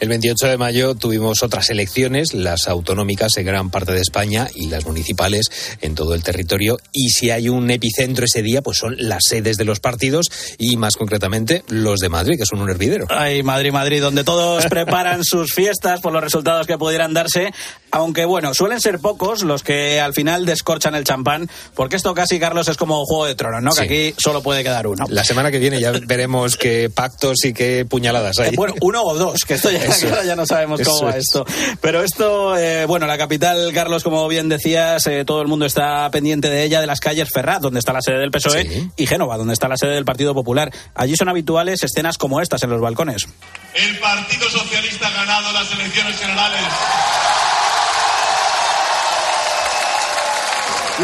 El 0.00 0.08
28 0.08 0.46
de 0.46 0.56
mayo 0.56 0.94
tuvimos 0.94 1.42
otras 1.42 1.68
elecciones, 1.68 2.32
las 2.32 2.68
autonómicas 2.68 3.36
en 3.36 3.44
gran 3.44 3.70
parte 3.70 3.92
de 3.92 4.00
España 4.00 4.48
y 4.54 4.68
las 4.68 4.86
municipales 4.86 5.50
en 5.82 5.94
todo 5.94 6.14
el 6.14 6.22
territorio. 6.22 6.78
Y 6.90 7.10
si 7.10 7.30
hay 7.30 7.50
un 7.50 7.70
epicentro 7.70 8.24
ese 8.24 8.42
día, 8.42 8.62
pues 8.62 8.78
son 8.78 8.96
las 8.96 9.24
sedes 9.28 9.58
de 9.58 9.66
los 9.66 9.78
partidos 9.78 10.30
y 10.56 10.78
más 10.78 10.96
concretamente 10.96 11.64
los 11.68 12.00
de 12.00 12.08
Madrid, 12.08 12.38
que 12.38 12.46
son 12.46 12.62
un 12.62 12.70
hervidero. 12.70 13.08
Ay, 13.10 13.42
Madrid, 13.42 13.72
Madrid, 13.72 14.00
donde 14.00 14.24
todos 14.24 14.64
preparan 14.70 15.22
sus 15.22 15.52
fiestas 15.52 16.00
por 16.00 16.14
los 16.14 16.24
resultados 16.24 16.66
que 16.66 16.78
pudieran 16.78 17.12
darse. 17.12 17.52
Aunque 17.90 18.24
bueno, 18.24 18.54
suelen 18.54 18.80
ser 18.80 19.00
pocos 19.00 19.42
los 19.42 19.62
que 19.62 20.00
al 20.00 20.14
final 20.14 20.46
descorchan 20.46 20.94
el 20.94 20.99
champán, 21.04 21.48
porque 21.74 21.96
esto 21.96 22.14
casi, 22.14 22.38
Carlos, 22.38 22.68
es 22.68 22.76
como 22.76 23.04
Juego 23.04 23.26
de 23.26 23.34
Tronos, 23.34 23.62
¿no? 23.62 23.72
Sí. 23.72 23.80
Que 23.80 23.84
aquí 23.84 24.14
solo 24.18 24.42
puede 24.42 24.62
quedar 24.62 24.86
uno. 24.86 25.04
La 25.08 25.24
semana 25.24 25.50
que 25.50 25.58
viene 25.58 25.80
ya 25.80 25.92
veremos 26.06 26.56
qué 26.56 26.90
pactos 26.90 27.44
y 27.44 27.52
qué 27.52 27.84
puñaladas 27.84 28.38
hay. 28.38 28.48
Eh, 28.50 28.52
Bueno, 28.56 28.74
uno 28.80 29.02
o 29.02 29.14
dos, 29.16 29.40
que 29.44 29.54
esto 29.54 29.70
ya, 29.70 30.36
no 30.36 30.46
sabemos 30.46 30.80
cómo 30.82 30.96
eso 30.96 31.06
va 31.06 31.10
es. 31.12 31.24
esto. 31.26 31.44
Pero 31.80 32.02
esto, 32.02 32.56
eh, 32.56 32.86
bueno, 32.86 33.06
la 33.06 33.18
capital, 33.18 33.72
Carlos, 33.72 34.02
como 34.02 34.26
bien 34.28 34.48
decías, 34.48 35.06
eh, 35.06 35.24
todo 35.24 35.42
el 35.42 35.48
mundo 35.48 35.66
está 35.66 36.10
pendiente 36.10 36.48
de 36.50 36.64
ella, 36.64 36.80
de 36.80 36.86
las 36.86 37.00
calles 37.00 37.28
Ferrat, 37.32 37.60
donde 37.62 37.78
está 37.78 37.92
la 37.92 38.02
sede 38.02 38.18
del 38.18 38.30
PSOE, 38.30 38.90
y 38.96 39.06
Génova, 39.06 39.36
donde 39.36 39.52
está 39.54 39.68
la 39.68 39.76
sede 39.76 39.92
del 39.94 40.04
Partido 40.04 40.34
Popular. 40.34 40.72
Allí 40.94 41.14
son 41.16 41.28
habituales 41.28 41.82
escenas 41.82 42.18
como 42.18 42.40
estas 42.40 42.62
en 42.62 42.70
los 42.70 42.80
balcones. 42.80 43.26
El 43.74 43.98
Partido 43.98 44.48
Socialista 44.50 45.08
ha 45.08 45.10
ganado 45.10 45.52
las 45.52 45.70
elecciones 45.72 46.16
generales. 46.18 46.60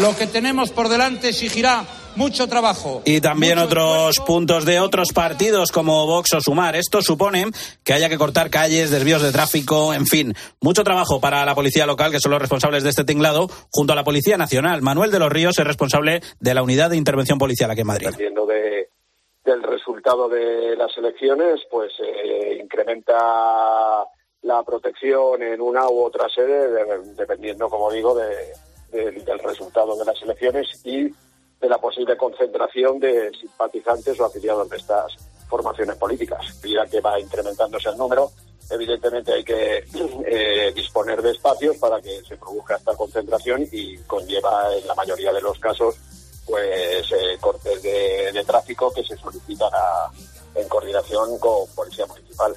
Lo 0.01 0.15
que 0.15 0.27
tenemos 0.27 0.71
por 0.71 0.89
delante 0.89 1.29
exigirá 1.29 1.83
mucho 2.15 2.47
trabajo. 2.47 3.01
Y 3.05 3.19
también 3.21 3.57
otros 3.57 4.19
puntos 4.19 4.63
de 4.65 4.79
otros 4.79 5.09
partidos 5.13 5.71
como 5.71 6.05
Vox 6.05 6.33
o 6.33 6.41
Sumar. 6.41 6.75
Esto 6.75 7.01
supone 7.01 7.45
que 7.83 7.93
haya 7.93 8.07
que 8.09 8.17
cortar 8.17 8.49
calles, 8.49 8.91
desvíos 8.91 9.21
de 9.21 9.31
tráfico, 9.31 9.93
en 9.93 10.05
fin, 10.05 10.35
mucho 10.61 10.83
trabajo 10.83 11.19
para 11.19 11.43
la 11.45 11.55
policía 11.55 11.85
local, 11.85 12.11
que 12.11 12.19
son 12.19 12.31
los 12.31 12.41
responsables 12.41 12.83
de 12.83 12.89
este 12.91 13.03
tinglado, 13.05 13.47
junto 13.71 13.93
a 13.93 13.95
la 13.95 14.03
Policía 14.03 14.37
Nacional. 14.37 14.81
Manuel 14.81 15.11
de 15.11 15.19
los 15.19 15.31
Ríos 15.31 15.57
es 15.59 15.65
responsable 15.65 16.21
de 16.39 16.53
la 16.53 16.63
Unidad 16.63 16.89
de 16.91 16.97
Intervención 16.97 17.37
Policial 17.39 17.71
aquí 17.71 17.81
en 17.81 17.87
Madrid. 17.87 18.07
dependiendo 18.07 18.45
de, 18.45 18.89
del 19.45 19.63
resultado 19.63 20.29
de 20.29 20.75
las 20.75 20.95
elecciones, 20.97 21.61
pues 21.71 21.91
eh, 22.03 22.59
incrementa 22.63 23.15
la 24.43 24.63
protección 24.63 25.41
en 25.41 25.59
una 25.61 25.87
u 25.89 26.03
otra 26.03 26.27
sede, 26.29 26.69
de- 26.71 27.13
dependiendo, 27.15 27.67
como 27.69 27.91
digo, 27.91 28.15
de- 28.15 28.53
del- 28.91 29.39
resultado 29.39 29.95
de 29.97 30.05
las 30.05 30.21
elecciones 30.21 30.67
y 30.83 31.03
de 31.59 31.69
la 31.69 31.77
posible 31.79 32.15
concentración 32.17 32.99
de 32.99 33.31
simpatizantes 33.39 34.19
o 34.19 34.25
afiliados 34.25 34.69
de 34.69 34.77
estas 34.77 35.15
formaciones 35.49 35.95
políticas. 35.95 36.39
A 36.39 36.61
medida 36.63 36.85
que 36.87 37.01
va 37.01 37.19
incrementándose 37.19 37.89
el 37.89 37.97
número, 37.97 38.31
evidentemente 38.69 39.33
hay 39.33 39.43
que 39.43 39.77
eh, 40.25 40.71
disponer 40.75 41.21
de 41.21 41.31
espacios 41.31 41.77
para 41.77 42.01
que 42.01 42.21
se 42.23 42.37
produzca 42.37 42.75
esta 42.75 42.95
concentración 42.95 43.65
y 43.71 43.97
conlleva 43.99 44.75
en 44.75 44.85
la 44.87 44.95
mayoría 44.95 45.31
de 45.33 45.41
los 45.41 45.57
casos 45.59 45.95
pues 46.45 47.11
eh, 47.11 47.37
cortes 47.41 47.81
de, 47.81 48.31
de 48.31 48.43
tráfico 48.45 48.91
que 48.93 49.03
se 49.03 49.17
solicitan 49.17 49.69
a- 49.73 50.09
en 50.55 50.67
coordinación 50.69 51.37
con 51.39 51.67
Policía 51.75 52.05
Municipal. 52.07 52.55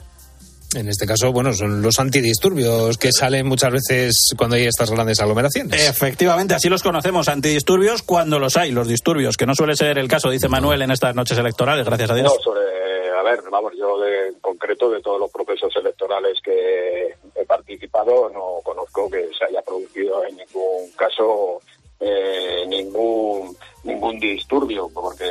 En 0.76 0.88
este 0.88 1.04
caso, 1.04 1.32
bueno, 1.32 1.52
son 1.52 1.82
los 1.82 1.98
antidisturbios 1.98 2.96
que 2.96 3.10
salen 3.10 3.46
muchas 3.46 3.72
veces 3.72 4.34
cuando 4.36 4.54
hay 4.54 4.66
estas 4.66 4.90
grandes 4.90 5.18
aglomeraciones. 5.18 5.88
Efectivamente, 5.88 6.54
así 6.54 6.68
los 6.68 6.82
conocemos, 6.82 7.28
antidisturbios 7.28 8.02
cuando 8.02 8.38
los 8.38 8.56
hay, 8.56 8.70
los 8.70 8.86
disturbios, 8.86 9.36
que 9.36 9.46
no 9.46 9.54
suele 9.54 9.74
ser 9.74 9.98
el 9.98 10.06
caso, 10.06 10.30
dice 10.30 10.48
Manuel, 10.48 10.82
en 10.82 10.92
estas 10.92 11.14
noches 11.16 11.36
electorales, 11.38 11.84
gracias 11.84 12.10
a 12.10 12.14
Dios. 12.14 12.32
No, 12.36 12.40
sobre, 12.40 13.10
a 13.10 13.22
ver, 13.22 13.40
vamos, 13.50 13.72
yo 13.76 13.98
de, 13.98 14.28
en 14.28 14.40
concreto 14.40 14.90
de 14.90 15.00
todos 15.00 15.18
los 15.18 15.30
procesos 15.32 15.74
electorales 15.74 16.38
que 16.42 17.16
he 17.34 17.44
participado 17.46 18.30
no 18.30 18.60
conozco 18.62 19.10
que 19.10 19.28
se 19.36 19.46
haya 19.46 19.62
producido 19.62 20.24
en 20.24 20.36
ningún 20.36 20.90
caso 20.96 21.60
eh, 21.98 22.64
ningún 22.68 23.56
ningún 23.84 24.18
disturbio, 24.20 24.88
porque 24.92 25.24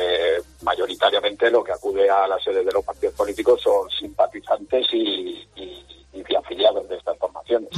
mayoritariamente 0.62 1.50
lo 1.50 1.62
que 1.64 1.72
acude 1.72 2.08
a 2.10 2.26
la 2.26 2.38
sede 2.40 2.64
de 2.64 2.72
los 2.72 2.84
partidos 2.84 3.14
políticos 3.14 3.60
son 3.62 3.88
simpatizantes 3.90 4.86
y, 4.92 5.46
y- 5.56 5.84
y 6.12 6.34
afiliados 6.34 6.88
de 6.88 6.96
estas 6.96 7.16
formaciones. 7.18 7.70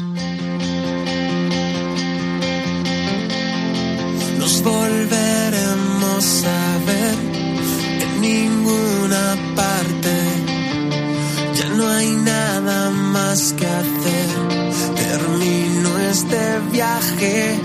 Nos 4.39 4.63
volveremos 4.63 6.45
a 6.45 6.79
ver 6.87 7.15
en 8.03 8.21
ninguna 8.21 9.37
parte. 9.57 10.15
Ya 11.55 11.69
no 11.77 11.89
hay 11.89 12.09
nada 12.17 12.91
más 12.91 13.53
que 13.53 13.67
hacer. 13.67 14.29
Termino 14.97 15.99
este 16.11 16.59
viaje. 16.73 17.59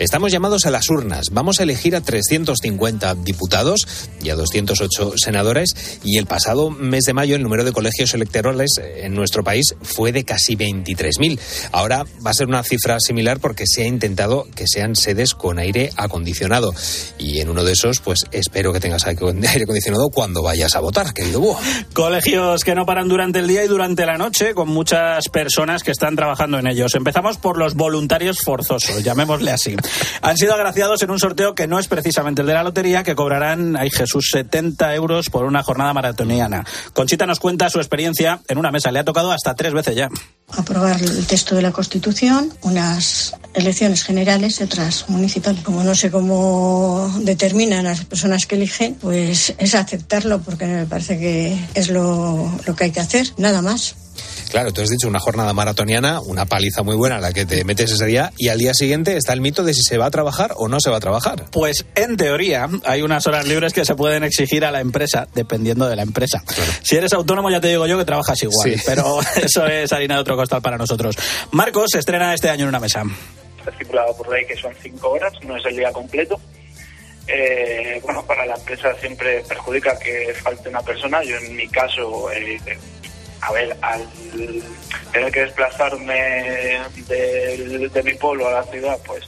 Estamos 0.00 0.32
llamados 0.32 0.64
a 0.64 0.70
las 0.70 0.88
urnas. 0.88 1.26
Vamos 1.30 1.60
a 1.60 1.64
elegir 1.64 1.94
a 1.94 2.00
350 2.00 3.16
diputados 3.16 3.86
y 4.22 4.30
a 4.30 4.34
208 4.34 5.12
senadores. 5.18 6.00
Y 6.02 6.16
el 6.16 6.24
pasado 6.24 6.70
mes 6.70 7.04
de 7.04 7.12
mayo 7.12 7.36
el 7.36 7.42
número 7.42 7.64
de 7.64 7.72
colegios 7.72 8.14
electorales 8.14 8.80
en 8.82 9.14
nuestro 9.14 9.44
país 9.44 9.74
fue 9.82 10.10
de 10.12 10.24
casi 10.24 10.56
23.000. 10.56 11.38
Ahora 11.72 12.06
va 12.26 12.30
a 12.30 12.34
ser 12.34 12.46
una 12.46 12.62
cifra 12.62 12.98
similar 12.98 13.40
porque 13.40 13.64
se 13.66 13.82
ha 13.82 13.86
intentado 13.86 14.48
que 14.56 14.64
sean 14.66 14.96
sedes 14.96 15.34
con 15.34 15.58
aire 15.58 15.90
acondicionado. 15.96 16.72
Y 17.18 17.40
en 17.40 17.50
uno 17.50 17.62
de 17.62 17.74
esos, 17.74 18.00
pues 18.00 18.24
espero 18.32 18.72
que 18.72 18.80
tengas 18.80 19.06
aire 19.06 19.64
acondicionado 19.64 20.08
cuando 20.08 20.42
vayas 20.42 20.76
a 20.76 20.80
votar, 20.80 21.12
querido 21.12 21.40
Búho. 21.40 21.60
Colegios 21.92 22.64
que 22.64 22.74
no 22.74 22.86
paran 22.86 23.06
durante 23.06 23.40
el 23.40 23.48
día 23.48 23.64
y 23.64 23.68
durante 23.68 24.06
la 24.06 24.16
noche, 24.16 24.54
con 24.54 24.70
muchas 24.70 25.28
personas 25.28 25.82
que 25.82 25.90
están 25.90 26.16
trabajando 26.16 26.58
en 26.58 26.68
ellos. 26.68 26.94
Empezamos 26.94 27.36
por 27.36 27.58
los 27.58 27.74
voluntarios 27.74 28.38
forzosos, 28.40 29.04
llamémosle 29.04 29.50
así. 29.50 29.76
Han 30.22 30.36
sido 30.36 30.54
agraciados 30.54 31.02
en 31.02 31.10
un 31.10 31.18
sorteo 31.18 31.54
que 31.54 31.66
no 31.66 31.78
es 31.78 31.88
precisamente 31.88 32.42
el 32.42 32.46
de 32.46 32.54
la 32.54 32.62
lotería, 32.62 33.02
que 33.02 33.14
cobrarán, 33.14 33.76
ay 33.76 33.90
Jesús, 33.90 34.30
70 34.32 34.94
euros 34.94 35.30
por 35.30 35.44
una 35.44 35.62
jornada 35.62 35.92
maratoniana. 35.92 36.64
Conchita 36.92 37.26
nos 37.26 37.40
cuenta 37.40 37.70
su 37.70 37.78
experiencia 37.78 38.40
en 38.48 38.58
una 38.58 38.70
mesa. 38.70 38.90
Le 38.90 38.98
ha 38.98 39.04
tocado 39.04 39.32
hasta 39.32 39.54
tres 39.54 39.72
veces 39.72 39.94
ya. 39.96 40.08
Aprobar 40.56 41.00
el 41.00 41.26
texto 41.26 41.54
de 41.54 41.62
la 41.62 41.70
Constitución, 41.70 42.52
unas 42.62 43.34
elecciones 43.54 44.02
generales 44.02 44.60
y 44.60 44.64
otras 44.64 45.08
municipales. 45.08 45.62
Como 45.62 45.84
no 45.84 45.94
sé 45.94 46.10
cómo 46.10 47.12
determinan 47.20 47.84
las 47.84 48.04
personas 48.04 48.46
que 48.46 48.56
eligen, 48.56 48.96
pues 48.96 49.54
es 49.58 49.74
aceptarlo 49.74 50.40
porque 50.40 50.66
me 50.66 50.86
parece 50.86 51.18
que 51.18 51.58
es 51.74 51.90
lo, 51.90 52.50
lo 52.66 52.76
que 52.76 52.84
hay 52.84 52.90
que 52.90 53.00
hacer, 53.00 53.32
nada 53.36 53.62
más. 53.62 53.94
Claro, 54.50 54.72
tú 54.72 54.82
has 54.82 54.88
dicho 54.88 55.06
una 55.06 55.20
jornada 55.20 55.52
maratoniana, 55.52 56.20
una 56.20 56.44
paliza 56.44 56.82
muy 56.82 56.96
buena 56.96 57.20
la 57.20 57.32
que 57.32 57.46
te 57.46 57.64
metes 57.64 57.92
ese 57.92 58.04
día 58.06 58.32
y 58.36 58.48
al 58.48 58.58
día 58.58 58.74
siguiente 58.74 59.16
está 59.16 59.32
el 59.32 59.40
mito 59.40 59.62
de 59.62 59.74
si 59.74 59.82
se 59.82 59.96
va 59.96 60.06
a 60.06 60.10
trabajar 60.10 60.52
o 60.56 60.66
no 60.66 60.80
se 60.80 60.90
va 60.90 60.96
a 60.96 61.00
trabajar. 61.00 61.44
Pues 61.52 61.84
en 61.94 62.16
teoría 62.16 62.68
hay 62.84 63.02
unas 63.02 63.26
horas 63.28 63.46
libres 63.46 63.72
que 63.72 63.84
se 63.84 63.94
pueden 63.94 64.24
exigir 64.24 64.64
a 64.64 64.72
la 64.72 64.80
empresa, 64.80 65.28
dependiendo 65.34 65.88
de 65.88 65.94
la 65.94 66.02
empresa. 66.02 66.42
Si 66.82 66.96
eres 66.96 67.12
autónomo 67.12 67.48
ya 67.50 67.60
te 67.60 67.68
digo 67.68 67.86
yo 67.86 67.96
que 67.96 68.04
trabajas 68.04 68.42
igual, 68.42 68.70
Sí. 68.74 68.82
pero 68.84 69.20
eso 69.42 69.66
es 69.66 69.92
harina 69.92 70.16
de 70.16 70.20
otro 70.22 70.36
costal 70.36 70.60
para 70.60 70.76
nosotros. 70.76 71.14
Marcos 71.52 71.90
se 71.92 72.00
estrena 72.00 72.34
este 72.34 72.50
año 72.50 72.64
en 72.64 72.70
una 72.70 72.80
mesa. 72.80 73.04
Está 73.58 73.70
estipulado 73.70 74.16
por 74.16 74.30
ley 74.32 74.44
que 74.46 74.56
son 74.56 74.72
cinco 74.82 75.10
horas, 75.10 75.32
no 75.44 75.56
es 75.56 75.64
el 75.66 75.76
día 75.76 75.92
completo. 75.92 76.40
Eh, 77.28 78.00
bueno, 78.02 78.24
para 78.26 78.44
la 78.46 78.56
empresa 78.56 78.88
siempre 79.00 79.44
perjudica 79.48 79.96
que 79.98 80.34
falte 80.42 80.68
una 80.68 80.82
persona. 80.82 81.22
Yo 81.22 81.36
en 81.36 81.54
mi 81.54 81.68
caso, 81.68 82.30
eh, 82.32 82.58
a 83.40 83.52
ver, 83.52 83.76
al 83.80 84.06
tener 85.12 85.32
que 85.32 85.40
desplazarme 85.40 86.80
de, 87.08 88.02
mi 88.04 88.14
pueblo 88.14 88.48
a 88.48 88.52
la 88.52 88.62
ciudad, 88.64 88.98
pues 89.06 89.24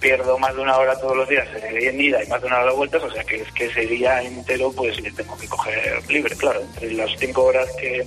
pierdo 0.00 0.36
más 0.38 0.54
de 0.56 0.62
una 0.62 0.76
hora 0.76 0.98
todos 0.98 1.16
los 1.16 1.28
días 1.28 1.46
en 1.62 2.00
ida 2.00 2.24
y 2.24 2.28
más 2.28 2.40
de 2.40 2.48
una 2.48 2.58
hora 2.58 2.70
de 2.70 2.76
vueltas, 2.76 3.02
o 3.04 3.10
sea 3.10 3.22
que 3.22 3.36
es 3.36 3.52
que 3.52 3.66
ese 3.66 3.86
día 3.86 4.20
entero 4.22 4.72
pues 4.72 5.00
le 5.00 5.12
tengo 5.12 5.38
que 5.38 5.48
coger 5.48 6.02
libre, 6.10 6.34
claro, 6.36 6.60
entre 6.60 6.92
las 6.92 7.10
cinco 7.18 7.44
horas 7.44 7.68
que 7.80 8.04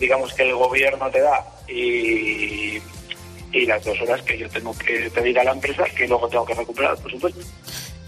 digamos 0.00 0.34
que 0.34 0.42
el 0.42 0.54
gobierno 0.54 1.08
te 1.10 1.20
da 1.20 1.44
y 1.68 2.80
las 3.66 3.84
dos 3.84 4.00
horas 4.00 4.22
que 4.22 4.38
yo 4.38 4.48
tengo 4.48 4.76
que 4.76 5.10
pedir 5.10 5.38
a 5.38 5.44
la 5.44 5.52
empresa 5.52 5.84
que 5.84 6.08
luego 6.08 6.28
tengo 6.28 6.44
que 6.44 6.54
recuperar, 6.54 6.96
por 6.98 7.10
supuesto. 7.10 7.40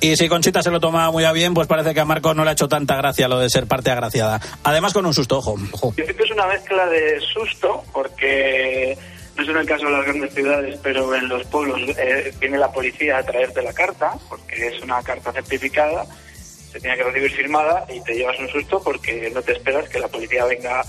Y 0.02 0.16
si 0.16 0.28
Conchita 0.28 0.62
se 0.64 0.70
lo 0.70 0.80
toma 0.80 1.10
muy 1.12 1.22
a 1.22 1.30
bien, 1.30 1.54
pues 1.54 1.68
parece 1.68 1.94
que 1.94 2.00
a 2.00 2.04
Marcos 2.04 2.34
no 2.34 2.42
le 2.42 2.50
ha 2.50 2.52
hecho 2.54 2.66
tanta 2.66 2.96
gracia 2.96 3.28
lo 3.28 3.38
de 3.38 3.48
ser 3.48 3.68
parte 3.68 3.92
agraciada. 3.92 4.40
Además 4.64 4.92
con 4.92 5.06
un 5.06 5.14
susto, 5.14 5.38
ojo. 5.38 5.56
Yo 5.96 6.04
creo 6.04 6.16
que 6.16 6.24
es 6.24 6.30
una 6.32 6.46
mezcla 6.46 6.86
de 6.86 7.20
susto, 7.20 7.84
porque 7.92 8.98
no 9.36 9.44
es 9.44 9.48
en 9.48 9.56
el 9.56 9.66
caso 9.66 9.86
de 9.86 9.92
las 9.92 10.04
grandes 10.04 10.34
ciudades, 10.34 10.80
pero 10.82 11.14
en 11.14 11.28
los 11.28 11.46
pueblos 11.46 11.80
eh, 11.96 12.34
viene 12.40 12.58
la 12.58 12.72
policía 12.72 13.18
a 13.18 13.22
traerte 13.22 13.62
la 13.62 13.72
carta, 13.72 14.14
porque 14.28 14.66
es 14.66 14.82
una 14.82 15.00
carta 15.04 15.32
certificada, 15.32 16.04
se 16.34 16.80
tiene 16.80 16.96
que 16.96 17.04
recibir 17.04 17.30
firmada 17.30 17.86
y 17.88 18.00
te 18.00 18.14
llevas 18.14 18.40
un 18.40 18.48
susto 18.48 18.82
porque 18.82 19.30
no 19.32 19.40
te 19.40 19.52
esperas 19.52 19.88
que 19.88 20.00
la 20.00 20.08
policía 20.08 20.44
venga 20.46 20.82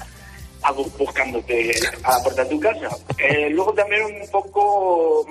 buscándote 0.98 1.72
a 2.04 2.18
la 2.18 2.24
puerta 2.24 2.44
de 2.44 2.50
tu 2.50 2.60
casa. 2.60 2.90
Eh, 3.18 3.50
luego 3.52 3.74
también 3.74 4.06
un 4.06 4.32
poco, 4.32 5.26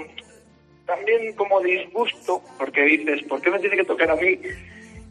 también 0.86 1.34
como 1.34 1.60
disgusto, 1.60 2.42
porque 2.58 2.82
dices, 2.82 3.22
¿por 3.28 3.40
qué 3.40 3.50
me 3.50 3.58
tiene 3.58 3.76
que 3.76 3.84
tocar 3.84 4.10
a 4.10 4.16
mí? 4.16 4.38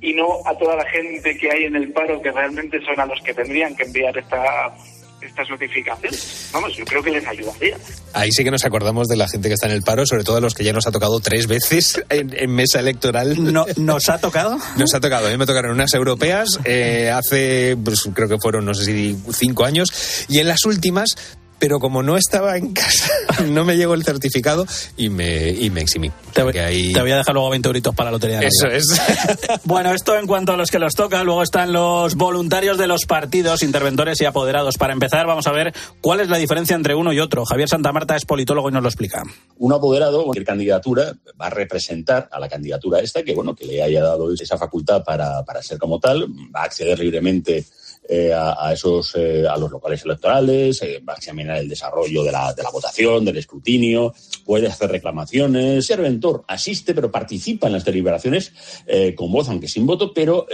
y 0.01 0.13
no 0.13 0.39
a 0.45 0.57
toda 0.57 0.75
la 0.75 0.85
gente 0.89 1.37
que 1.37 1.51
hay 1.51 1.65
en 1.65 1.75
el 1.75 1.93
paro 1.93 2.19
que 2.21 2.31
realmente 2.31 2.79
son 2.83 2.99
a 2.99 3.05
los 3.05 3.21
que 3.21 3.33
tendrían 3.33 3.75
que 3.75 3.83
enviar 3.83 4.17
esta 4.17 4.73
estas 5.21 5.47
notificaciones. 5.49 6.49
Vamos, 6.51 6.75
yo 6.75 6.83
creo 6.83 7.03
que 7.03 7.11
les 7.11 7.25
ayudaría. 7.27 7.77
Ahí 8.13 8.31
sí 8.31 8.43
que 8.43 8.51
nos 8.51 8.65
acordamos 8.65 9.07
de 9.07 9.15
la 9.15 9.27
gente 9.27 9.47
que 9.47 9.53
está 9.53 9.67
en 9.67 9.73
el 9.73 9.83
paro, 9.83 10.05
sobre 10.05 10.23
todo 10.23 10.37
a 10.37 10.41
los 10.41 10.55
que 10.55 10.63
ya 10.63 10.73
nos 10.73 10.87
ha 10.87 10.91
tocado 10.91 11.19
tres 11.19 11.45
veces 11.45 12.03
en, 12.09 12.35
en 12.35 12.51
mesa 12.51 12.79
electoral. 12.79 13.53
No, 13.53 13.65
¿Nos 13.77 14.09
ha 14.09 14.17
tocado? 14.17 14.57
Nos 14.77 14.93
ha 14.93 14.99
tocado. 14.99 15.27
A 15.27 15.29
mí 15.29 15.37
me 15.37 15.45
tocaron 15.45 15.71
unas 15.71 15.93
europeas 15.93 16.59
eh, 16.65 17.11
hace, 17.11 17.77
pues, 17.83 18.09
creo 18.13 18.27
que 18.27 18.37
fueron, 18.39 18.65
no 18.65 18.73
sé 18.73 18.85
si 18.85 19.17
cinco 19.31 19.63
años, 19.63 20.25
y 20.27 20.39
en 20.39 20.47
las 20.47 20.65
últimas, 20.65 21.37
pero 21.61 21.79
como 21.79 22.01
no 22.03 22.17
estaba 22.17 22.57
en 22.57 22.73
casa, 22.73 23.07
no 23.47 23.63
me 23.63 23.77
llegó 23.77 23.93
el 23.93 24.03
certificado 24.03 24.65
y 24.97 25.09
me, 25.09 25.51
y 25.51 25.69
me 25.69 25.79
eximí. 25.81 26.11
Te 26.33 26.41
voy, 26.43 26.57
ahí- 26.57 26.91
te 26.91 26.99
voy 27.01 27.11
a 27.11 27.17
dejar 27.17 27.33
luego 27.35 27.51
20 27.51 27.69
euritos 27.69 27.95
para 27.95 28.07
la 28.09 28.13
lotería. 28.13 28.39
de 28.39 28.47
Eso 28.47 28.67
es. 28.67 28.85
Bueno, 29.63 29.93
esto 29.93 30.17
en 30.17 30.25
cuanto 30.27 30.53
a 30.53 30.57
los 30.57 30.69
que 30.71 30.79
los 30.79 30.93
toca. 30.95 31.23
Luego 31.23 31.43
están 31.43 31.71
los 31.71 32.15
voluntarios 32.15 32.77
de 32.79 32.87
los 32.87 33.05
partidos, 33.05 33.61
interventores 33.63 34.19
y 34.21 34.25
apoderados. 34.25 34.77
Para 34.77 34.93
empezar, 34.93 35.27
vamos 35.27 35.45
a 35.47 35.51
ver 35.51 35.73
cuál 36.01 36.19
es 36.19 36.29
la 36.29 36.37
diferencia 36.37 36.75
entre 36.75 36.95
uno 36.95 37.13
y 37.13 37.19
otro. 37.19 37.45
Javier 37.45 37.69
Santamarta 37.69 38.15
es 38.15 38.25
politólogo 38.25 38.69
y 38.69 38.71
nos 38.73 38.81
lo 38.81 38.89
explica. 38.89 39.21
un 39.57 39.71
apoderado, 39.73 40.23
cualquier 40.23 40.45
candidatura, 40.45 41.13
va 41.39 41.45
a 41.47 41.49
representar 41.51 42.27
a 42.31 42.39
la 42.39 42.49
candidatura 42.49 42.99
esta, 42.99 43.21
que 43.23 43.35
bueno, 43.35 43.55
que 43.55 43.65
le 43.65 43.83
haya 43.83 44.01
dado 44.01 44.33
esa 44.33 44.57
facultad 44.57 45.03
para, 45.03 45.43
para 45.43 45.61
ser 45.61 45.77
como 45.77 45.99
tal, 45.99 46.25
va 46.55 46.61
a 46.61 46.65
acceder 46.65 46.97
libremente 46.99 47.63
eh, 48.09 48.33
a, 48.33 48.67
a 48.67 48.73
esos 48.73 49.13
eh, 49.15 49.45
a 49.47 49.57
los 49.57 49.71
locales 49.71 50.03
electorales, 50.03 50.81
eh, 50.81 51.01
va 51.07 51.13
a 51.13 51.17
examinar 51.17 51.57
el 51.57 51.69
desarrollo 51.69 52.23
de 52.23 52.31
la, 52.31 52.53
de 52.53 52.63
la 52.63 52.69
votación, 52.69 53.23
del 53.23 53.37
escrutinio, 53.37 54.13
puede 54.43 54.67
hacer 54.67 54.91
reclamaciones. 54.91 55.89
El 55.89 55.99
interventor 55.99 56.43
asiste, 56.47 56.93
pero 56.93 57.11
participa 57.11 57.67
en 57.67 57.73
las 57.73 57.85
deliberaciones 57.85 58.53
eh, 58.87 59.13
con 59.15 59.31
voz, 59.31 59.49
aunque 59.49 59.67
sin 59.67 59.85
voto, 59.85 60.13
pero 60.13 60.47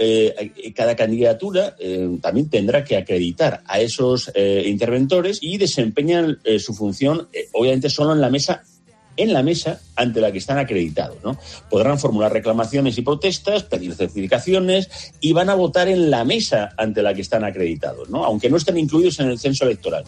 cada 0.74 0.94
candidatura 0.94 1.76
también 2.20 2.48
tendrá 2.48 2.84
que 2.84 2.96
acreditar 2.96 3.62
a 3.66 3.80
esos 3.80 4.30
interventores 4.36 5.38
y 5.40 5.58
desempeñan 5.58 6.38
su 6.58 6.74
función, 6.74 7.28
obviamente, 7.52 7.90
solo 7.90 8.12
en 8.12 8.20
la 8.20 8.30
mesa 8.30 8.62
en 9.18 9.32
la 9.34 9.42
mesa 9.42 9.80
ante 9.96 10.20
la 10.20 10.32
que 10.32 10.38
están 10.38 10.58
acreditados. 10.58 11.18
¿no? 11.22 11.36
Podrán 11.68 11.98
formular 11.98 12.32
reclamaciones 12.32 12.96
y 12.96 13.02
protestas, 13.02 13.64
pedir 13.64 13.94
certificaciones 13.94 14.88
y 15.20 15.32
van 15.32 15.50
a 15.50 15.54
votar 15.54 15.88
en 15.88 16.10
la 16.10 16.24
mesa 16.24 16.70
ante 16.78 17.02
la 17.02 17.12
que 17.12 17.20
están 17.20 17.44
acreditados, 17.44 18.08
¿no? 18.08 18.24
aunque 18.24 18.48
no 18.48 18.56
estén 18.56 18.78
incluidos 18.78 19.20
en 19.20 19.28
el 19.28 19.38
censo 19.38 19.64
electoral. 19.64 20.04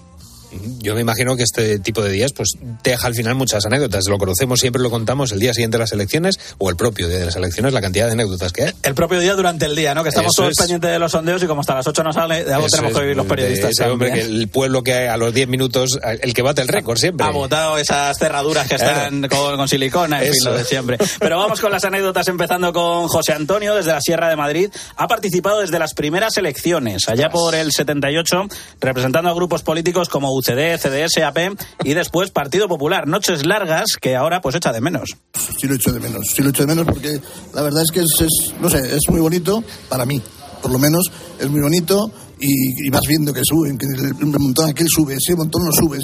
Yo 0.78 0.94
me 0.94 1.00
imagino 1.00 1.36
que 1.36 1.42
este 1.42 1.78
tipo 1.78 2.02
de 2.02 2.10
días 2.10 2.32
pues 2.32 2.50
deja 2.82 3.06
al 3.06 3.14
final 3.14 3.34
muchas 3.34 3.64
anécdotas. 3.66 4.04
Lo 4.08 4.18
conocemos, 4.18 4.60
siempre 4.60 4.82
lo 4.82 4.90
contamos 4.90 5.32
el 5.32 5.38
día 5.40 5.54
siguiente 5.54 5.76
de 5.76 5.80
las 5.84 5.92
elecciones 5.92 6.38
o 6.58 6.70
el 6.70 6.76
propio 6.76 7.08
día 7.08 7.18
de 7.18 7.26
las 7.26 7.36
elecciones, 7.36 7.72
la 7.72 7.80
cantidad 7.80 8.06
de 8.06 8.12
anécdotas 8.12 8.52
que 8.52 8.64
hay. 8.64 8.72
El 8.82 8.94
propio 8.94 9.20
día 9.20 9.34
durante 9.34 9.66
el 9.66 9.76
día, 9.76 9.94
¿no? 9.94 10.02
Que 10.02 10.08
estamos 10.10 10.32
Eso 10.34 10.42
todos 10.42 10.52
es. 10.52 10.58
pendientes 10.58 10.90
de 10.90 10.98
los 10.98 11.12
sondeos 11.12 11.42
y 11.42 11.46
como 11.46 11.60
hasta 11.60 11.74
las 11.74 11.86
8 11.86 12.02
no 12.02 12.12
sale, 12.12 12.44
de 12.44 12.52
algo 12.52 12.66
Eso 12.66 12.76
tenemos 12.76 12.92
es, 12.92 12.96
que 12.96 13.02
vivir 13.02 13.16
los 13.16 13.26
periodistas. 13.26 13.70
ese 13.70 13.84
hombre 13.84 14.12
que 14.12 14.20
el 14.22 14.48
pueblo 14.48 14.82
que 14.82 15.08
a 15.08 15.16
los 15.16 15.32
10 15.32 15.48
minutos, 15.48 15.98
el 16.20 16.34
que 16.34 16.42
bate 16.42 16.62
el 16.62 16.68
récord 16.68 16.98
siempre. 16.98 17.26
Ha 17.26 17.30
votado 17.30 17.78
esas 17.78 18.18
cerraduras 18.18 18.68
que 18.68 18.74
están 18.76 19.28
con, 19.28 19.56
con 19.56 19.68
silicona, 19.68 20.22
en 20.22 20.32
fin, 20.32 20.44
lo 20.44 20.56
de 20.56 20.64
siempre. 20.64 20.98
Pero 21.18 21.38
vamos 21.38 21.60
con 21.60 21.70
las 21.70 21.84
anécdotas, 21.84 22.26
empezando 22.28 22.72
con 22.72 23.08
José 23.08 23.32
Antonio, 23.32 23.74
desde 23.74 23.92
la 23.92 24.00
Sierra 24.00 24.28
de 24.28 24.36
Madrid. 24.36 24.70
Ha 24.96 25.06
participado 25.08 25.60
desde 25.60 25.78
las 25.78 25.94
primeras 25.94 26.36
elecciones, 26.36 27.08
allá 27.08 27.30
por 27.30 27.54
el 27.54 27.72
78, 27.72 28.48
representando 28.80 29.30
a 29.30 29.34
grupos 29.34 29.62
políticos 29.62 30.08
como 30.08 30.30
UCD, 30.40 30.78
CDS, 30.78 31.18
AP 31.24 31.58
y 31.84 31.94
después 31.94 32.30
Partido 32.30 32.68
Popular. 32.68 33.06
Noches 33.06 33.46
largas 33.46 33.96
que 34.00 34.16
ahora 34.16 34.40
pues 34.40 34.54
echa 34.56 34.72
de 34.72 34.80
menos. 34.80 35.10
sí 35.58 35.66
lo 35.66 35.74
echo 35.74 35.92
de 35.92 36.00
menos, 36.00 36.26
sí 36.34 36.42
lo 36.42 36.50
echo 36.50 36.62
de 36.62 36.74
menos 36.74 36.86
porque 36.86 37.20
la 37.54 37.62
verdad 37.62 37.82
es 37.82 37.90
que 37.90 38.00
es, 38.00 38.54
no 38.60 38.68
sé, 38.68 38.78
es 38.78 39.08
muy 39.08 39.20
bonito 39.20 39.62
para 39.88 40.04
mí, 40.04 40.20
por 40.62 40.72
lo 40.72 40.78
menos 40.78 41.10
es 41.38 41.48
muy 41.48 41.60
bonito 41.60 42.10
y, 42.40 42.90
vas 42.90 43.06
viendo 43.06 43.32
que 43.32 43.42
suben, 43.44 43.76
que 43.76 43.86
el, 43.86 44.14
montón 44.26 44.70
aquel 44.70 44.86
sube, 44.88 45.14
ese 45.14 45.36
montón 45.36 45.62
no 45.64 45.72
sube, 45.72 45.98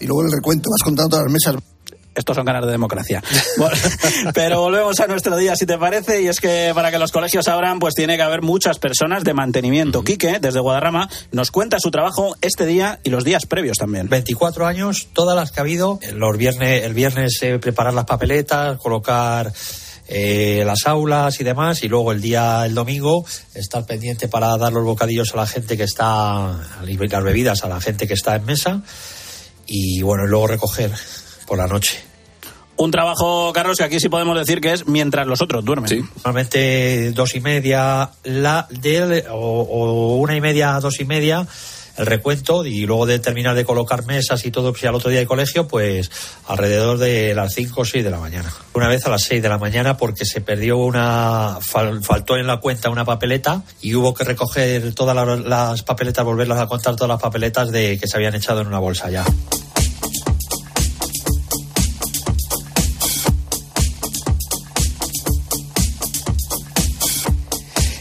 y 0.00 0.06
luego 0.06 0.22
el 0.22 0.32
recuento, 0.32 0.68
vas 0.70 0.84
contando 0.84 1.10
todas 1.10 1.24
las 1.24 1.32
mesas. 1.32 1.56
Estos 2.14 2.36
son 2.36 2.44
ganas 2.44 2.64
de 2.64 2.72
democracia. 2.72 3.22
Pero 4.34 4.60
volvemos 4.60 4.98
a 5.00 5.06
nuestro 5.06 5.36
día, 5.36 5.54
si 5.56 5.66
te 5.66 5.78
parece, 5.78 6.22
y 6.22 6.28
es 6.28 6.40
que 6.40 6.72
para 6.74 6.90
que 6.90 6.98
los 6.98 7.12
colegios 7.12 7.46
abran, 7.48 7.78
pues 7.78 7.94
tiene 7.94 8.16
que 8.16 8.22
haber 8.22 8.42
muchas 8.42 8.78
personas 8.78 9.24
de 9.24 9.34
mantenimiento. 9.34 10.02
Quique, 10.02 10.38
desde 10.40 10.60
Guadarrama, 10.60 11.08
nos 11.32 11.50
cuenta 11.50 11.78
su 11.80 11.90
trabajo 11.90 12.36
este 12.40 12.66
día 12.66 12.98
y 13.04 13.10
los 13.10 13.24
días 13.24 13.46
previos 13.46 13.76
también. 13.78 14.08
24 14.08 14.66
años, 14.66 15.08
todas 15.12 15.36
las 15.36 15.52
que 15.52 15.60
ha 15.60 15.62
habido. 15.62 16.00
Los 16.12 16.36
viernes, 16.36 16.84
el 16.84 16.94
viernes 16.94 17.38
eh, 17.42 17.58
preparar 17.58 17.94
las 17.94 18.04
papeletas, 18.04 18.78
colocar 18.78 19.52
eh, 20.08 20.62
las 20.64 20.86
aulas 20.86 21.38
y 21.40 21.44
demás, 21.44 21.82
y 21.82 21.88
luego 21.88 22.12
el 22.12 22.22
día, 22.22 22.64
el 22.64 22.74
domingo, 22.74 23.26
estar 23.54 23.84
pendiente 23.84 24.26
para 24.26 24.56
dar 24.56 24.72
los 24.72 24.84
bocadillos 24.84 25.34
a 25.34 25.36
la 25.36 25.46
gente 25.46 25.76
que 25.76 25.82
está, 25.84 26.58
las 26.82 27.24
bebidas 27.24 27.62
a 27.62 27.68
la 27.68 27.78
gente 27.80 28.08
que 28.08 28.14
está 28.14 28.36
en 28.36 28.46
mesa, 28.46 28.82
y 29.66 30.00
bueno, 30.00 30.24
y 30.24 30.28
luego 30.28 30.46
recoger 30.46 30.92
por 31.48 31.58
la 31.58 31.66
noche. 31.66 31.98
Un 32.76 32.92
trabajo, 32.92 33.52
Carlos, 33.52 33.76
que 33.78 33.82
aquí 33.84 33.98
sí 33.98 34.08
podemos 34.08 34.38
decir 34.38 34.60
que 34.60 34.72
es 34.72 34.86
mientras 34.86 35.26
los 35.26 35.42
otros 35.42 35.64
duermen. 35.64 36.08
Normalmente 36.16 37.10
dos 37.10 37.34
y 37.34 37.40
media 37.40 38.10
la 38.22 38.68
de, 38.70 39.24
o, 39.30 39.34
o 39.36 40.16
una 40.18 40.36
y 40.36 40.40
media, 40.40 40.78
dos 40.80 41.00
y 41.00 41.04
media 41.04 41.44
el 41.96 42.06
recuento 42.06 42.64
y 42.64 42.86
luego 42.86 43.06
de 43.06 43.18
terminar 43.18 43.56
de 43.56 43.64
colocar 43.64 44.06
mesas 44.06 44.44
y 44.46 44.52
todo, 44.52 44.72
si 44.72 44.86
al 44.86 44.94
otro 44.94 45.10
día 45.10 45.18
hay 45.18 45.26
colegio, 45.26 45.66
pues 45.66 46.08
alrededor 46.46 46.98
de 46.98 47.34
las 47.34 47.52
5 47.54 47.80
o 47.80 47.84
6 47.84 48.04
de 48.04 48.10
la 48.10 48.20
mañana. 48.20 48.52
Una 48.74 48.86
vez 48.86 49.04
a 49.04 49.10
las 49.10 49.22
6 49.24 49.42
de 49.42 49.48
la 49.48 49.58
mañana 49.58 49.96
porque 49.96 50.24
se 50.24 50.40
perdió 50.40 50.76
una, 50.76 51.58
fal- 51.58 52.00
faltó 52.04 52.36
en 52.36 52.46
la 52.46 52.58
cuenta 52.58 52.88
una 52.90 53.04
papeleta 53.04 53.64
y 53.82 53.96
hubo 53.96 54.14
que 54.14 54.22
recoger 54.22 54.94
todas 54.94 55.16
la- 55.16 55.34
las 55.38 55.82
papeletas, 55.82 56.24
volverlas 56.24 56.60
a 56.60 56.68
contar 56.68 56.94
todas 56.94 57.08
las 57.08 57.20
papeletas 57.20 57.72
de 57.72 57.98
que 57.98 58.06
se 58.06 58.16
habían 58.16 58.36
echado 58.36 58.60
en 58.60 58.68
una 58.68 58.78
bolsa 58.78 59.10
ya. 59.10 59.24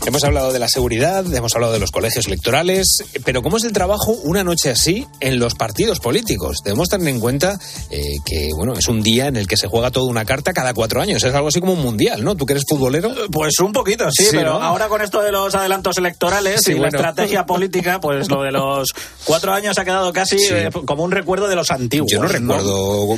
Hemos 0.07 0.23
hablado 0.23 0.53
de 0.53 0.59
la 0.59 0.69
seguridad, 0.69 1.25
hemos 1.35 1.53
hablado 1.53 1.73
de 1.73 1.79
los 1.79 1.91
colegios 1.91 2.27
electorales, 2.27 3.03
pero 3.25 3.41
¿cómo 3.41 3.57
es 3.57 3.65
el 3.65 3.73
trabajo 3.73 4.13
una 4.23 4.41
noche 4.41 4.69
así 4.69 5.05
en 5.19 5.37
los 5.37 5.53
partidos 5.55 5.99
políticos? 5.99 6.59
Debemos 6.63 6.87
tener 6.87 7.09
en 7.09 7.19
cuenta 7.19 7.59
eh, 7.91 7.99
que 8.25 8.47
bueno 8.55 8.71
es 8.71 8.87
un 8.87 9.01
día 9.03 9.27
en 9.27 9.35
el 9.35 9.47
que 9.49 9.57
se 9.57 9.67
juega 9.67 9.91
toda 9.91 10.09
una 10.09 10.23
carta 10.23 10.53
cada 10.53 10.73
cuatro 10.73 11.01
años. 11.01 11.21
Es 11.25 11.33
algo 11.33 11.49
así 11.49 11.59
como 11.59 11.73
un 11.73 11.81
mundial, 11.81 12.23
¿no? 12.23 12.35
¿Tú 12.35 12.45
que 12.45 12.53
eres 12.53 12.63
futbolero? 12.69 13.11
Pues 13.33 13.59
un 13.59 13.73
poquito, 13.73 14.09
sí, 14.09 14.23
Sí, 14.23 14.29
pero 14.31 14.53
¿no? 14.53 14.63
ahora 14.63 14.87
con 14.87 15.01
esto 15.01 15.21
de 15.21 15.33
los 15.33 15.53
adelantos 15.55 15.97
electorales 15.97 16.61
Sí, 16.63 16.71
y 16.71 16.75
bueno. 16.75 16.91
la 16.93 17.09
estrategia 17.09 17.45
política, 17.45 17.99
pues 17.99 18.29
lo 18.29 18.43
de 18.43 18.53
los 18.53 18.93
cuatro 19.25 19.51
años 19.51 19.77
ha 19.77 19.83
quedado 19.83 20.13
casi 20.13 20.39
Sí. 20.39 20.53
eh, 20.53 20.69
como 20.85 21.03
un 21.03 21.11
recuerdo 21.11 21.49
de 21.49 21.55
los 21.57 21.69
antiguos. 21.69 22.09
Yo 22.09 22.21
no 22.21 22.29
recuerdo 22.29 23.17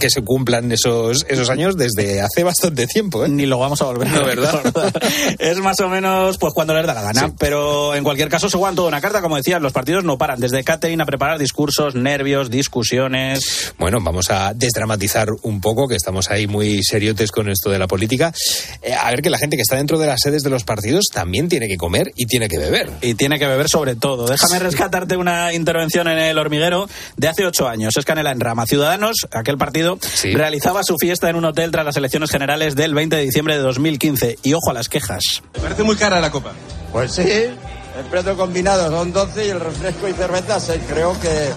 que 0.00 0.10
se 0.10 0.22
cumplan 0.22 0.72
esos, 0.72 1.24
esos 1.28 1.50
años 1.50 1.76
desde 1.76 2.20
hace 2.20 2.42
bastante 2.42 2.88
tiempo. 2.88 3.24
¿eh? 3.24 3.28
Ni 3.28 3.46
lo 3.46 3.60
vamos 3.60 3.80
a 3.80 3.84
volver 3.84 4.08
a 4.08 4.10
No, 4.10 4.24
¿verdad? 4.26 4.92
es 5.38 5.58
más 5.58 5.78
o 5.84 5.88
menos 5.88 6.38
pues 6.38 6.52
cuando 6.52 6.74
les 6.74 6.86
da 6.86 6.94
la 6.94 7.02
gana. 7.02 7.32
Pero 7.38 7.94
en 7.94 8.04
cualquier 8.04 8.28
caso 8.28 8.48
se 8.48 8.56
juegan 8.56 8.74
toda 8.74 8.88
una 8.88 9.00
carta, 9.00 9.20
como 9.20 9.36
decías, 9.36 9.60
los 9.60 9.72
partidos 9.72 10.04
no 10.04 10.18
paran. 10.18 10.40
Desde 10.40 10.64
catering 10.64 11.00
a 11.00 11.06
preparar 11.06 11.38
discursos, 11.38 11.94
nervios, 11.94 12.50
discusiones. 12.50 13.74
Bueno, 13.78 13.98
vamos 14.00 14.30
a 14.30 14.52
desdramatizar 14.54 15.28
un 15.42 15.60
poco, 15.60 15.88
que 15.88 15.96
estamos 15.96 16.30
ahí 16.30 16.46
muy 16.46 16.82
seriotes 16.82 17.30
con 17.30 17.48
esto 17.48 17.70
de 17.70 17.78
la 17.78 17.86
política. 17.86 18.32
Eh, 18.82 18.94
a 18.94 19.10
ver 19.10 19.22
que 19.22 19.30
la 19.30 19.38
gente 19.38 19.56
que 19.56 19.62
está 19.62 19.76
dentro 19.76 19.98
de 19.98 20.06
las 20.06 20.20
sedes 20.20 20.42
de 20.42 20.50
los 20.50 20.64
partidos 20.64 21.06
también 21.12 21.48
tiene 21.48 21.68
que 21.68 21.76
comer 21.76 22.12
y 22.16 22.26
tiene 22.26 22.48
que 22.48 22.58
beber. 22.58 22.90
Y 23.00 23.14
tiene 23.14 23.38
que 23.38 23.46
beber 23.46 23.68
sobre 23.68 23.96
todo. 23.96 24.26
Déjame 24.26 24.58
rescatarte 24.58 25.16
una 25.16 25.52
intervención 25.52 26.08
en 26.08 26.18
el 26.18 26.38
hormiguero 26.38 26.88
de 27.16 27.28
hace 27.28 27.46
ocho 27.46 27.68
años. 27.68 27.96
Es 27.96 28.04
Canela 28.04 28.30
en 28.30 28.40
Rama. 28.40 28.66
Ciudadanos, 28.66 29.16
aquel 29.30 29.58
partido, 29.58 29.98
realizaba 30.22 30.82
su 30.82 30.96
fiesta 30.98 31.30
en 31.30 31.36
un 31.36 31.44
hotel 31.44 31.70
tras 31.70 31.84
las 31.84 31.96
elecciones 31.96 32.30
generales 32.30 32.74
del 32.74 32.94
20 32.94 33.16
de 33.16 33.22
diciembre 33.22 33.56
de 33.56 33.62
2015. 33.62 34.38
Y 34.42 34.54
ojo 34.54 34.70
a 34.70 34.72
las 34.72 34.88
quejas. 34.88 35.42
Parece 35.74 35.88
muy 35.88 35.96
cara 35.96 36.20
la 36.20 36.30
copa. 36.30 36.52
Pues 36.92 37.10
sí, 37.10 37.22
el 37.22 38.04
precio 38.08 38.36
combinado 38.36 38.88
son 38.92 39.12
12 39.12 39.46
y 39.46 39.50
el 39.50 39.58
refresco 39.58 40.06
y 40.06 40.12
cerveza 40.12 40.60
6. 40.60 40.82
Creo 40.88 41.20
que 41.20 41.50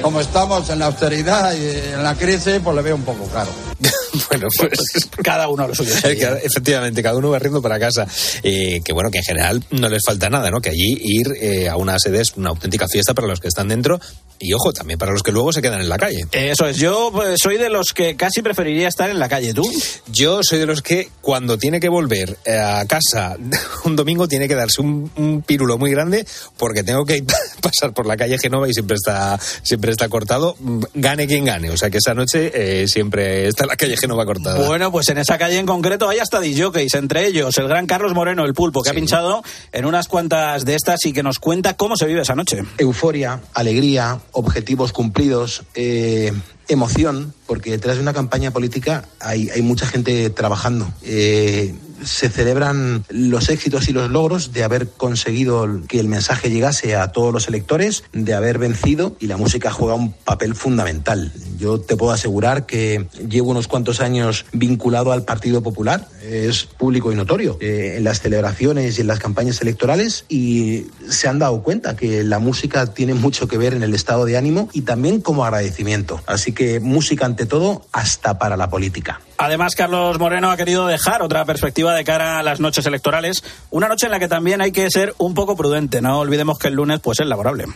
como 0.00 0.20
estamos 0.20 0.70
en 0.70 0.78
la 0.78 0.86
austeridad 0.86 1.52
y 1.52 1.94
en 1.94 2.04
la 2.04 2.14
crisis, 2.14 2.60
pues 2.62 2.76
le 2.76 2.82
veo 2.82 2.94
un 2.94 3.02
poco 3.02 3.26
caro. 3.26 3.50
bueno, 4.30 4.46
pues 4.56 5.08
cada 5.24 5.48
uno 5.48 5.66
lo 5.66 5.74
suyo. 5.74 5.92
Efectivamente, 6.04 7.02
cada 7.02 7.16
uno 7.16 7.30
va 7.30 7.40
riendo 7.40 7.60
para 7.60 7.80
casa. 7.80 8.06
Eh, 8.44 8.82
que 8.84 8.92
bueno, 8.92 9.10
que 9.10 9.18
en 9.18 9.24
general 9.24 9.64
no 9.72 9.88
les 9.88 10.02
falta 10.06 10.30
nada, 10.30 10.52
¿no? 10.52 10.60
Que 10.60 10.70
allí 10.70 10.96
ir 11.00 11.26
eh, 11.40 11.68
a 11.68 11.76
una 11.76 11.98
sede 11.98 12.20
es 12.20 12.36
una 12.36 12.50
auténtica 12.50 12.86
fiesta 12.86 13.14
para 13.14 13.26
los 13.26 13.40
que 13.40 13.48
están 13.48 13.66
dentro 13.66 13.98
y, 14.38 14.52
ojo, 14.52 14.72
también 14.72 14.98
para 14.98 15.12
los 15.12 15.22
que 15.22 15.32
luego 15.32 15.52
se 15.52 15.62
quedan 15.62 15.80
en 15.80 15.88
la 15.88 15.98
calle. 15.98 16.20
Eso 16.32 16.66
es, 16.66 16.76
yo 16.76 17.10
pues, 17.12 17.38
soy 17.42 17.58
de 17.58 17.68
los 17.68 17.92
que 17.92 18.16
casi 18.16 18.42
preferiría 18.42 18.88
estar 18.88 19.10
en 19.10 19.18
la 19.18 19.28
calle. 19.28 19.54
¿Tú? 19.54 19.68
Yo 20.12 20.40
soy 20.42 20.58
de 20.58 20.66
los 20.66 20.82
que 20.82 21.08
cuando 21.20 21.58
tiene 21.58 21.80
que 21.80 21.88
volver 21.88 22.38
eh, 22.44 22.56
a 22.58 22.84
casa 22.86 23.36
un 23.84 23.96
domingo 23.96 24.28
tiene 24.28 24.48
que 24.48 24.54
darse 24.54 24.80
un, 24.80 25.10
un 25.16 25.42
pírulo 25.42 25.78
muy 25.78 25.90
grande 25.90 26.26
porque 26.56 26.82
tengo 26.82 27.04
que 27.04 27.24
pasar 27.62 27.92
por 27.92 28.06
la 28.06 28.16
calle 28.16 28.38
Genova 28.38 28.68
y 28.68 28.72
siempre 28.72 28.96
está 28.96 29.38
siempre 29.62 29.90
está 29.90 30.08
cortado, 30.08 30.56
mm, 30.58 30.82
gane 30.94 31.26
quien 31.26 31.44
gane. 31.44 31.70
O 31.70 31.76
sea 31.76 31.90
que 31.90 31.98
esa 31.98 32.14
noche 32.14 32.50
eh, 32.54 32.88
siempre 32.88 33.48
está 33.48 33.66
la 33.66 33.76
calle 33.76 33.96
Genova 33.96 34.24
cortada. 34.24 34.66
Bueno, 34.66 34.92
pues 34.92 35.08
en 35.08 35.18
esa 35.18 35.38
calle 35.38 35.58
en 35.58 35.66
concreto 35.66 36.08
hay 36.08 36.18
hasta 36.18 36.40
DJs, 36.40 36.94
entre 36.94 37.26
ellos 37.26 37.56
el 37.58 37.68
gran 37.68 37.86
Carlos 37.86 38.14
Moreno, 38.14 38.44
el 38.44 38.54
pulpo, 38.54 38.82
que 38.82 38.90
ha 38.90 38.94
pinchado 38.94 39.42
en 39.72 39.84
unas 39.84 40.08
cuantas 40.08 40.64
de 40.64 40.74
estas 40.74 41.04
y 41.06 41.12
que 41.12 41.22
nos 41.22 41.38
cuenta 41.38 41.74
cómo 41.74 41.96
se 41.96 42.06
vive 42.06 42.22
esa 42.22 42.34
noche. 42.34 42.62
Euforia, 42.78 43.40
alegría, 43.54 44.18
objetivos 44.32 44.92
cumplidos, 44.92 45.62
eh, 45.74 46.32
emoción, 46.68 47.34
porque 47.46 47.70
detrás 47.70 47.96
de 47.96 48.02
una 48.02 48.12
campaña 48.12 48.50
política 48.50 49.08
hay, 49.20 49.50
hay 49.50 49.62
mucha 49.62 49.86
gente 49.86 50.30
trabajando. 50.30 50.92
Eh, 51.02 51.74
se 52.04 52.28
celebran 52.28 53.04
los 53.08 53.48
éxitos 53.48 53.88
y 53.88 53.92
los 53.92 54.10
logros 54.10 54.52
de 54.52 54.64
haber 54.64 54.88
conseguido 54.88 55.66
que 55.88 56.00
el 56.00 56.08
mensaje 56.08 56.50
llegase 56.50 56.96
a 56.96 57.08
todos 57.12 57.32
los 57.32 57.48
electores, 57.48 58.04
de 58.12 58.34
haber 58.34 58.58
vencido 58.58 59.16
y 59.18 59.26
la 59.26 59.36
música 59.36 59.70
juega 59.70 59.94
un 59.94 60.12
papel 60.12 60.54
fundamental. 60.54 61.32
Yo 61.58 61.80
te 61.80 61.96
puedo 61.96 62.12
asegurar 62.12 62.66
que 62.66 63.06
llevo 63.28 63.50
unos 63.50 63.68
cuantos 63.68 64.00
años 64.00 64.46
vinculado 64.52 65.12
al 65.12 65.24
Partido 65.24 65.62
Popular, 65.62 66.08
es 66.22 66.64
público 66.64 67.12
y 67.12 67.16
notorio, 67.16 67.58
eh, 67.60 67.94
en 67.96 68.04
las 68.04 68.20
celebraciones 68.20 68.98
y 68.98 69.00
en 69.00 69.06
las 69.06 69.18
campañas 69.18 69.60
electorales 69.60 70.24
y 70.28 70.86
se 71.08 71.28
han 71.28 71.38
dado 71.38 71.62
cuenta 71.62 71.96
que 71.96 72.22
la 72.24 72.38
música 72.38 72.86
tiene 72.86 73.14
mucho 73.14 73.48
que 73.48 73.58
ver 73.58 73.74
en 73.74 73.82
el 73.82 73.94
estado 73.94 74.24
de 74.24 74.36
ánimo 74.36 74.68
y 74.72 74.82
también 74.82 75.20
como 75.20 75.44
agradecimiento. 75.44 76.20
Así 76.26 76.52
que 76.58 76.80
música 76.80 77.24
ante 77.24 77.46
todo 77.46 77.86
hasta 77.92 78.36
para 78.36 78.56
la 78.56 78.68
política. 78.68 79.20
Además, 79.36 79.76
Carlos 79.76 80.18
Moreno 80.18 80.50
ha 80.50 80.56
querido 80.56 80.88
dejar 80.88 81.22
otra 81.22 81.44
perspectiva 81.44 81.94
de 81.94 82.02
cara 82.02 82.40
a 82.40 82.42
las 82.42 82.58
noches 82.58 82.84
electorales, 82.84 83.44
una 83.70 83.86
noche 83.86 84.06
en 84.06 84.10
la 84.10 84.18
que 84.18 84.26
también 84.26 84.60
hay 84.60 84.72
que 84.72 84.90
ser 84.90 85.14
un 85.18 85.34
poco 85.34 85.56
prudente. 85.56 86.00
No 86.00 86.18
olvidemos 86.18 86.58
que 86.58 86.66
el 86.66 86.74
lunes 86.74 86.98
pues 86.98 87.20
es 87.20 87.28
laborable. 87.28 87.66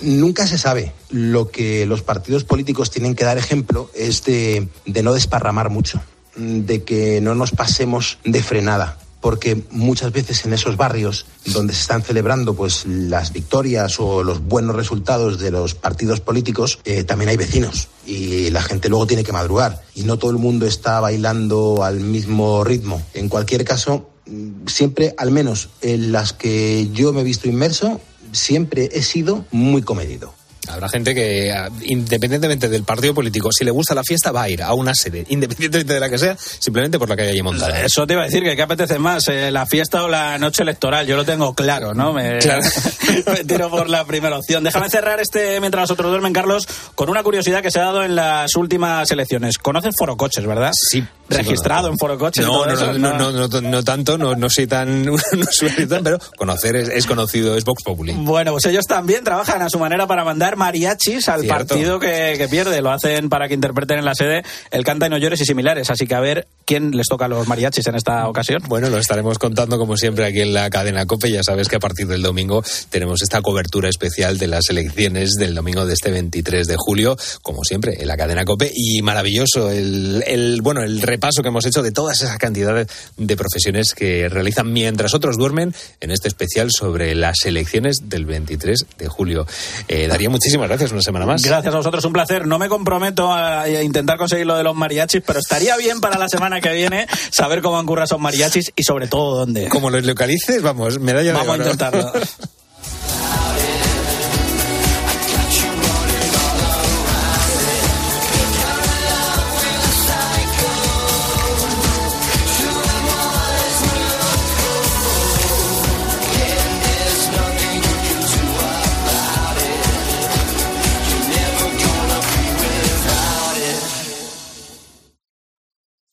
Nunca 0.00 0.48
se 0.48 0.58
sabe. 0.58 0.92
Lo 1.10 1.52
que 1.52 1.86
los 1.86 2.02
partidos 2.02 2.42
políticos 2.42 2.90
tienen 2.90 3.14
que 3.14 3.22
dar 3.22 3.38
ejemplo 3.38 3.88
es 3.94 4.24
de, 4.24 4.66
de 4.84 5.02
no 5.04 5.12
desparramar 5.12 5.70
mucho, 5.70 6.00
de 6.34 6.82
que 6.82 7.20
no 7.20 7.36
nos 7.36 7.52
pasemos 7.52 8.18
de 8.24 8.42
frenada 8.42 8.98
porque 9.22 9.62
muchas 9.70 10.12
veces 10.12 10.44
en 10.44 10.52
esos 10.52 10.76
barrios 10.76 11.24
donde 11.46 11.72
se 11.72 11.80
están 11.80 12.02
celebrando 12.02 12.54
pues 12.54 12.84
las 12.84 13.32
victorias 13.32 13.98
o 14.00 14.22
los 14.22 14.42
buenos 14.42 14.76
resultados 14.76 15.38
de 15.38 15.50
los 15.50 15.74
partidos 15.74 16.20
políticos 16.20 16.80
eh, 16.84 17.04
también 17.04 17.30
hay 17.30 17.36
vecinos 17.36 17.88
y 18.04 18.50
la 18.50 18.60
gente 18.60 18.88
luego 18.88 19.06
tiene 19.06 19.24
que 19.24 19.32
madrugar. 19.32 19.80
Y 19.94 20.02
no 20.02 20.18
todo 20.18 20.32
el 20.32 20.38
mundo 20.38 20.66
está 20.66 21.00
bailando 21.00 21.84
al 21.84 22.00
mismo 22.00 22.64
ritmo. 22.64 23.00
En 23.14 23.28
cualquier 23.28 23.64
caso 23.64 24.10
mm, 24.26 24.66
siempre 24.66 25.14
al 25.16 25.30
menos 25.30 25.70
en 25.80 26.10
las 26.10 26.32
que 26.32 26.90
yo 26.92 27.12
me 27.12 27.20
he 27.20 27.24
visto 27.24 27.48
inmerso 27.48 28.00
siempre 28.32 28.90
he 28.92 29.02
sido 29.02 29.44
muy 29.52 29.82
comedido 29.82 30.34
Habrá 30.68 30.88
gente 30.88 31.14
que, 31.14 31.50
ah, 31.52 31.68
independientemente 31.82 32.68
del 32.68 32.84
partido 32.84 33.14
político, 33.14 33.50
si 33.50 33.64
le 33.64 33.72
gusta 33.72 33.94
la 33.94 34.04
fiesta, 34.04 34.30
va 34.30 34.42
a 34.42 34.48
ir 34.48 34.62
a 34.62 34.72
una 34.74 34.94
sede, 34.94 35.26
independientemente 35.28 35.94
de 35.94 36.00
la 36.00 36.08
que 36.08 36.18
sea, 36.18 36.36
simplemente 36.38 36.98
por 36.98 37.08
la 37.08 37.16
que 37.16 37.22
haya 37.22 37.32
allí 37.32 37.42
montada. 37.42 37.82
Eso 37.82 38.06
te 38.06 38.14
iba 38.14 38.22
a 38.22 38.26
decir, 38.26 38.44
que 38.44 38.54
qué 38.54 38.62
apetece 38.62 38.98
más, 38.98 39.26
eh, 39.28 39.50
la 39.50 39.66
fiesta 39.66 40.04
o 40.04 40.08
la 40.08 40.38
noche 40.38 40.62
electoral. 40.62 41.06
Yo 41.06 41.16
lo 41.16 41.24
tengo 41.24 41.54
claro, 41.54 41.94
¿no? 41.94 42.12
Me, 42.12 42.38
Claro. 42.42 42.62
me 43.26 43.44
tiro 43.44 43.70
por 43.70 43.88
la 43.88 44.04
primera 44.04 44.36
opción. 44.38 44.62
Déjame 44.64 44.88
cerrar 44.88 45.20
este 45.20 45.60
mientras 45.60 45.82
los 45.82 45.90
otros 45.92 46.10
duermen, 46.10 46.32
Carlos, 46.32 46.66
con 46.94 47.08
una 47.08 47.22
curiosidad 47.22 47.62
que 47.62 47.70
se 47.70 47.80
ha 47.80 47.84
dado 47.84 48.04
en 48.04 48.14
las 48.14 48.54
últimas 48.54 49.10
elecciones. 49.10 49.58
Conoces 49.58 49.94
Forocoches, 49.98 50.46
¿verdad? 50.46 50.70
Sí. 50.74 51.04
Registrado 51.28 51.88
en 51.88 51.98
Forocoches. 51.98 52.44
y 52.44 52.46
No, 52.46 52.52
todo 52.52 52.66
no, 52.66 52.72
eso, 52.72 52.92
no, 52.92 53.18
no, 53.18 53.32
no, 53.32 53.48
no, 53.48 53.60
no 53.60 53.82
tanto, 53.82 54.18
no, 54.18 54.34
no 54.36 54.50
soy 54.50 54.66
tan, 54.66 55.04
no 55.06 55.16
soy 55.50 55.86
tan, 55.86 56.04
pero 56.04 56.18
conocer 56.36 56.76
es, 56.76 56.88
es 56.88 57.06
conocido, 57.06 57.56
es 57.56 57.64
Vox 57.64 57.82
Populi. 57.82 58.12
Bueno, 58.12 58.52
pues 58.52 58.66
ellos 58.66 58.84
también 58.86 59.24
trabajan 59.24 59.62
a 59.62 59.70
su 59.70 59.78
manera 59.78 60.06
para 60.06 60.24
mandar 60.24 60.51
mariachis 60.56 61.28
al 61.28 61.42
Cierto. 61.42 61.66
partido 61.66 62.00
que, 62.00 62.34
que 62.38 62.48
pierde. 62.48 62.80
Lo 62.82 62.90
hacen 62.90 63.28
para 63.28 63.48
que 63.48 63.54
interpreten 63.54 63.98
en 63.98 64.04
la 64.04 64.14
sede 64.14 64.42
el 64.70 64.84
canta 64.84 65.06
y 65.06 65.10
no 65.10 65.18
llores 65.18 65.40
y 65.40 65.44
similares. 65.44 65.90
Así 65.90 66.06
que 66.06 66.14
a 66.14 66.20
ver 66.20 66.46
quién 66.72 66.96
les 66.96 67.06
toca 67.06 67.26
a 67.26 67.28
los 67.28 67.46
mariachis 67.46 67.86
en 67.86 67.96
esta 67.96 68.26
ocasión. 68.26 68.62
Bueno, 68.66 68.88
lo 68.88 68.96
estaremos 68.96 69.38
contando 69.38 69.76
como 69.76 69.98
siempre 69.98 70.24
aquí 70.24 70.40
en 70.40 70.54
la 70.54 70.70
cadena 70.70 71.04
COPE. 71.04 71.30
Ya 71.30 71.42
sabes 71.42 71.68
que 71.68 71.76
a 71.76 71.78
partir 71.78 72.06
del 72.06 72.22
domingo 72.22 72.64
tenemos 72.88 73.20
esta 73.20 73.42
cobertura 73.42 73.90
especial 73.90 74.38
de 74.38 74.46
las 74.46 74.70
elecciones 74.70 75.32
del 75.32 75.54
domingo 75.54 75.84
de 75.84 75.92
este 75.92 76.10
23 76.10 76.66
de 76.66 76.76
julio, 76.78 77.14
como 77.42 77.62
siempre 77.62 78.00
en 78.00 78.08
la 78.08 78.16
cadena 78.16 78.46
COPE. 78.46 78.72
Y 78.74 79.02
maravilloso 79.02 79.70
el, 79.70 80.24
el 80.26 80.62
bueno 80.62 80.82
el 80.82 81.02
repaso 81.02 81.42
que 81.42 81.48
hemos 81.48 81.66
hecho 81.66 81.82
de 81.82 81.92
todas 81.92 82.22
esas 82.22 82.38
cantidades 82.38 82.88
de 83.18 83.36
profesiones 83.36 83.92
que 83.92 84.30
realizan 84.30 84.72
mientras 84.72 85.12
otros 85.12 85.36
duermen 85.36 85.74
en 86.00 86.10
este 86.10 86.28
especial 86.28 86.70
sobre 86.70 87.14
las 87.14 87.44
elecciones 87.44 88.08
del 88.08 88.24
23 88.24 88.86
de 88.96 89.08
julio. 89.08 89.46
Eh, 89.88 90.08
Daría 90.08 90.30
muchísimas 90.30 90.68
gracias 90.68 90.90
una 90.90 91.02
semana 91.02 91.26
más. 91.26 91.42
Gracias 91.42 91.74
a 91.74 91.76
vosotros, 91.76 92.02
un 92.06 92.14
placer. 92.14 92.46
No 92.46 92.58
me 92.58 92.70
comprometo 92.70 93.30
a, 93.30 93.60
a 93.60 93.82
intentar 93.82 94.16
conseguir 94.16 94.46
lo 94.46 94.56
de 94.56 94.62
los 94.62 94.74
mariachis, 94.74 95.22
pero 95.26 95.38
estaría 95.38 95.76
bien 95.76 96.00
para 96.00 96.18
la 96.18 96.30
semana 96.30 96.61
que 96.61 96.61
viene 96.70 97.06
saber 97.30 97.62
cómo 97.62 97.78
han 97.78 97.86
currado 97.86 98.04
esos 98.04 98.20
mariachis 98.20 98.72
y 98.76 98.82
sobre 98.84 99.08
todo 99.08 99.38
dónde. 99.38 99.68
Como 99.68 99.90
los 99.90 100.04
localices, 100.04 100.62
vamos, 100.62 100.98
medalla 101.00 101.32
Vamos 101.32 101.48
a 101.48 101.58
de 101.58 101.64
intentarlo. 101.64 102.12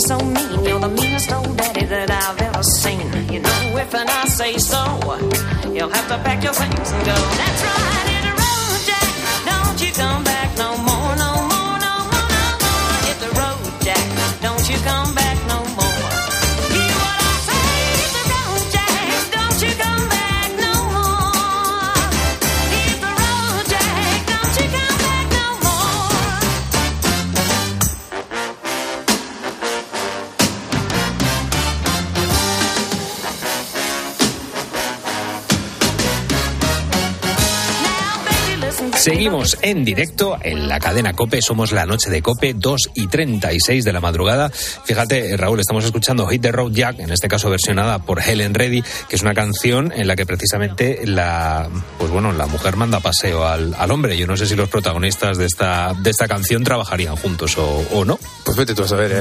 so 0.00 0.18
mean? 0.18 0.64
You're 0.64 0.80
the 0.80 0.88
meanest 0.88 1.32
old 1.32 1.56
daddy 1.56 1.84
that 1.84 2.10
I've 2.10 2.40
ever 2.40 2.62
seen. 2.62 3.00
You 3.32 3.40
know, 3.40 3.76
if 3.78 3.94
and 3.94 4.08
I 4.08 4.24
say 4.26 4.56
so, 4.58 4.78
you'll 5.72 5.90
have 5.90 6.08
to 6.08 6.18
pack 6.24 6.42
your 6.42 6.52
things 6.52 6.90
and 6.90 7.06
go. 7.06 7.14
That's 7.14 7.62
right, 7.64 7.87
same 39.08 39.17
Seguimos 39.18 39.58
en 39.62 39.84
directo 39.84 40.38
en 40.42 40.68
la 40.68 40.78
cadena 40.78 41.12
Cope, 41.12 41.42
somos 41.42 41.72
la 41.72 41.84
noche 41.86 42.08
de 42.08 42.22
Cope, 42.22 42.54
2 42.54 42.90
y 42.94 43.08
36 43.08 43.84
de 43.84 43.92
la 43.92 44.00
madrugada. 44.00 44.48
Fíjate, 44.48 45.36
Raúl, 45.36 45.58
estamos 45.58 45.84
escuchando 45.84 46.24
Hit 46.28 46.40
the 46.42 46.52
Road 46.52 46.70
Jack, 46.70 47.00
en 47.00 47.10
este 47.10 47.26
caso 47.26 47.50
versionada 47.50 47.98
por 47.98 48.22
Helen 48.22 48.54
Reddy, 48.54 48.80
que 49.08 49.16
es 49.16 49.22
una 49.22 49.34
canción 49.34 49.92
en 49.92 50.06
la 50.06 50.14
que 50.14 50.24
precisamente 50.24 51.00
la, 51.04 51.68
pues 51.98 52.12
bueno, 52.12 52.30
la 52.32 52.46
mujer 52.46 52.76
manda 52.76 53.00
paseo 53.00 53.44
al, 53.44 53.74
al 53.76 53.90
hombre. 53.90 54.16
Yo 54.16 54.28
no 54.28 54.36
sé 54.36 54.46
si 54.46 54.54
los 54.54 54.68
protagonistas 54.68 55.36
de 55.36 55.46
esta, 55.46 55.94
de 56.00 56.10
esta 56.10 56.28
canción 56.28 56.62
trabajarían 56.62 57.16
juntos 57.16 57.58
o, 57.58 57.66
o 57.94 58.04
no. 58.04 58.20
Pues 58.44 58.56
vete 58.56 58.72
tú 58.76 58.84
a 58.84 58.88
saber, 58.88 59.10
¿eh? 59.14 59.20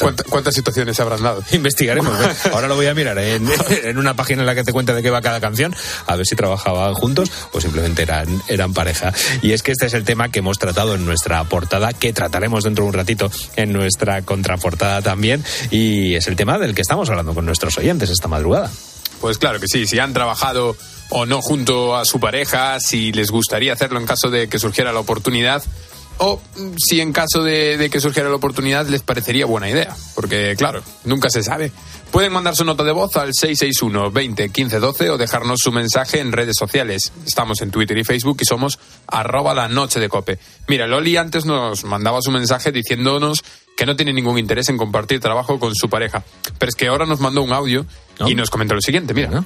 ¿Cuánta- 0.00 0.24
¿Cuántas 0.24 0.52
situaciones 0.56 0.96
se 0.96 1.02
habrán 1.02 1.22
dado? 1.22 1.44
Investigaremos. 1.52 2.12
¿eh? 2.20 2.28
Ahora 2.52 2.66
lo 2.66 2.74
voy 2.74 2.86
a 2.86 2.94
mirar 2.94 3.16
en, 3.18 3.48
en 3.84 3.98
una 3.98 4.14
página 4.14 4.40
en 4.42 4.46
la 4.46 4.56
que 4.56 4.64
te 4.64 4.72
cuenta 4.72 4.94
de 4.94 5.02
qué 5.04 5.10
va 5.10 5.20
cada 5.22 5.40
canción, 5.40 5.72
a 6.08 6.16
ver 6.16 6.26
si 6.26 6.34
trabajaban 6.34 6.92
juntos 6.94 7.30
o 7.52 7.60
simplemente 7.60 8.02
eran, 8.02 8.26
eran 8.48 8.74
pareja. 8.74 9.12
Y 9.42 9.52
es 9.52 9.62
que 9.62 9.72
este 9.72 9.86
es 9.86 9.94
el 9.94 10.04
tema 10.04 10.30
que 10.30 10.40
hemos 10.40 10.58
tratado 10.58 10.94
en 10.94 11.04
nuestra 11.04 11.42
portada, 11.44 11.92
que 11.92 12.12
trataremos 12.12 12.64
dentro 12.64 12.84
de 12.84 12.88
un 12.88 12.94
ratito 12.94 13.30
en 13.56 13.72
nuestra 13.72 14.22
contraportada 14.22 15.02
también. 15.02 15.44
Y 15.70 16.14
es 16.14 16.26
el 16.28 16.36
tema 16.36 16.58
del 16.58 16.74
que 16.74 16.82
estamos 16.82 17.08
hablando 17.10 17.34
con 17.34 17.46
nuestros 17.46 17.78
oyentes 17.78 18.10
esta 18.10 18.28
madrugada. 18.28 18.70
Pues 19.20 19.38
claro 19.38 19.58
que 19.58 19.66
sí, 19.66 19.86
si 19.86 19.98
han 19.98 20.12
trabajado 20.12 20.76
o 21.10 21.26
no 21.26 21.42
junto 21.42 21.96
a 21.96 22.04
su 22.04 22.20
pareja, 22.20 22.78
si 22.80 23.12
les 23.12 23.30
gustaría 23.30 23.72
hacerlo 23.72 23.98
en 23.98 24.06
caso 24.06 24.30
de 24.30 24.48
que 24.48 24.58
surgiera 24.58 24.92
la 24.92 25.00
oportunidad, 25.00 25.62
o 26.18 26.40
mm, 26.56 26.74
si 26.78 27.00
en 27.00 27.12
caso 27.12 27.42
de, 27.42 27.76
de 27.76 27.90
que 27.90 28.00
surgiera 28.00 28.28
la 28.28 28.36
oportunidad 28.36 28.86
les 28.88 29.02
parecería 29.02 29.46
buena 29.46 29.68
idea, 29.70 29.96
porque 30.14 30.54
claro, 30.56 30.82
nunca 31.04 31.30
se 31.30 31.42
sabe. 31.42 31.72
Pueden 32.10 32.32
mandar 32.32 32.56
su 32.56 32.64
nota 32.64 32.84
de 32.84 32.92
voz 32.92 33.16
al 33.16 33.34
661 33.34 34.10
20 34.10 34.48
15 34.48 34.80
12 34.80 35.10
o 35.10 35.18
dejarnos 35.18 35.60
su 35.62 35.72
mensaje 35.72 36.20
en 36.20 36.32
redes 36.32 36.56
sociales. 36.58 37.12
Estamos 37.26 37.60
en 37.60 37.70
Twitter 37.70 37.98
y 37.98 38.04
Facebook 38.04 38.38
y 38.40 38.46
somos 38.46 38.78
arroba 39.06 39.52
la 39.54 39.68
noche 39.68 40.00
de 40.00 40.08
cope. 40.08 40.38
Mira, 40.68 40.86
Loli 40.86 41.16
antes 41.18 41.44
nos 41.44 41.84
mandaba 41.84 42.20
su 42.22 42.30
mensaje 42.30 42.72
diciéndonos 42.72 43.44
que 43.76 43.84
no 43.84 43.94
tiene 43.94 44.12
ningún 44.12 44.38
interés 44.38 44.70
en 44.70 44.78
compartir 44.78 45.20
trabajo 45.20 45.60
con 45.60 45.74
su 45.74 45.90
pareja. 45.90 46.24
Pero 46.58 46.70
es 46.70 46.74
que 46.74 46.88
ahora 46.88 47.04
nos 47.04 47.20
mandó 47.20 47.42
un 47.42 47.52
audio 47.52 47.84
y 48.26 48.34
nos 48.34 48.48
comentó 48.50 48.74
lo 48.74 48.80
siguiente, 48.80 49.12
mira. 49.12 49.44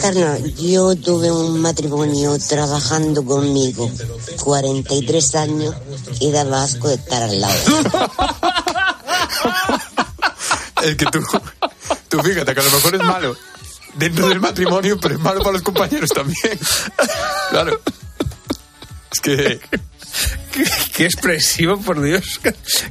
Carlos, 0.00 0.54
yo 0.56 0.94
tuve 0.96 1.30
un 1.30 1.60
matrimonio 1.60 2.36
trabajando 2.38 3.24
conmigo 3.24 3.90
43 4.42 5.34
años 5.36 5.74
y 6.20 6.30
daba 6.30 6.62
asco 6.62 6.88
de 6.88 6.94
estar 6.94 7.22
al 7.22 7.40
lado. 7.40 7.54
Es 10.82 10.94
que 10.94 11.06
tú, 11.06 11.20
tú 12.08 12.20
fíjate 12.20 12.54
que 12.54 12.60
a 12.60 12.62
lo 12.62 12.70
mejor 12.70 12.94
es 12.94 13.02
malo 13.02 13.36
dentro 13.94 14.28
del 14.28 14.40
matrimonio, 14.40 14.98
pero 15.00 15.14
es 15.14 15.20
malo 15.20 15.40
para 15.40 15.52
los 15.52 15.62
compañeros 15.62 16.10
también. 16.10 16.58
Claro. 17.50 17.80
Es 19.10 19.20
que... 19.20 19.60
Qué 20.94 21.04
expresivo, 21.04 21.78
por 21.80 22.02
Dios. 22.02 22.40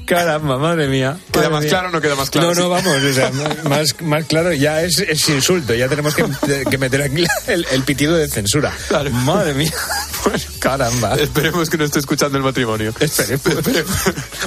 Caramba, 0.05 0.57
madre 0.57 0.87
mía. 0.87 1.17
¿Queda 1.31 1.43
Madre 1.43 1.49
más 1.49 1.61
mía. 1.63 1.69
claro 1.69 1.87
o 1.87 1.91
no 1.91 2.01
queda 2.01 2.15
más 2.15 2.29
claro? 2.29 2.53
No, 2.53 2.61
no, 2.61 2.69
vamos, 2.69 3.03
o 3.03 3.13
sea, 3.13 3.31
más, 3.63 4.01
más 4.01 4.25
claro 4.25 4.53
ya 4.53 4.81
es, 4.83 4.99
es 4.99 5.27
insulto. 5.29 5.73
Ya 5.73 5.87
tenemos 5.89 6.13
que, 6.15 6.25
que 6.69 6.77
meter 6.77 7.01
aquí 7.01 7.25
el, 7.47 7.65
el 7.71 7.83
pitido 7.83 8.15
de 8.15 8.27
censura. 8.27 8.71
Madre 9.11 9.53
mía. 9.53 9.73
Caramba. 10.59 11.15
Esperemos 11.15 11.69
que 11.69 11.77
no 11.77 11.85
esté 11.85 11.99
escuchando 11.99 12.37
el 12.37 12.43
matrimonio. 12.43 12.93
Esperemos. 12.99 13.63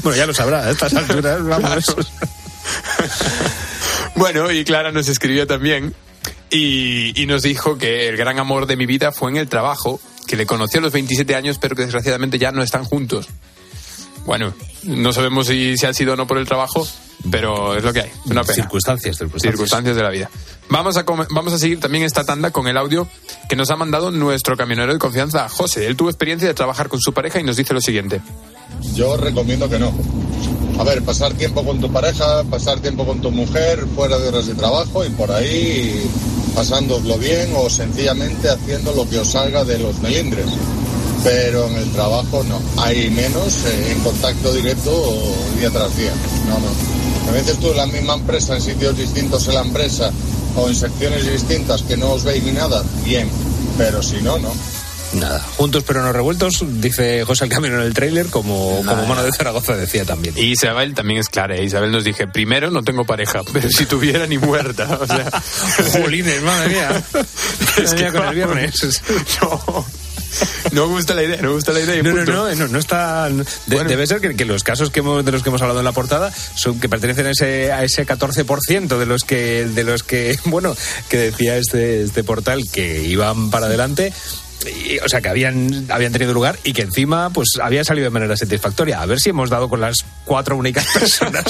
Bueno, 0.02 0.16
ya 0.16 0.26
lo 0.26 0.34
sabrá, 0.34 0.64
a 0.66 0.70
estas 0.70 0.94
alturas, 0.94 1.42
vamos. 1.44 1.96
Bueno, 4.14 4.50
y 4.50 4.64
Clara 4.64 4.90
nos 4.92 5.08
escribió 5.08 5.46
también 5.46 5.94
y, 6.50 7.20
y 7.20 7.26
nos 7.26 7.42
dijo 7.42 7.78
que 7.78 8.08
el 8.08 8.16
gran 8.16 8.38
amor 8.38 8.66
de 8.66 8.76
mi 8.76 8.86
vida 8.86 9.12
fue 9.12 9.30
en 9.30 9.36
el 9.36 9.48
trabajo, 9.48 10.00
que 10.28 10.36
le 10.36 10.46
conoció 10.46 10.78
a 10.78 10.82
los 10.82 10.92
27 10.92 11.34
años, 11.34 11.58
pero 11.58 11.74
que 11.74 11.82
desgraciadamente 11.82 12.38
ya 12.38 12.52
no 12.52 12.62
están 12.62 12.84
juntos. 12.84 13.26
Bueno, 14.26 14.52
no 14.84 15.12
sabemos 15.12 15.46
si, 15.46 15.76
si 15.78 15.86
ha 15.86 15.94
sido 15.94 16.12
o 16.12 16.16
no 16.16 16.26
por 16.26 16.36
el 16.36 16.46
trabajo, 16.46 16.86
pero 17.30 17.74
es 17.74 17.82
lo 17.82 17.94
que 17.94 18.02
hay. 18.02 18.10
Una 18.26 18.44
pena. 18.44 18.54
Circunstancias, 18.54 19.16
circunstancias. 19.16 19.52
Circunstancias 19.52 19.96
de 19.96 20.02
la 20.02 20.10
vida. 20.10 20.30
Vamos 20.68 20.98
a, 20.98 21.04
vamos 21.30 21.52
a 21.54 21.58
seguir 21.58 21.80
también 21.80 22.04
esta 22.04 22.24
tanda 22.24 22.50
con 22.50 22.68
el 22.68 22.76
audio 22.76 23.08
que 23.48 23.56
nos 23.56 23.70
ha 23.70 23.76
mandado 23.76 24.10
nuestro 24.10 24.54
camionero 24.56 24.92
de 24.92 24.98
confianza, 24.98 25.48
José. 25.48 25.86
Él 25.86 25.96
tuvo 25.96 26.10
experiencia 26.10 26.46
de 26.46 26.52
trabajar 26.52 26.88
con 26.88 27.00
su 27.00 27.14
pareja 27.14 27.40
y 27.40 27.42
nos 27.42 27.56
dice 27.56 27.72
lo 27.72 27.80
siguiente. 27.80 28.20
Yo 28.94 29.16
recomiendo 29.16 29.68
que 29.68 29.78
no. 29.78 29.94
A 30.78 30.84
ver, 30.84 31.02
pasar 31.02 31.32
tiempo 31.32 31.64
con 31.64 31.80
tu 31.80 31.90
pareja, 31.90 32.44
pasar 32.44 32.80
tiempo 32.80 33.06
con 33.06 33.22
tu 33.22 33.30
mujer 33.30 33.86
fuera 33.96 34.18
de 34.18 34.28
horas 34.28 34.46
de 34.46 34.54
trabajo 34.54 35.04
y 35.06 35.08
por 35.08 35.32
ahí 35.32 36.08
pasándoslo 36.58 37.16
bien 37.18 37.52
o 37.54 37.70
sencillamente 37.70 38.48
haciendo 38.48 38.92
lo 38.92 39.08
que 39.08 39.20
os 39.20 39.28
salga 39.28 39.62
de 39.62 39.78
los 39.78 39.96
melindres. 40.00 40.46
Pero 41.22 41.68
en 41.68 41.76
el 41.76 41.88
trabajo 41.92 42.42
no. 42.42 42.60
Hay 42.82 43.10
menos 43.10 43.64
eh, 43.64 43.92
en 43.92 44.00
contacto 44.00 44.52
directo 44.52 44.90
día 45.56 45.70
tras 45.70 45.96
día. 45.96 46.12
No, 46.48 46.58
no. 46.58 47.30
A 47.30 47.32
veces 47.32 47.58
tú 47.58 47.70
en 47.70 47.76
la 47.76 47.86
misma 47.86 48.14
empresa, 48.14 48.56
en 48.56 48.62
sitios 48.62 48.96
distintos 48.96 49.46
en 49.46 49.54
la 49.54 49.60
empresa 49.60 50.10
o 50.56 50.68
en 50.68 50.74
secciones 50.74 51.30
distintas 51.30 51.82
que 51.82 51.96
no 51.96 52.10
os 52.10 52.24
veis 52.24 52.42
ni 52.42 52.50
nada, 52.50 52.82
bien. 53.04 53.30
Pero 53.76 54.02
si 54.02 54.20
no, 54.20 54.40
no. 54.40 54.50
Nada, 55.14 55.40
juntos 55.56 55.84
pero 55.86 56.02
no 56.02 56.12
revueltos, 56.12 56.62
dice 56.80 57.24
José 57.24 57.44
el 57.44 57.50
Camino 57.50 57.76
en 57.76 57.82
el 57.82 57.94
tráiler, 57.94 58.26
como, 58.26 58.82
como 58.84 59.06
Mano 59.06 59.22
de 59.22 59.32
Zaragoza 59.32 59.74
decía 59.74 60.04
también. 60.04 60.34
Y 60.36 60.52
Isabel 60.52 60.94
también 60.94 61.20
es 61.20 61.28
clara. 61.30 61.56
¿eh? 61.56 61.64
Isabel 61.64 61.90
nos 61.90 62.04
dije, 62.04 62.26
primero 62.26 62.70
no 62.70 62.82
tengo 62.82 63.04
pareja, 63.06 63.40
pero 63.52 63.68
si 63.70 63.86
tuviera 63.86 64.26
ni 64.26 64.36
muerta. 64.38 64.98
O 65.00 65.06
sea, 65.06 65.30
Jolines, 65.92 66.42
madre 66.42 66.68
mía. 66.68 67.02
es 67.82 67.94
que 67.94 68.12
con 68.12 68.28
el 68.28 68.34
viernes. 68.34 69.02
No, 69.40 69.86
no 70.72 70.86
me 70.86 70.92
gusta 70.92 71.14
la 71.14 71.22
idea, 71.22 71.36
no 71.40 71.48
me 71.48 71.54
gusta 71.54 71.72
la 71.72 71.80
idea. 71.80 71.96
y 71.96 72.02
No, 72.02 72.10
no, 72.10 72.16
punto. 72.16 72.32
no, 72.32 72.54
no, 72.54 72.68
no 72.68 72.78
está. 72.78 73.28
de- 73.30 73.84
Debe 73.84 74.06
ser 74.06 74.20
que, 74.20 74.36
que 74.36 74.44
los 74.44 74.62
casos 74.62 74.90
que 74.90 75.00
hemos, 75.00 75.24
de 75.24 75.32
los 75.32 75.42
que 75.42 75.48
hemos 75.48 75.62
hablado 75.62 75.78
en 75.80 75.86
la 75.86 75.92
portada 75.92 76.30
son 76.54 76.78
que 76.80 76.88
pertenecen 76.90 77.26
a 77.26 77.30
ese, 77.30 77.72
a 77.72 77.82
ese 77.82 78.06
14% 78.06 78.98
de 78.98 79.06
los 79.06 79.24
que, 79.24 79.64
de 79.64 79.84
los 79.84 80.02
que, 80.02 80.38
bueno, 80.44 80.76
que 81.08 81.16
decía 81.16 81.56
este, 81.56 82.02
este 82.02 82.24
portal 82.24 82.64
que 82.70 83.02
iban 83.04 83.50
para 83.50 83.66
adelante. 83.66 84.12
Y, 84.66 84.98
o 84.98 85.08
sea, 85.08 85.20
que 85.20 85.28
habían, 85.28 85.86
habían 85.90 86.12
tenido 86.12 86.32
lugar 86.32 86.58
y 86.64 86.72
que 86.72 86.82
encima 86.82 87.30
pues 87.30 87.50
había 87.62 87.84
salido 87.84 88.04
de 88.06 88.10
manera 88.10 88.36
satisfactoria. 88.36 89.00
A 89.00 89.06
ver 89.06 89.20
si 89.20 89.30
hemos 89.30 89.50
dado 89.50 89.68
con 89.68 89.80
las 89.80 90.04
cuatro 90.24 90.56
únicas 90.56 90.86
personas 90.92 91.44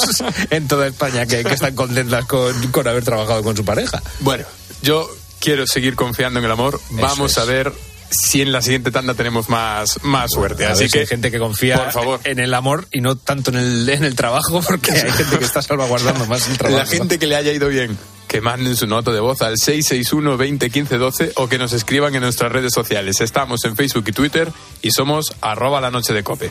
en 0.50 0.68
toda 0.68 0.86
España 0.86 1.26
que, 1.26 1.44
que 1.44 1.54
están 1.54 1.74
contentas 1.74 2.24
con, 2.26 2.54
con 2.70 2.86
haber 2.86 3.04
trabajado 3.04 3.42
con 3.42 3.56
su 3.56 3.64
pareja. 3.64 4.02
Bueno, 4.20 4.44
yo 4.82 5.08
quiero 5.40 5.66
seguir 5.66 5.94
confiando 5.94 6.38
en 6.38 6.44
el 6.44 6.50
amor. 6.50 6.80
Vamos 6.90 7.32
es. 7.32 7.38
a 7.38 7.44
ver 7.44 7.72
si 8.10 8.40
en 8.40 8.52
la 8.52 8.62
siguiente 8.62 8.90
tanda 8.90 9.14
tenemos 9.14 9.48
más, 9.48 10.02
más 10.02 10.30
suerte. 10.30 10.66
Así 10.66 10.84
si 10.84 10.90
que 10.90 11.00
hay 11.00 11.06
gente 11.06 11.30
que 11.30 11.38
confía 11.38 11.84
por 11.84 11.92
favor. 11.92 12.20
en 12.24 12.38
el 12.38 12.54
amor 12.54 12.88
y 12.90 13.00
no 13.00 13.16
tanto 13.16 13.50
en 13.50 13.58
el, 13.58 13.88
en 13.88 14.04
el 14.04 14.14
trabajo, 14.14 14.62
porque 14.66 14.92
hay 14.92 15.10
gente 15.12 15.38
que 15.38 15.44
está 15.44 15.62
salvaguardando 15.62 16.26
más 16.26 16.48
el 16.48 16.58
trabajo. 16.58 16.78
La 16.78 16.86
gente 16.86 17.18
que 17.18 17.26
le 17.26 17.36
haya 17.36 17.52
ido 17.52 17.68
bien, 17.68 17.98
que 18.28 18.40
manden 18.40 18.76
su 18.76 18.86
nota 18.86 19.10
de 19.10 19.20
voz 19.20 19.42
al 19.42 19.56
661 19.56 20.36
20 20.36 20.70
15 20.70 20.98
12 20.98 21.32
o 21.36 21.48
que 21.48 21.58
nos 21.58 21.72
escriban 21.72 22.14
en 22.14 22.20
nuestras 22.20 22.52
redes 22.52 22.72
sociales. 22.72 23.20
Estamos 23.20 23.64
en 23.64 23.74
Facebook 23.74 24.04
y 24.06 24.12
Twitter 24.12 24.52
y 24.82 24.90
somos 24.90 25.34
arroba 25.40 25.80
la 25.80 25.90
noche 25.90 26.12
de 26.12 26.22
cope. 26.22 26.50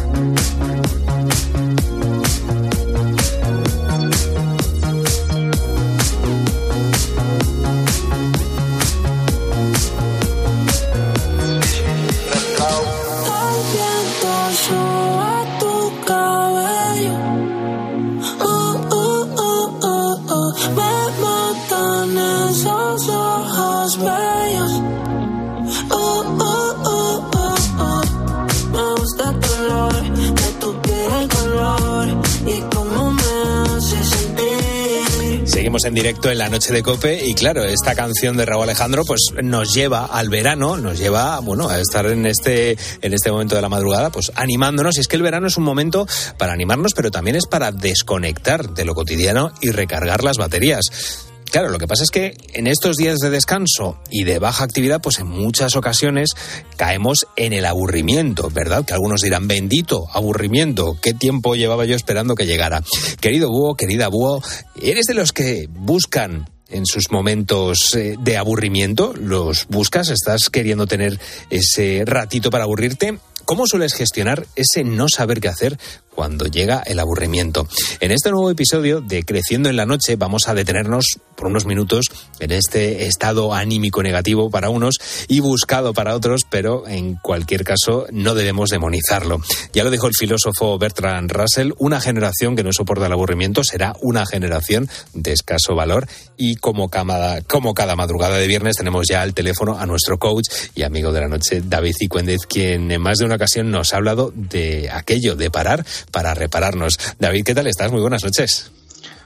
En 35.85 35.93
directo 35.93 36.29
en 36.29 36.37
la 36.37 36.49
noche 36.49 36.73
de 36.73 36.83
Cope 36.83 37.25
y 37.25 37.33
claro, 37.33 37.63
esta 37.63 37.95
canción 37.95 38.37
de 38.37 38.45
Raúl 38.45 38.63
Alejandro 38.63 39.05
pues 39.05 39.21
nos 39.41 39.73
lleva 39.73 40.05
al 40.05 40.29
verano, 40.29 40.77
nos 40.77 40.99
lleva, 40.99 41.39
bueno, 41.39 41.69
a 41.69 41.79
estar 41.79 42.05
en 42.05 42.25
este 42.25 42.77
en 43.01 43.13
este 43.13 43.31
momento 43.31 43.55
de 43.55 43.61
la 43.61 43.69
madrugada 43.69 44.11
pues 44.11 44.31
animándonos 44.35 44.97
y 44.97 45.01
es 45.01 45.07
que 45.07 45.15
el 45.15 45.21
verano 45.21 45.47
es 45.47 45.57
un 45.57 45.63
momento 45.63 46.07
para 46.37 46.53
animarnos, 46.53 46.93
pero 46.93 47.11
también 47.11 47.35
es 47.35 47.47
para 47.47 47.71
desconectar 47.71 48.69
de 48.69 48.85
lo 48.85 48.93
cotidiano 48.95 49.51
y 49.61 49.71
recargar 49.71 50.23
las 50.23 50.37
baterías. 50.37 51.30
Claro, 51.51 51.67
lo 51.69 51.79
que 51.79 51.87
pasa 51.87 52.03
es 52.03 52.11
que 52.11 52.33
en 52.53 52.65
estos 52.65 52.95
días 52.95 53.19
de 53.19 53.29
descanso 53.29 53.99
y 54.09 54.23
de 54.23 54.39
baja 54.39 54.63
actividad, 54.63 55.01
pues 55.01 55.19
en 55.19 55.27
muchas 55.27 55.75
ocasiones 55.75 56.31
caemos 56.77 57.27
en 57.35 57.51
el 57.51 57.65
aburrimiento, 57.65 58.49
¿verdad? 58.49 58.85
Que 58.85 58.93
algunos 58.93 59.19
dirán, 59.19 59.49
bendito 59.49 60.05
aburrimiento, 60.13 60.97
¿qué 61.01 61.13
tiempo 61.13 61.55
llevaba 61.55 61.83
yo 61.83 61.97
esperando 61.97 62.35
que 62.35 62.45
llegara? 62.45 62.81
Querido 63.19 63.49
búho, 63.49 63.75
querida 63.75 64.07
búho, 64.07 64.41
¿eres 64.81 65.07
de 65.07 65.13
los 65.13 65.33
que 65.33 65.67
buscan 65.69 66.49
en 66.69 66.85
sus 66.85 67.11
momentos 67.11 67.95
eh, 67.95 68.15
de 68.17 68.37
aburrimiento? 68.37 69.13
¿Los 69.13 69.67
buscas? 69.67 70.09
¿Estás 70.09 70.49
queriendo 70.49 70.87
tener 70.87 71.19
ese 71.49 72.03
ratito 72.05 72.49
para 72.49 72.63
aburrirte? 72.63 73.19
¿Cómo 73.45 73.67
sueles 73.67 73.93
gestionar 73.93 74.45
ese 74.55 74.83
no 74.83 75.07
saber 75.09 75.41
qué 75.41 75.47
hacer 75.49 75.77
cuando 76.13 76.45
llega 76.45 76.83
el 76.85 76.99
aburrimiento? 76.99 77.67
En 77.99 78.11
este 78.11 78.31
nuevo 78.31 78.49
episodio 78.49 79.01
de 79.01 79.23
Creciendo 79.23 79.69
en 79.69 79.75
la 79.75 79.85
Noche 79.85 80.15
vamos 80.15 80.47
a 80.47 80.53
detenernos 80.53 81.19
por 81.35 81.47
unos 81.47 81.65
minutos 81.65 82.05
en 82.39 82.51
este 82.51 83.05
estado 83.07 83.53
anímico 83.53 84.03
negativo 84.03 84.49
para 84.49 84.69
unos 84.69 84.95
y 85.27 85.39
buscado 85.39 85.93
para 85.93 86.15
otros, 86.15 86.41
pero 86.49 86.87
en 86.87 87.15
cualquier 87.15 87.63
caso 87.63 88.05
no 88.11 88.35
debemos 88.35 88.69
demonizarlo. 88.69 89.41
Ya 89.73 89.83
lo 89.83 89.91
dijo 89.91 90.07
el 90.07 90.13
filósofo 90.13 90.77
Bertrand 90.77 91.31
Russell, 91.31 91.71
una 91.77 91.99
generación 91.99 92.55
que 92.55 92.63
no 92.63 92.71
soporta 92.71 93.07
el 93.07 93.13
aburrimiento 93.13 93.63
será 93.63 93.95
una 94.01 94.25
generación 94.25 94.89
de 95.13 95.33
escaso 95.33 95.75
valor 95.75 96.07
y 96.37 96.55
como 96.55 96.89
cada, 96.89 97.41
como 97.41 97.73
cada 97.73 97.95
madrugada 97.95 98.37
de 98.37 98.47
viernes 98.47 98.75
tenemos 98.77 99.07
ya 99.09 99.21
al 99.21 99.33
teléfono 99.33 99.79
a 99.79 99.85
nuestro 99.85 100.19
coach 100.19 100.47
y 100.75 100.83
amigo 100.83 101.11
de 101.11 101.21
la 101.21 101.27
noche, 101.27 101.61
David 101.65 101.95
Cicuéndez, 101.97 102.45
quien 102.47 102.91
en 102.91 103.01
más 103.01 103.17
de 103.17 103.25
una 103.25 103.30
ocasión 103.35 103.71
nos 103.71 103.93
ha 103.93 103.97
hablado 103.97 104.31
de 104.35 104.89
aquello, 104.91 105.35
de 105.35 105.49
parar 105.51 105.85
para 106.11 106.33
repararnos. 106.33 106.99
David, 107.19 107.43
¿qué 107.45 107.55
tal 107.55 107.67
estás? 107.67 107.91
Muy 107.91 108.01
buenas 108.01 108.23
noches. 108.23 108.71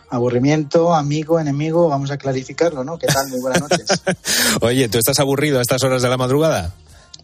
Aburrimiento, 0.09 0.93
amigo, 0.93 1.39
enemigo, 1.39 1.89
vamos 1.89 2.11
a 2.11 2.17
clarificarlo, 2.17 2.83
¿no? 2.83 2.97
¿Qué 2.97 3.07
tal? 3.07 3.27
Muy 3.29 3.41
buenas 3.41 3.61
noches. 3.61 3.87
Oye, 4.61 4.87
¿tú 4.87 4.97
estás 4.99 5.19
aburrido 5.19 5.59
a 5.59 5.61
estas 5.61 5.83
horas 5.83 6.01
de 6.01 6.09
la 6.09 6.17
madrugada? 6.17 6.73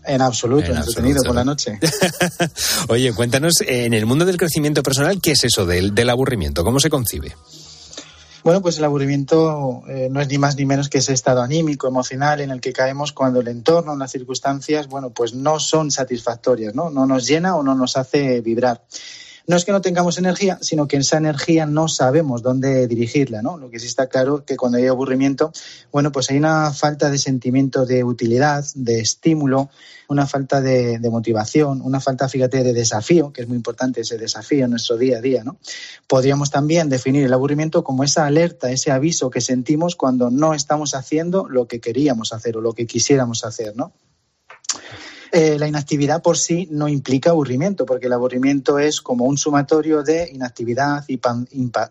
En 0.03 0.21
absoluto, 0.21 0.71
En 0.71 0.77
entretenido 0.77 1.19
absoluto. 1.19 1.27
por 1.27 1.35
la 1.35 1.43
noche. 1.43 1.79
Oye, 2.87 3.13
cuéntanos, 3.13 3.53
en 3.67 3.93
el 3.93 4.07
mundo 4.07 4.25
del 4.25 4.37
crecimiento 4.37 4.81
personal, 4.81 5.21
¿qué 5.21 5.31
es 5.33 5.43
eso 5.43 5.65
del, 5.65 5.93
del 5.93 6.09
aburrimiento? 6.09 6.63
¿Cómo 6.63 6.79
se 6.79 6.89
concibe? 6.89 7.35
Bueno, 8.43 8.61
pues 8.61 8.77
el 8.79 8.83
aburrimiento 8.85 9.83
eh, 9.87 10.07
no 10.09 10.19
es 10.19 10.27
ni 10.27 10.39
más 10.39 10.55
ni 10.55 10.65
menos 10.65 10.89
que 10.89 10.97
ese 10.97 11.13
estado 11.13 11.41
anímico, 11.41 11.87
emocional 11.87 12.41
en 12.41 12.49
el 12.49 12.59
que 12.59 12.73
caemos 12.73 13.11
cuando 13.11 13.39
el 13.39 13.47
entorno, 13.47 13.95
las 13.95 14.11
circunstancias, 14.11 14.87
bueno, 14.87 15.11
pues 15.11 15.33
no 15.33 15.59
son 15.59 15.91
satisfactorias, 15.91 16.73
¿no? 16.73 16.89
No 16.89 17.05
nos 17.05 17.27
llena 17.27 17.55
o 17.55 17.61
no 17.61 17.75
nos 17.75 17.97
hace 17.97 18.41
vibrar. 18.41 18.81
No 19.47 19.55
es 19.55 19.65
que 19.65 19.71
no 19.71 19.81
tengamos 19.81 20.17
energía, 20.17 20.57
sino 20.61 20.87
que 20.87 20.97
esa 20.97 21.17
energía 21.17 21.65
no 21.65 21.87
sabemos 21.87 22.41
dónde 22.41 22.87
dirigirla, 22.87 23.41
¿no? 23.41 23.57
Lo 23.57 23.69
que 23.69 23.79
sí 23.79 23.87
está 23.87 24.07
claro 24.07 24.45
que 24.45 24.57
cuando 24.57 24.77
hay 24.77 24.87
aburrimiento, 24.87 25.51
bueno, 25.91 26.11
pues 26.11 26.29
hay 26.29 26.37
una 26.37 26.71
falta 26.71 27.09
de 27.09 27.17
sentimiento 27.17 27.85
de 27.85 28.03
utilidad, 28.03 28.65
de 28.75 28.99
estímulo, 28.99 29.69
una 30.07 30.27
falta 30.27 30.61
de, 30.61 30.99
de 30.99 31.09
motivación, 31.09 31.81
una 31.81 31.99
falta, 31.99 32.27
fíjate, 32.27 32.63
de 32.63 32.73
desafío, 32.73 33.31
que 33.31 33.41
es 33.41 33.47
muy 33.47 33.57
importante 33.57 34.01
ese 34.01 34.17
desafío 34.17 34.65
en 34.65 34.71
nuestro 34.71 34.97
día 34.97 35.17
a 35.17 35.21
día, 35.21 35.43
¿no? 35.43 35.57
Podríamos 36.07 36.51
también 36.51 36.89
definir 36.89 37.25
el 37.25 37.33
aburrimiento 37.33 37.83
como 37.83 38.03
esa 38.03 38.25
alerta, 38.25 38.71
ese 38.71 38.91
aviso 38.91 39.29
que 39.29 39.41
sentimos 39.41 39.95
cuando 39.95 40.29
no 40.29 40.53
estamos 40.53 40.95
haciendo 40.95 41.47
lo 41.47 41.67
que 41.67 41.79
queríamos 41.79 42.33
hacer 42.33 42.57
o 42.57 42.61
lo 42.61 42.73
que 42.73 42.85
quisiéramos 42.85 43.45
hacer, 43.45 43.75
¿no? 43.75 43.93
Eh, 45.33 45.57
la 45.57 45.67
inactividad 45.67 46.21
por 46.21 46.37
sí 46.37 46.67
no 46.71 46.89
implica 46.89 47.29
aburrimiento, 47.29 47.85
porque 47.85 48.07
el 48.07 48.13
aburrimiento 48.13 48.79
es 48.79 49.01
como 49.01 49.23
un 49.23 49.37
sumatorio 49.37 50.03
de 50.03 50.29
inactividad, 50.33 51.05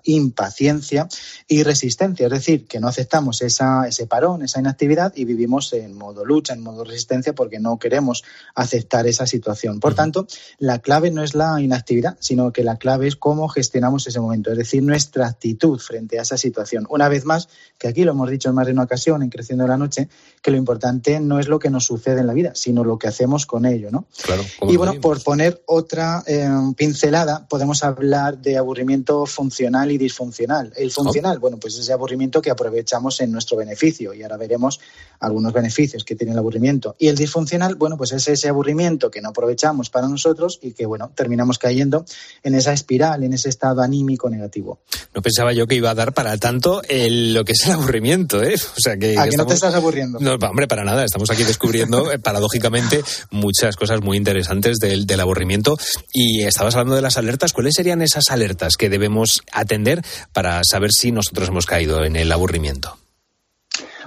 impaciencia 0.05 1.09
y 1.49 1.62
resistencia. 1.62 2.26
Es 2.26 2.32
decir, 2.32 2.66
que 2.66 2.80
no 2.80 2.88
aceptamos 2.88 3.41
esa, 3.41 3.88
ese 3.88 4.07
parón, 4.07 4.43
esa 4.43 4.61
inactividad 4.61 5.14
y 5.16 5.24
vivimos 5.24 5.72
en 5.72 5.95
modo 5.95 6.24
lucha, 6.24 6.53
en 6.53 6.62
modo 6.62 6.84
resistencia, 6.84 7.34
porque 7.34 7.59
no 7.61 7.78
queremos 7.78 8.24
aceptar 8.55 9.07
esa 9.07 9.26
situación. 9.26 9.80
Por 9.80 9.95
tanto, 9.95 10.26
la 10.59 10.80
clave 10.80 11.11
no 11.11 11.22
es 11.22 11.34
la 11.34 11.62
inactividad, 11.62 12.18
sino 12.20 12.53
que 12.53 12.62
la 12.62 12.76
clave 12.76 13.07
es 13.07 13.16
cómo 13.16 13.49
gestionamos 13.49 14.07
ese 14.07 14.20
momento, 14.20 14.51
es 14.53 14.59
decir, 14.59 14.82
nuestra 14.82 15.26
actitud 15.26 15.78
frente 15.78 16.18
a 16.18 16.22
esa 16.22 16.36
situación. 16.36 16.86
Una 16.91 17.09
vez 17.09 17.24
más, 17.24 17.49
que 17.78 17.88
aquí 17.88 18.05
lo 18.05 18.12
hemos 18.12 18.28
dicho 18.28 18.51
en 18.51 18.55
más 18.55 18.66
de 18.66 18.72
una 18.72 18.82
ocasión 18.82 19.22
en 19.22 19.30
Creciendo 19.30 19.66
la 19.66 19.78
Noche, 19.78 20.11
que 20.43 20.51
lo 20.51 20.59
importante 20.59 21.20
no 21.20 21.38
es 21.38 21.49
lo 21.49 21.59
que 21.59 21.70
nos 21.70 21.86
sucede 21.86 22.20
en 22.20 22.26
la 22.26 22.34
vida, 22.34 22.53
sino 22.55 22.84
lo 22.84 22.99
que 22.99 23.09
hacemos 23.09 23.30
con 23.47 23.66
ello, 23.66 23.91
¿no? 23.91 24.07
Claro. 24.22 24.45
Y 24.68 24.76
bueno, 24.76 24.95
por 25.01 25.22
poner 25.22 25.62
otra 25.66 26.22
eh, 26.26 26.49
pincelada, 26.76 27.47
podemos 27.49 27.83
hablar 27.85 28.39
de 28.39 28.57
aburrimiento 28.59 29.26
funcional 29.26 29.91
y 29.91 29.99
disfuncional. 29.99 30.72
El 30.76 30.91
funcional, 30.91 31.39
bueno, 31.39 31.59
pues 31.59 31.76
ese 31.78 31.93
aburrimiento 31.93 32.43
que 32.43 32.51
aprovechamos 32.51 33.20
en 33.20 33.33
nuestro 33.33 33.57
beneficio 33.57 34.12
y 34.14 34.22
ahora 34.22 34.37
veremos 34.37 34.81
algunos 35.20 35.53
beneficios 35.53 36.05
que 36.05 36.16
tiene 36.16 36.33
el 36.33 36.39
aburrimiento. 36.39 36.97
Y 36.99 37.09
el 37.09 37.16
disfuncional, 37.16 37.74
bueno, 37.76 37.97
pues 37.97 38.12
es 38.12 38.26
ese 38.28 38.49
aburrimiento 38.49 39.11
que 39.11 39.20
no 39.20 39.31
aprovechamos 39.31 39.91
para 39.91 40.09
nosotros 40.09 40.59
y 40.62 40.72
que, 40.72 40.87
bueno, 40.87 41.11
terminamos 41.14 41.59
cayendo 41.59 42.05
en 42.43 42.55
esa 42.55 42.72
espiral, 42.72 43.22
en 43.24 43.33
ese 43.35 43.49
estado 43.49 43.83
anímico 43.83 44.28
negativo. 44.31 44.81
No 45.14 45.22
pensaba 45.22 45.53
yo 45.53 45.66
que 45.66 45.74
iba 45.74 45.91
a 45.91 45.95
dar 45.95 46.12
para 46.14 46.37
tanto 46.39 46.83
el- 46.89 47.35
lo 47.35 47.45
que 47.45 47.53
es 47.53 47.66
el 47.66 47.72
aburrimiento, 47.72 48.43
¿eh? 48.43 48.55
O 48.55 48.81
sea 48.81 48.97
que, 48.97 49.18
¿A 49.18 49.24
que 49.24 49.31
que 49.31 49.37
no 49.37 49.47
te 49.47 49.55
estás 49.55 49.74
aburriendo? 49.74 50.18
No, 50.20 50.35
hombre, 50.35 50.66
para 50.68 50.85
nada. 50.85 51.05
Estamos 51.05 51.31
aquí 51.31 51.45
descubriendo, 51.45 52.11
eh, 52.12 52.18
paradójicamente, 52.18 53.03
muchas 53.31 53.77
cosas 53.77 54.01
muy 54.01 54.16
interesantes 54.16 54.79
del, 54.79 55.21
aburrimiento. 55.21 55.77
Y 56.12 56.43
estabas 56.43 56.75
hablando 56.75 56.97
de 56.97 57.03
las 57.03 57.16
alertas. 57.16 57.53
¿Cuáles 57.53 57.75
serían 57.75 58.03
esas 58.03 58.31
alertas 58.31 58.77
que 58.77 58.89
debemos 58.89 59.43
atender 59.53 60.03
para 60.33 60.62
saber 60.64 60.91
si 60.93 61.12
nosotros 61.12 61.49
hemos 61.49 61.66
caído 61.66 62.05
en 62.05 62.16
el 62.16 62.33
aburrimiento? 62.33 62.97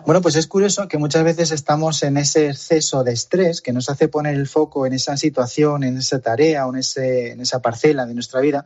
Bueno, 0.05 0.21
pues 0.21 0.35
es 0.35 0.47
curioso 0.47 0.87
que 0.89 0.97
muchas 0.97 1.23
veces 1.23 1.51
estamos 1.51 2.03
en 2.03 2.17
ese 2.17 2.49
exceso 2.49 3.05
de 3.05 3.13
estrés 3.13 3.61
que 3.61 3.71
nos 3.71 3.89
hace 3.89 4.09
poner 4.09 4.35
el 4.35 4.47
foco 4.47 4.85
en 4.85 4.93
esa 4.93 5.15
situación, 5.15 5.83
en 5.83 5.97
esa 5.97 6.19
tarea 6.19 6.67
o 6.67 6.73
en, 6.73 6.79
ese, 6.79 7.31
en 7.31 7.39
esa 7.39 7.61
parcela 7.61 8.05
de 8.05 8.13
nuestra 8.13 8.41
vida 8.41 8.65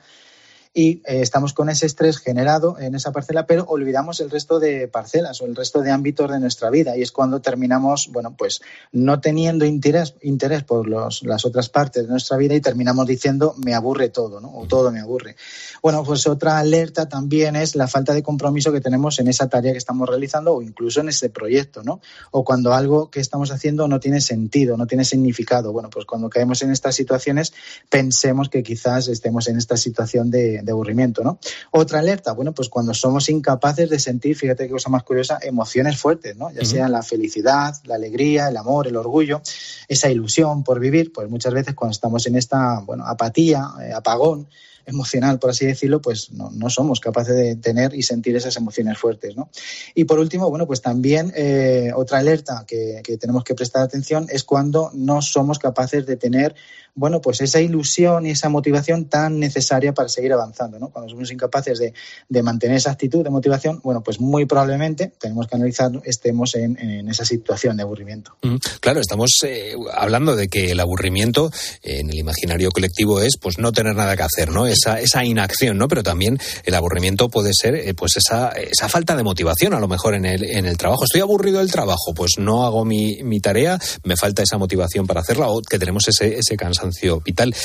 y 0.73 1.01
eh, 1.05 1.21
estamos 1.21 1.53
con 1.53 1.69
ese 1.69 1.85
estrés 1.85 2.17
generado 2.19 2.79
en 2.79 2.95
esa 2.95 3.11
parcela, 3.11 3.45
pero 3.45 3.65
olvidamos 3.65 4.19
el 4.19 4.29
resto 4.29 4.59
de 4.59 4.87
parcelas 4.87 5.41
o 5.41 5.45
el 5.45 5.55
resto 5.55 5.81
de 5.81 5.91
ámbitos 5.91 6.29
de 6.29 6.39
nuestra 6.39 6.69
vida 6.69 6.97
y 6.97 7.01
es 7.01 7.11
cuando 7.11 7.41
terminamos, 7.41 8.09
bueno, 8.11 8.35
pues 8.37 8.61
no 8.91 9.19
teniendo 9.19 9.65
interés, 9.65 10.15
interés 10.21 10.63
por 10.63 10.87
los, 10.87 11.23
las 11.23 11.45
otras 11.45 11.69
partes 11.69 12.03
de 12.03 12.09
nuestra 12.09 12.37
vida 12.37 12.55
y 12.55 12.61
terminamos 12.61 13.07
diciendo 13.07 13.55
me 13.57 13.73
aburre 13.73 14.09
todo, 14.09 14.39
¿no? 14.39 14.51
O 14.57 14.65
todo 14.65 14.91
me 14.91 14.99
aburre. 14.99 15.35
Bueno, 15.81 16.03
pues 16.03 16.27
otra 16.27 16.57
alerta 16.57 17.07
también 17.07 17.55
es 17.55 17.75
la 17.75 17.87
falta 17.87 18.13
de 18.13 18.23
compromiso 18.23 18.71
que 18.71 18.81
tenemos 18.81 19.19
en 19.19 19.27
esa 19.27 19.47
tarea 19.47 19.71
que 19.71 19.77
estamos 19.77 20.07
realizando 20.07 20.53
o 20.53 20.61
incluso 20.61 21.01
en 21.01 21.09
ese 21.09 21.29
proyecto, 21.29 21.83
¿no? 21.83 22.01
O 22.31 22.43
cuando 22.43 22.73
algo 22.73 23.09
que 23.09 23.19
estamos 23.19 23.51
haciendo 23.51 23.87
no 23.87 23.99
tiene 23.99 24.21
sentido, 24.21 24.77
no 24.77 24.87
tiene 24.87 25.05
significado. 25.05 25.71
Bueno, 25.71 25.89
pues 25.89 26.05
cuando 26.05 26.29
caemos 26.29 26.61
en 26.61 26.71
estas 26.71 26.95
situaciones, 26.95 27.53
pensemos 27.89 28.49
que 28.49 28.63
quizás 28.63 29.07
estemos 29.07 29.47
en 29.47 29.57
esta 29.57 29.77
situación 29.77 30.29
de, 30.31 30.61
de 30.67 30.73
aburrimiento, 30.73 31.23
¿no? 31.23 31.39
Otra 31.71 31.99
alerta, 31.99 32.33
bueno, 32.33 32.53
pues 32.53 32.69
cuando 32.69 32.93
somos 32.93 33.29
incapaces 33.29 33.89
de 33.89 33.99
sentir, 33.99 34.35
fíjate 34.35 34.65
qué 34.65 34.71
cosa 34.71 34.89
más 34.89 35.03
curiosa, 35.03 35.39
emociones 35.41 35.97
fuertes, 35.97 36.37
¿no? 36.37 36.51
Ya 36.51 36.61
Ujú. 36.61 36.69
sea 36.69 36.89
la 36.89 37.01
felicidad, 37.01 37.73
la 37.85 37.95
alegría, 37.95 38.49
el 38.49 38.57
amor, 38.57 38.87
el 38.87 38.95
orgullo, 38.95 39.41
esa 39.87 40.11
ilusión 40.11 40.63
por 40.63 40.79
vivir, 40.79 41.11
pues 41.11 41.29
muchas 41.29 41.53
veces 41.53 41.73
cuando 41.73 41.93
estamos 41.93 42.27
en 42.27 42.35
esta, 42.35 42.81
bueno, 42.81 43.05
apatía, 43.07 43.67
eh, 43.81 43.93
apagón, 43.93 44.47
emocional, 44.87 45.37
por 45.37 45.49
así 45.49 45.65
decirlo, 45.65 46.01
pues 46.01 46.31
no, 46.31 46.49
no 46.49 46.69
somos 46.69 46.99
capaces 47.01 47.35
de 47.35 47.57
tener 47.57 47.93
y 47.93 48.03
sentir 48.03 48.35
esas 48.37 48.55
emociones 48.55 48.97
fuertes, 48.97 49.35
¿no? 49.35 49.49
Y 49.93 50.05
por 50.05 50.17
último, 50.17 50.49
bueno, 50.49 50.65
pues 50.65 50.81
también 50.81 51.33
eh, 51.35 51.91
otra 51.93 52.19
alerta 52.19 52.63
que, 52.65 53.01
que 53.03 53.17
tenemos 53.17 53.43
que 53.43 53.53
prestar 53.53 53.83
atención 53.83 54.27
es 54.29 54.45
cuando 54.45 54.89
no 54.93 55.21
somos 55.21 55.59
capaces 55.59 56.05
de 56.05 56.15
tener, 56.15 56.55
bueno, 56.97 57.21
pues 57.21 57.41
esa 57.41 57.61
ilusión 57.61 58.25
y 58.25 58.31
esa 58.31 58.49
motivación 58.49 59.05
tan 59.05 59.39
necesaria 59.39 59.93
para 59.93 60.09
seguir 60.09 60.33
avanzando, 60.33 60.79
¿no? 60.79 60.89
Cuando 60.89 61.11
somos 61.11 61.31
incapaces 61.31 61.77
de, 61.77 61.93
de 62.27 62.43
mantener 62.43 62.77
esa 62.77 62.89
actitud 62.89 63.23
de 63.23 63.29
motivación, 63.29 63.79
bueno, 63.83 64.01
pues 64.01 64.19
muy 64.19 64.45
probablemente 64.47 65.13
tenemos 65.19 65.47
que 65.47 65.55
analizar, 65.55 65.91
estemos 66.05 66.55
en, 66.55 66.77
en 66.79 67.07
esa 67.07 67.23
situación 67.23 67.77
de 67.77 67.83
aburrimiento. 67.83 68.35
Mm, 68.41 68.55
Claro, 68.79 68.99
estamos 68.99 69.29
eh, 69.45 69.75
hablando 69.93 70.35
de 70.35 70.47
que 70.47 70.71
el 70.71 70.79
aburrimiento 70.79 71.51
en 71.83 72.09
el 72.09 72.17
imaginario 72.17 72.71
colectivo 72.71 73.21
es 73.21 73.37
pues 73.39 73.59
no 73.59 73.71
tener 73.71 73.95
nada 73.95 74.17
que 74.17 74.23
hacer, 74.23 74.49
¿no? 74.49 74.65
Esa, 74.65 74.99
esa 74.99 75.23
inacción, 75.23 75.77
¿no? 75.77 75.87
Pero 75.87 76.01
también 76.01 76.39
el 76.65 76.73
aburrimiento 76.73 77.29
puede 77.29 77.51
ser 77.53 77.75
eh, 77.75 77.93
pues 77.93 78.17
esa, 78.17 78.49
esa 78.49 78.89
falta 78.89 79.15
de 79.15 79.21
motivación 79.21 79.75
a 79.75 79.79
lo 79.79 79.87
mejor 79.87 80.15
en 80.15 80.25
el, 80.25 80.43
en 80.43 80.65
el 80.65 80.77
trabajo. 80.77 81.03
Estoy 81.03 81.21
aburrido 81.21 81.59
del 81.59 81.71
trabajo, 81.71 82.15
pues 82.15 82.39
no 82.39 82.65
hago 82.65 82.85
mi, 82.85 83.21
mi 83.23 83.39
tarea, 83.39 83.77
me 84.03 84.17
falta 84.17 84.41
esa 84.41 84.57
motivación 84.57 85.05
para 85.05 85.21
hacerla 85.21 85.47
o 85.49 85.61
que 85.61 85.77
tenemos 85.77 86.07
ese, 86.07 86.39
ese 86.39 86.57
cansancio 86.57 86.86
vital. 87.23 87.55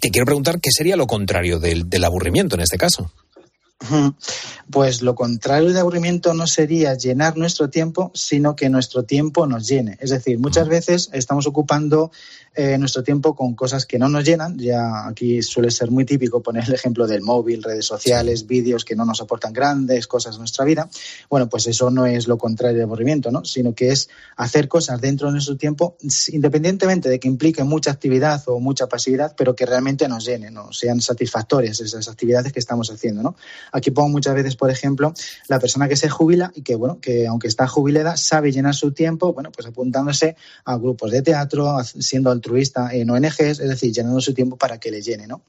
Te 0.00 0.10
quiero 0.10 0.26
preguntar 0.26 0.60
qué 0.60 0.70
sería 0.70 0.96
lo 0.96 1.06
contrario 1.06 1.58
del 1.58 2.04
aburrimiento 2.04 2.56
en 2.56 2.62
este 2.62 2.78
caso. 2.78 3.12
Pues 4.70 5.02
lo 5.02 5.14
contrario 5.14 5.72
de 5.72 5.80
aburrimiento 5.80 6.34
no 6.34 6.46
sería 6.46 6.94
llenar 6.94 7.36
nuestro 7.36 7.70
tiempo, 7.70 8.10
sino 8.14 8.56
que 8.56 8.68
nuestro 8.68 9.04
tiempo 9.04 9.46
nos 9.46 9.68
llene. 9.68 9.98
Es 10.00 10.10
decir, 10.10 10.38
muchas 10.38 10.68
veces 10.68 11.10
estamos 11.12 11.46
ocupando 11.46 12.10
eh, 12.56 12.78
nuestro 12.78 13.02
tiempo 13.02 13.34
con 13.34 13.54
cosas 13.54 13.84
que 13.84 13.98
no 13.98 14.08
nos 14.08 14.24
llenan. 14.24 14.56
Ya 14.58 15.06
aquí 15.08 15.42
suele 15.42 15.72
ser 15.72 15.90
muy 15.90 16.04
típico 16.04 16.40
poner 16.40 16.64
el 16.64 16.74
ejemplo 16.74 17.06
del 17.06 17.20
móvil, 17.20 17.62
redes 17.62 17.84
sociales, 17.84 18.46
vídeos 18.46 18.84
que 18.84 18.94
no 18.94 19.04
nos 19.04 19.20
aportan 19.20 19.52
grandes 19.52 20.06
cosas 20.06 20.36
a 20.36 20.38
nuestra 20.38 20.64
vida. 20.64 20.88
Bueno, 21.28 21.48
pues 21.48 21.66
eso 21.66 21.90
no 21.90 22.06
es 22.06 22.28
lo 22.28 22.38
contrario 22.38 22.78
de 22.78 22.84
aburrimiento, 22.84 23.32
¿no? 23.32 23.44
Sino 23.44 23.74
que 23.74 23.90
es 23.90 24.08
hacer 24.36 24.68
cosas 24.68 25.00
dentro 25.00 25.26
de 25.26 25.32
nuestro 25.32 25.56
tiempo, 25.56 25.96
independientemente 26.28 27.08
de 27.08 27.18
que 27.18 27.26
implique 27.26 27.64
mucha 27.64 27.90
actividad 27.90 28.42
o 28.46 28.60
mucha 28.60 28.88
pasividad, 28.88 29.34
pero 29.36 29.56
que 29.56 29.66
realmente 29.66 30.06
nos 30.08 30.24
llenen, 30.24 30.54
¿no? 30.54 30.72
sean 30.72 31.00
satisfactorias 31.00 31.80
esas 31.80 32.08
actividades 32.08 32.52
que 32.52 32.60
estamos 32.60 32.90
haciendo, 32.90 33.22
¿no? 33.22 33.36
Aquí 33.72 33.90
pongo 33.90 34.10
muchas 34.10 34.34
veces, 34.34 34.53
por 34.56 34.70
ejemplo, 34.70 35.12
la 35.48 35.58
persona 35.58 35.88
que 35.88 35.96
se 35.96 36.08
jubila 36.08 36.52
y 36.54 36.62
que, 36.62 36.74
bueno, 36.74 37.00
que 37.00 37.26
aunque 37.26 37.48
está 37.48 37.66
jubilada, 37.66 38.16
sabe 38.16 38.52
llenar 38.52 38.74
su 38.74 38.92
tiempo, 38.92 39.32
bueno, 39.32 39.50
pues 39.52 39.66
apuntándose 39.66 40.36
a 40.64 40.76
grupos 40.76 41.10
de 41.10 41.22
teatro, 41.22 41.76
siendo 41.84 42.30
altruista 42.30 42.94
en 42.94 43.10
ONGs, 43.10 43.40
es 43.40 43.68
decir, 43.68 43.92
llenando 43.92 44.20
su 44.20 44.34
tiempo 44.34 44.56
para 44.56 44.78
que 44.78 44.90
le 44.90 45.02
llene, 45.02 45.26
¿no? 45.26 45.42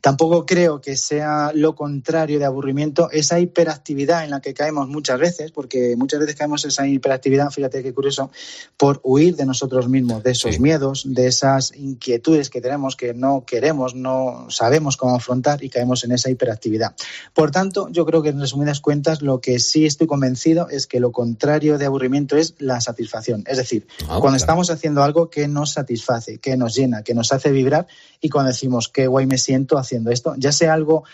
Tampoco 0.00 0.46
creo 0.46 0.80
que 0.80 0.96
sea 0.96 1.52
lo 1.54 1.74
contrario 1.74 2.38
de 2.38 2.44
aburrimiento 2.44 3.10
esa 3.10 3.40
hiperactividad 3.40 4.24
en 4.24 4.30
la 4.30 4.40
que 4.40 4.54
caemos 4.54 4.88
muchas 4.88 5.18
veces, 5.18 5.50
porque 5.50 5.96
muchas 5.96 6.20
veces 6.20 6.36
caemos 6.36 6.64
en 6.64 6.68
esa 6.68 6.86
hiperactividad, 6.86 7.50
fíjate 7.50 7.82
qué 7.82 7.92
curioso, 7.92 8.30
por 8.76 9.00
huir 9.02 9.36
de 9.36 9.46
nosotros 9.46 9.88
mismos, 9.88 10.22
de 10.22 10.30
esos 10.32 10.60
miedos, 10.60 11.02
de 11.06 11.26
esas 11.26 11.74
inquietudes 11.74 12.50
que 12.50 12.60
tenemos 12.60 12.96
que 12.96 13.14
no 13.14 13.44
queremos, 13.44 13.94
no 13.94 14.46
sabemos 14.50 14.96
cómo 14.96 15.16
afrontar 15.16 15.62
y 15.62 15.68
caemos 15.68 16.04
en 16.04 16.12
esa 16.12 16.30
hiperactividad. 16.30 16.94
Por 17.34 17.50
tanto, 17.50 17.88
yo 17.90 18.06
creo 18.06 18.22
que 18.22 18.30
en 18.30 18.40
resumidas 18.40 18.80
cuentas 18.80 19.22
lo 19.22 19.40
que 19.40 19.58
sí 19.58 19.86
estoy 19.86 20.06
convencido 20.06 20.68
es 20.68 20.86
que 20.86 21.00
lo 21.00 21.12
contrario 21.12 21.78
de 21.78 21.86
aburrimiento 21.86 22.36
es 22.36 22.54
la 22.58 22.80
satisfacción. 22.80 23.44
Es 23.46 23.56
decir, 23.56 23.86
Ah, 24.08 24.18
cuando 24.20 24.36
estamos 24.36 24.70
haciendo 24.70 25.02
algo 25.02 25.28
que 25.28 25.48
nos 25.48 25.72
satisface, 25.72 26.38
que 26.38 26.56
nos 26.56 26.74
llena, 26.74 27.02
que 27.02 27.14
nos 27.14 27.32
hace 27.32 27.50
vibrar 27.50 27.86
y 28.20 28.28
cuando 28.28 28.50
decimos 28.50 28.88
qué 28.88 29.06
guay 29.06 29.26
me 29.26 29.38
siento 29.38 29.57
haciendo 29.78 30.10
esto, 30.10 30.34
ya 30.36 30.52
sea 30.52 30.74
algo 30.74 31.04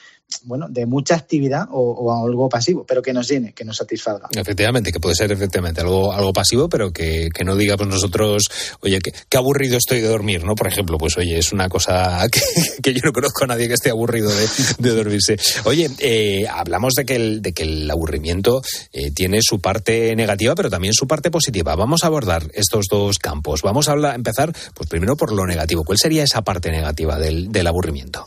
bueno, 0.44 0.66
de 0.68 0.86
mucha 0.86 1.14
actividad 1.14 1.66
o, 1.70 2.12
algo 2.12 2.48
pasivo, 2.48 2.84
pero 2.86 3.02
que 3.02 3.12
nos 3.12 3.28
llene, 3.28 3.52
que 3.52 3.64
nos 3.64 3.76
satisfaga. 3.76 4.28
Efectivamente, 4.34 4.92
que 4.92 5.00
puede 5.00 5.14
ser 5.14 5.32
efectivamente 5.32 5.80
algo, 5.80 6.12
algo 6.12 6.32
pasivo, 6.32 6.68
pero 6.68 6.92
que, 6.92 7.28
que 7.32 7.44
no 7.44 7.56
digamos 7.56 7.86
nosotros, 7.86 8.44
oye, 8.80 8.98
qué, 9.00 9.12
qué 9.28 9.36
aburrido 9.36 9.76
estoy 9.76 10.00
de 10.00 10.08
dormir, 10.08 10.44
¿no? 10.44 10.54
Por 10.54 10.66
ejemplo, 10.66 10.98
pues 10.98 11.16
oye, 11.16 11.38
es 11.38 11.52
una 11.52 11.68
cosa 11.68 12.26
que, 12.32 12.40
que 12.82 12.94
yo 12.94 13.00
no 13.04 13.12
conozco 13.12 13.44
a 13.44 13.48
nadie 13.48 13.68
que 13.68 13.74
esté 13.74 13.90
aburrido 13.90 14.30
de, 14.30 14.48
de 14.78 14.90
dormirse. 14.90 15.36
Oye, 15.64 15.90
eh, 15.98 16.46
hablamos 16.48 16.94
de 16.94 17.04
que 17.04 17.16
el, 17.16 17.42
de 17.42 17.52
que 17.52 17.62
el 17.62 17.90
aburrimiento 17.90 18.62
eh, 18.92 19.10
tiene 19.12 19.38
su 19.42 19.60
parte 19.60 20.14
negativa, 20.16 20.54
pero 20.54 20.70
también 20.70 20.94
su 20.94 21.06
parte 21.06 21.30
positiva. 21.30 21.74
Vamos 21.76 22.04
a 22.04 22.08
abordar 22.08 22.50
estos 22.54 22.86
dos 22.90 23.18
campos. 23.18 23.62
Vamos 23.62 23.88
a 23.88 23.92
hablar, 23.92 24.14
empezar, 24.14 24.52
pues 24.74 24.88
primero 24.88 25.16
por 25.16 25.32
lo 25.32 25.46
negativo. 25.46 25.84
¿Cuál 25.84 25.98
sería 25.98 26.24
esa 26.24 26.42
parte 26.42 26.70
negativa 26.70 27.18
del, 27.18 27.50
del 27.50 27.66
aburrimiento? 27.66 28.26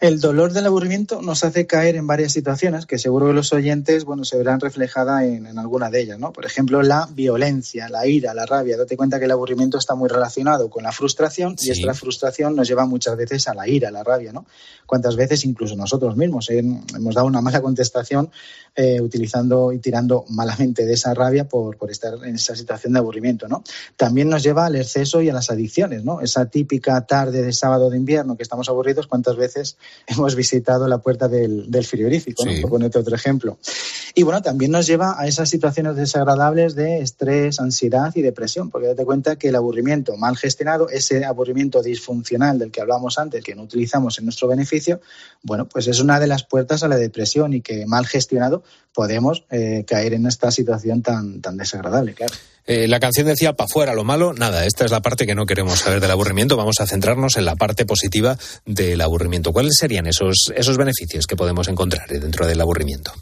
El 0.00 0.18
dolor 0.18 0.54
del 0.54 0.64
aburrimiento 0.64 1.20
nos 1.20 1.44
hace 1.44 1.66
caer 1.66 1.94
en 1.94 2.06
varias 2.06 2.32
situaciones 2.32 2.86
que 2.86 2.96
seguro 2.96 3.26
que 3.26 3.34
los 3.34 3.52
oyentes 3.52 4.06
bueno, 4.06 4.24
se 4.24 4.38
verán 4.38 4.58
reflejadas 4.58 5.24
en, 5.24 5.46
en 5.46 5.58
alguna 5.58 5.90
de 5.90 6.00
ellas. 6.00 6.18
¿no? 6.18 6.32
Por 6.32 6.46
ejemplo, 6.46 6.80
la 6.80 7.06
violencia, 7.12 7.86
la 7.90 8.06
ira, 8.06 8.32
la 8.32 8.46
rabia. 8.46 8.78
Date 8.78 8.96
cuenta 8.96 9.18
que 9.18 9.26
el 9.26 9.30
aburrimiento 9.30 9.76
está 9.76 9.94
muy 9.94 10.08
relacionado 10.08 10.70
con 10.70 10.84
la 10.84 10.92
frustración 10.92 11.54
y 11.60 11.68
esta 11.68 11.92
frustración 11.92 12.56
nos 12.56 12.66
lleva 12.66 12.86
muchas 12.86 13.14
veces 13.14 13.46
a 13.46 13.52
la 13.52 13.68
ira, 13.68 13.88
a 13.88 13.92
la 13.92 14.02
rabia. 14.02 14.32
¿no? 14.32 14.46
Cuántas 14.86 15.16
veces 15.16 15.44
incluso 15.44 15.76
nosotros 15.76 16.16
mismos 16.16 16.48
eh, 16.48 16.60
hemos 16.60 17.14
dado 17.14 17.26
una 17.26 17.42
mala 17.42 17.60
contestación 17.60 18.30
eh, 18.76 19.02
utilizando 19.02 19.70
y 19.70 19.80
tirando 19.80 20.24
malamente 20.30 20.86
de 20.86 20.94
esa 20.94 21.12
rabia 21.12 21.46
por, 21.46 21.76
por 21.76 21.90
estar 21.90 22.14
en 22.24 22.36
esa 22.36 22.56
situación 22.56 22.94
de 22.94 23.00
aburrimiento. 23.00 23.48
¿no? 23.48 23.62
También 23.98 24.30
nos 24.30 24.42
lleva 24.42 24.64
al 24.64 24.76
exceso 24.76 25.20
y 25.20 25.28
a 25.28 25.34
las 25.34 25.50
adicciones. 25.50 26.04
¿no? 26.04 26.22
Esa 26.22 26.46
típica 26.46 27.04
tarde 27.04 27.42
de 27.42 27.52
sábado 27.52 27.90
de 27.90 27.98
invierno 27.98 28.38
que 28.38 28.42
estamos 28.42 28.70
aburridos, 28.70 29.06
cuántas 29.06 29.36
veces 29.36 29.76
hemos 30.06 30.34
visitado 30.34 30.86
la 30.88 30.98
puerta 30.98 31.28
del, 31.28 31.70
del 31.70 31.84
frigorífico, 31.84 32.44
¿no? 32.44 32.52
Por 32.60 32.70
ponerte 32.70 32.98
otro 32.98 33.14
ejemplo. 33.14 33.58
Y 34.14 34.22
bueno, 34.22 34.42
también 34.42 34.70
nos 34.70 34.86
lleva 34.86 35.20
a 35.20 35.26
esas 35.26 35.48
situaciones 35.48 35.96
desagradables 35.96 36.74
de 36.74 37.00
estrés, 37.00 37.60
ansiedad 37.60 38.12
y 38.14 38.22
depresión, 38.22 38.70
porque 38.70 38.88
date 38.88 39.04
cuenta 39.04 39.36
que 39.36 39.48
el 39.48 39.56
aburrimiento 39.56 40.16
mal 40.16 40.36
gestionado, 40.36 40.88
ese 40.88 41.24
aburrimiento 41.24 41.82
disfuncional 41.82 42.58
del 42.58 42.70
que 42.70 42.80
hablábamos 42.80 43.18
antes, 43.18 43.44
que 43.44 43.54
no 43.54 43.62
utilizamos 43.62 44.18
en 44.18 44.24
nuestro 44.24 44.48
beneficio, 44.48 45.00
bueno, 45.42 45.66
pues 45.66 45.86
es 45.86 46.00
una 46.00 46.18
de 46.18 46.26
las 46.26 46.44
puertas 46.44 46.82
a 46.82 46.88
la 46.88 46.96
depresión 46.96 47.52
y 47.52 47.60
que 47.60 47.86
mal 47.86 48.06
gestionado 48.06 48.62
podemos 48.92 49.44
eh, 49.50 49.84
caer 49.86 50.14
en 50.14 50.26
esta 50.26 50.50
situación 50.50 51.02
tan, 51.02 51.40
tan 51.40 51.56
desagradable, 51.56 52.14
claro. 52.14 52.34
Eh, 52.66 52.86
la 52.86 53.00
canción 53.00 53.26
decía, 53.26 53.54
pa' 53.54 53.66
fuera 53.66 53.94
lo 53.94 54.04
malo, 54.04 54.32
nada, 54.32 54.64
esta 54.64 54.84
es 54.84 54.90
la 54.90 55.00
parte 55.00 55.26
que 55.26 55.34
no 55.34 55.46
queremos 55.46 55.80
saber 55.80 56.00
del 56.00 56.10
aburrimiento, 56.10 56.56
vamos 56.56 56.76
a 56.80 56.86
centrarnos 56.86 57.36
en 57.36 57.44
la 57.44 57.56
parte 57.56 57.86
positiva 57.86 58.38
del 58.64 59.00
aburrimiento. 59.00 59.52
¿Cuáles 59.52 59.76
serían 59.78 60.06
esos, 60.06 60.52
esos 60.54 60.76
beneficios 60.76 61.26
que 61.26 61.36
podemos 61.36 61.68
encontrar 61.68 62.08
dentro 62.08 62.46
del 62.46 62.60
aburrimiento? 62.60 63.12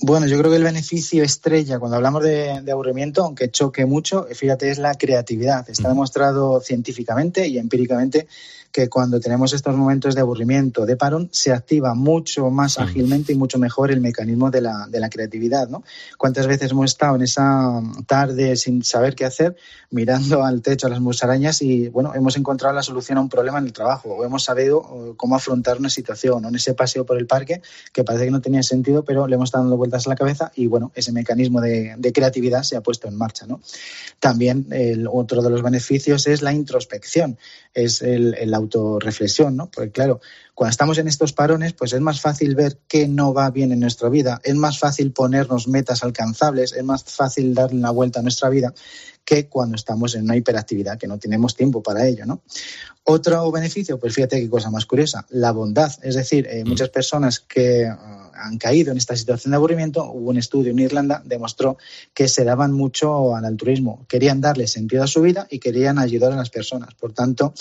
Bueno, 0.00 0.26
yo 0.26 0.36
creo 0.38 0.50
que 0.50 0.56
el 0.56 0.64
beneficio 0.64 1.22
estrella 1.22 1.78
cuando 1.78 1.96
hablamos 1.96 2.22
de, 2.24 2.60
de 2.62 2.72
aburrimiento, 2.72 3.24
aunque 3.24 3.50
choque 3.50 3.86
mucho, 3.86 4.26
fíjate, 4.32 4.70
es 4.70 4.78
la 4.78 4.94
creatividad. 4.96 5.68
Está 5.70 5.88
demostrado 5.88 6.60
científicamente 6.60 7.46
y 7.46 7.58
empíricamente 7.58 8.26
que 8.74 8.88
cuando 8.88 9.20
tenemos 9.20 9.52
estos 9.52 9.76
momentos 9.76 10.16
de 10.16 10.20
aburrimiento, 10.20 10.84
de 10.84 10.96
parón, 10.96 11.28
se 11.30 11.52
activa 11.52 11.94
mucho 11.94 12.50
más 12.50 12.80
ágilmente 12.80 13.32
y 13.32 13.36
mucho 13.36 13.56
mejor 13.56 13.92
el 13.92 14.00
mecanismo 14.00 14.50
de 14.50 14.62
la, 14.62 14.88
de 14.90 14.98
la 14.98 15.08
creatividad, 15.08 15.68
¿no? 15.68 15.84
¿Cuántas 16.18 16.48
veces 16.48 16.72
hemos 16.72 16.90
estado 16.90 17.14
en 17.14 17.22
esa 17.22 17.80
tarde 18.08 18.56
sin 18.56 18.82
saber 18.82 19.14
qué 19.14 19.26
hacer, 19.26 19.54
mirando 19.90 20.42
al 20.42 20.60
techo 20.60 20.88
a 20.88 20.90
las 20.90 20.98
musarañas 20.98 21.62
y, 21.62 21.88
bueno, 21.88 22.16
hemos 22.16 22.36
encontrado 22.36 22.74
la 22.74 22.82
solución 22.82 23.16
a 23.18 23.20
un 23.20 23.28
problema 23.28 23.58
en 23.58 23.66
el 23.66 23.72
trabajo 23.72 24.08
o 24.08 24.24
hemos 24.24 24.42
sabido 24.42 24.80
eh, 24.80 25.12
cómo 25.16 25.36
afrontar 25.36 25.78
una 25.78 25.88
situación 25.88 26.44
o 26.44 26.48
en 26.48 26.56
ese 26.56 26.74
paseo 26.74 27.06
por 27.06 27.16
el 27.16 27.28
parque 27.28 27.62
que 27.92 28.02
parece 28.02 28.24
que 28.24 28.32
no 28.32 28.40
tenía 28.40 28.64
sentido, 28.64 29.04
pero 29.04 29.28
le 29.28 29.36
hemos 29.36 29.50
estado 29.50 29.62
dando 29.62 29.76
vueltas 29.76 30.04
a 30.08 30.10
la 30.10 30.16
cabeza 30.16 30.50
y, 30.56 30.66
bueno, 30.66 30.90
ese 30.96 31.12
mecanismo 31.12 31.60
de, 31.60 31.94
de 31.96 32.12
creatividad 32.12 32.64
se 32.64 32.74
ha 32.74 32.80
puesto 32.80 33.06
en 33.06 33.16
marcha, 33.16 33.46
¿no? 33.46 33.60
También 34.18 34.66
el 34.72 35.06
otro 35.06 35.42
de 35.42 35.50
los 35.50 35.62
beneficios 35.62 36.26
es 36.26 36.42
la 36.42 36.52
introspección, 36.52 37.38
es 37.72 38.02
el, 38.02 38.34
el 38.34 38.52
autorreflexión, 38.64 39.56
¿no? 39.56 39.70
Porque 39.70 39.90
claro, 39.90 40.20
cuando 40.54 40.70
estamos 40.70 40.98
en 40.98 41.08
estos 41.08 41.32
parones, 41.32 41.72
pues 41.72 41.92
es 41.92 42.00
más 42.00 42.20
fácil 42.20 42.54
ver 42.54 42.78
qué 42.88 43.08
no 43.08 43.32
va 43.32 43.50
bien 43.50 43.72
en 43.72 43.80
nuestra 43.80 44.08
vida, 44.08 44.40
es 44.44 44.54
más 44.54 44.78
fácil 44.78 45.12
ponernos 45.12 45.68
metas 45.68 46.02
alcanzables, 46.02 46.72
es 46.72 46.84
más 46.84 47.04
fácil 47.04 47.54
darle 47.54 47.78
una 47.78 47.90
vuelta 47.90 48.20
a 48.20 48.22
nuestra 48.22 48.48
vida 48.48 48.74
que 49.24 49.48
cuando 49.48 49.76
estamos 49.76 50.14
en 50.14 50.24
una 50.24 50.36
hiperactividad, 50.36 50.98
que 50.98 51.06
no 51.06 51.18
tenemos 51.18 51.56
tiempo 51.56 51.82
para 51.82 52.06
ello, 52.06 52.26
¿no? 52.26 52.42
Otro 53.04 53.50
beneficio, 53.50 53.98
pues 53.98 54.14
fíjate 54.14 54.40
qué 54.40 54.48
cosa 54.48 54.70
más 54.70 54.86
curiosa, 54.86 55.26
la 55.30 55.52
bondad. 55.52 55.92
Es 56.02 56.14
decir, 56.14 56.46
eh, 56.46 56.64
muchas 56.64 56.90
personas 56.90 57.40
que 57.40 57.90
han 58.36 58.58
caído 58.58 58.92
en 58.92 58.98
esta 58.98 59.16
situación 59.16 59.52
de 59.52 59.56
aburrimiento, 59.56 60.04
hubo 60.10 60.30
un 60.30 60.38
estudio 60.38 60.72
en 60.72 60.78
Irlanda, 60.78 61.22
demostró 61.24 61.78
que 62.12 62.28
se 62.28 62.44
daban 62.44 62.72
mucho 62.72 63.34
al 63.34 63.44
altruismo, 63.44 64.04
querían 64.08 64.40
darle 64.40 64.66
sentido 64.66 65.02
a 65.02 65.06
su 65.06 65.20
vida 65.20 65.46
y 65.50 65.58
querían 65.58 65.98
ayudar 65.98 66.32
a 66.32 66.36
las 66.36 66.50
personas. 66.50 66.94
Por 66.94 67.12
tanto, 67.12 67.54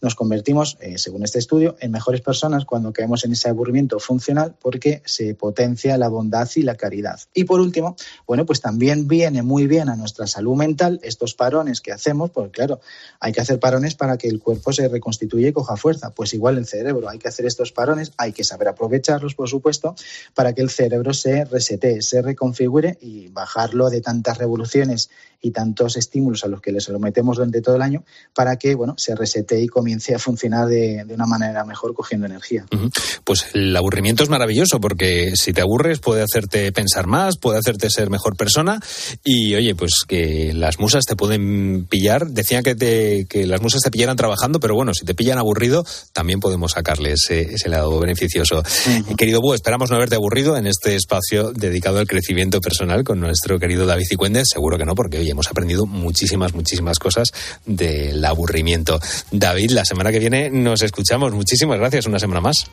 nos 0.00 0.14
convertimos, 0.14 0.76
eh, 0.80 0.98
según 0.98 1.24
este 1.24 1.38
estudio, 1.38 1.76
en 1.80 1.90
mejores 1.90 2.20
personas 2.20 2.64
cuando 2.64 2.92
caemos 2.92 3.24
en 3.24 3.32
ese 3.32 3.48
aburrimiento 3.48 3.98
funcional 3.98 4.54
porque 4.60 5.02
se 5.04 5.34
potencia 5.34 5.96
la 5.96 6.08
bondad 6.08 6.48
y 6.54 6.62
la 6.62 6.74
caridad. 6.74 7.20
Y 7.34 7.44
por 7.44 7.60
último, 7.60 7.96
bueno, 8.26 8.44
pues 8.44 8.60
también 8.60 9.08
viene 9.08 9.42
muy 9.42 9.66
bien 9.66 9.88
a 9.88 9.96
nuestra 9.96 10.26
salud 10.26 10.56
mental 10.56 11.00
estos 11.02 11.34
parones 11.34 11.80
que 11.80 11.92
hacemos, 11.92 12.30
porque 12.30 12.50
claro, 12.50 12.80
hay 13.20 13.32
que 13.32 13.40
hacer 13.40 13.58
parones 13.58 13.94
para 13.94 14.18
que 14.18 14.28
el 14.28 14.40
cuerpo 14.40 14.72
se 14.72 14.88
reconstituya 14.88 15.48
y 15.48 15.52
coja 15.52 15.76
fuerza. 15.76 16.10
Pues 16.10 16.34
igual 16.34 16.58
el 16.58 16.66
cerebro, 16.66 17.08
hay 17.08 17.18
que 17.18 17.28
hacer 17.28 17.46
estos 17.46 17.72
parones, 17.72 18.12
hay 18.16 18.32
que 18.32 18.44
saber 18.44 18.68
aprovecharlos, 18.68 19.34
por 19.34 19.48
supuesto, 19.48 19.94
para 20.34 20.54
que 20.54 20.62
el 20.62 20.70
cerebro 20.70 21.14
se 21.14 21.44
resete, 21.44 22.02
se 22.02 22.22
reconfigure 22.22 22.98
y 23.00 23.28
bajarlo 23.28 23.90
de 23.90 24.00
tantas 24.00 24.38
revoluciones 24.38 25.10
y 25.40 25.50
tantos 25.50 25.96
estímulos 25.96 26.44
a 26.44 26.48
los 26.48 26.60
que 26.60 26.72
le 26.72 26.80
sometemos 26.80 27.36
durante 27.36 27.60
todo 27.60 27.76
el 27.76 27.82
año 27.82 28.04
para 28.34 28.56
que 28.56 28.74
bueno 28.74 28.94
se 28.96 29.14
resete 29.14 29.60
y 29.60 29.66
comience 29.68 30.14
a 30.14 30.18
funcionar 30.18 30.66
de, 30.66 31.04
de 31.04 31.14
una 31.14 31.26
manera 31.26 31.64
mejor 31.64 31.94
cogiendo 31.94 32.26
energía. 32.26 32.64
Ujú. 32.72 32.90
Pues 33.24 33.46
el 33.54 33.76
aburrimiento 33.76 34.22
es 34.22 34.28
maravilloso 34.28 34.80
porque 34.80 35.32
si 35.34 35.52
te 35.52 35.60
aburres 35.60 35.98
puede 35.98 36.22
hacerte 36.22 36.72
pensar 36.72 37.06
más, 37.06 37.36
puede 37.38 37.58
hacerte 37.58 37.90
ser 37.90 38.10
mejor 38.10 38.36
persona 38.36 38.80
y 39.24 39.54
oye, 39.54 39.74
pues 39.74 40.04
que 40.06 40.52
las 40.54 40.78
musas 40.78 41.04
te 41.04 41.16
pueden 41.16 41.86
pillar. 41.88 42.26
Decían 42.28 42.62
que, 42.62 42.74
te- 42.74 43.26
que 43.28 43.46
las 43.46 43.60
musas 43.60 43.82
te 43.82 43.90
pillaran 43.90 44.16
trabajando, 44.16 44.60
pero 44.60 44.74
bueno, 44.74 44.92
si 44.94 45.04
te 45.04 45.14
pillan 45.14 45.38
aburrido 45.38 45.84
también 46.12 46.40
podemos 46.40 46.72
sacarle 46.72 47.12
ese, 47.12 47.54
ese 47.54 47.68
lado 47.68 47.98
beneficioso. 48.00 48.62
Y 49.10 49.14
querido 49.14 49.40
Bú, 49.40 49.54
esperamos 49.54 49.90
no 49.90 49.96
haberte 49.96 50.14
aburrido 50.16 50.56
en 50.56 50.66
este 50.66 50.94
espacio 50.96 51.52
dedicado 51.52 51.98
al 51.98 52.06
crecimiento 52.06 52.60
personal 52.60 53.04
con 53.04 53.20
nuestro 53.20 53.58
querido 53.58 53.86
David 53.86 54.06
Cicuendes. 54.08 54.48
Seguro 54.52 54.78
que 54.78 54.84
no, 54.84 54.94
porque 54.94 55.18
hoy 55.26 55.30
hemos 55.32 55.48
aprendido 55.48 55.86
muchísimas, 55.86 56.54
muchísimas 56.54 56.98
cosas 56.98 57.32
del 57.64 58.24
aburrimiento. 58.24 59.00
David, 59.32 59.70
la 59.72 59.84
semana 59.84 60.12
que 60.12 60.20
viene 60.20 60.50
nos 60.50 60.82
escuchamos. 60.82 61.32
Muchísimas 61.32 61.78
gracias, 61.78 62.06
una 62.06 62.18
semana 62.18 62.40
más. 62.40 62.66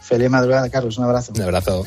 Feliz 0.00 0.30
madrugada, 0.30 0.68
Carlos, 0.70 0.96
un 0.98 1.04
abrazo. 1.04 1.32
Un 1.34 1.42
abrazo. 1.42 1.86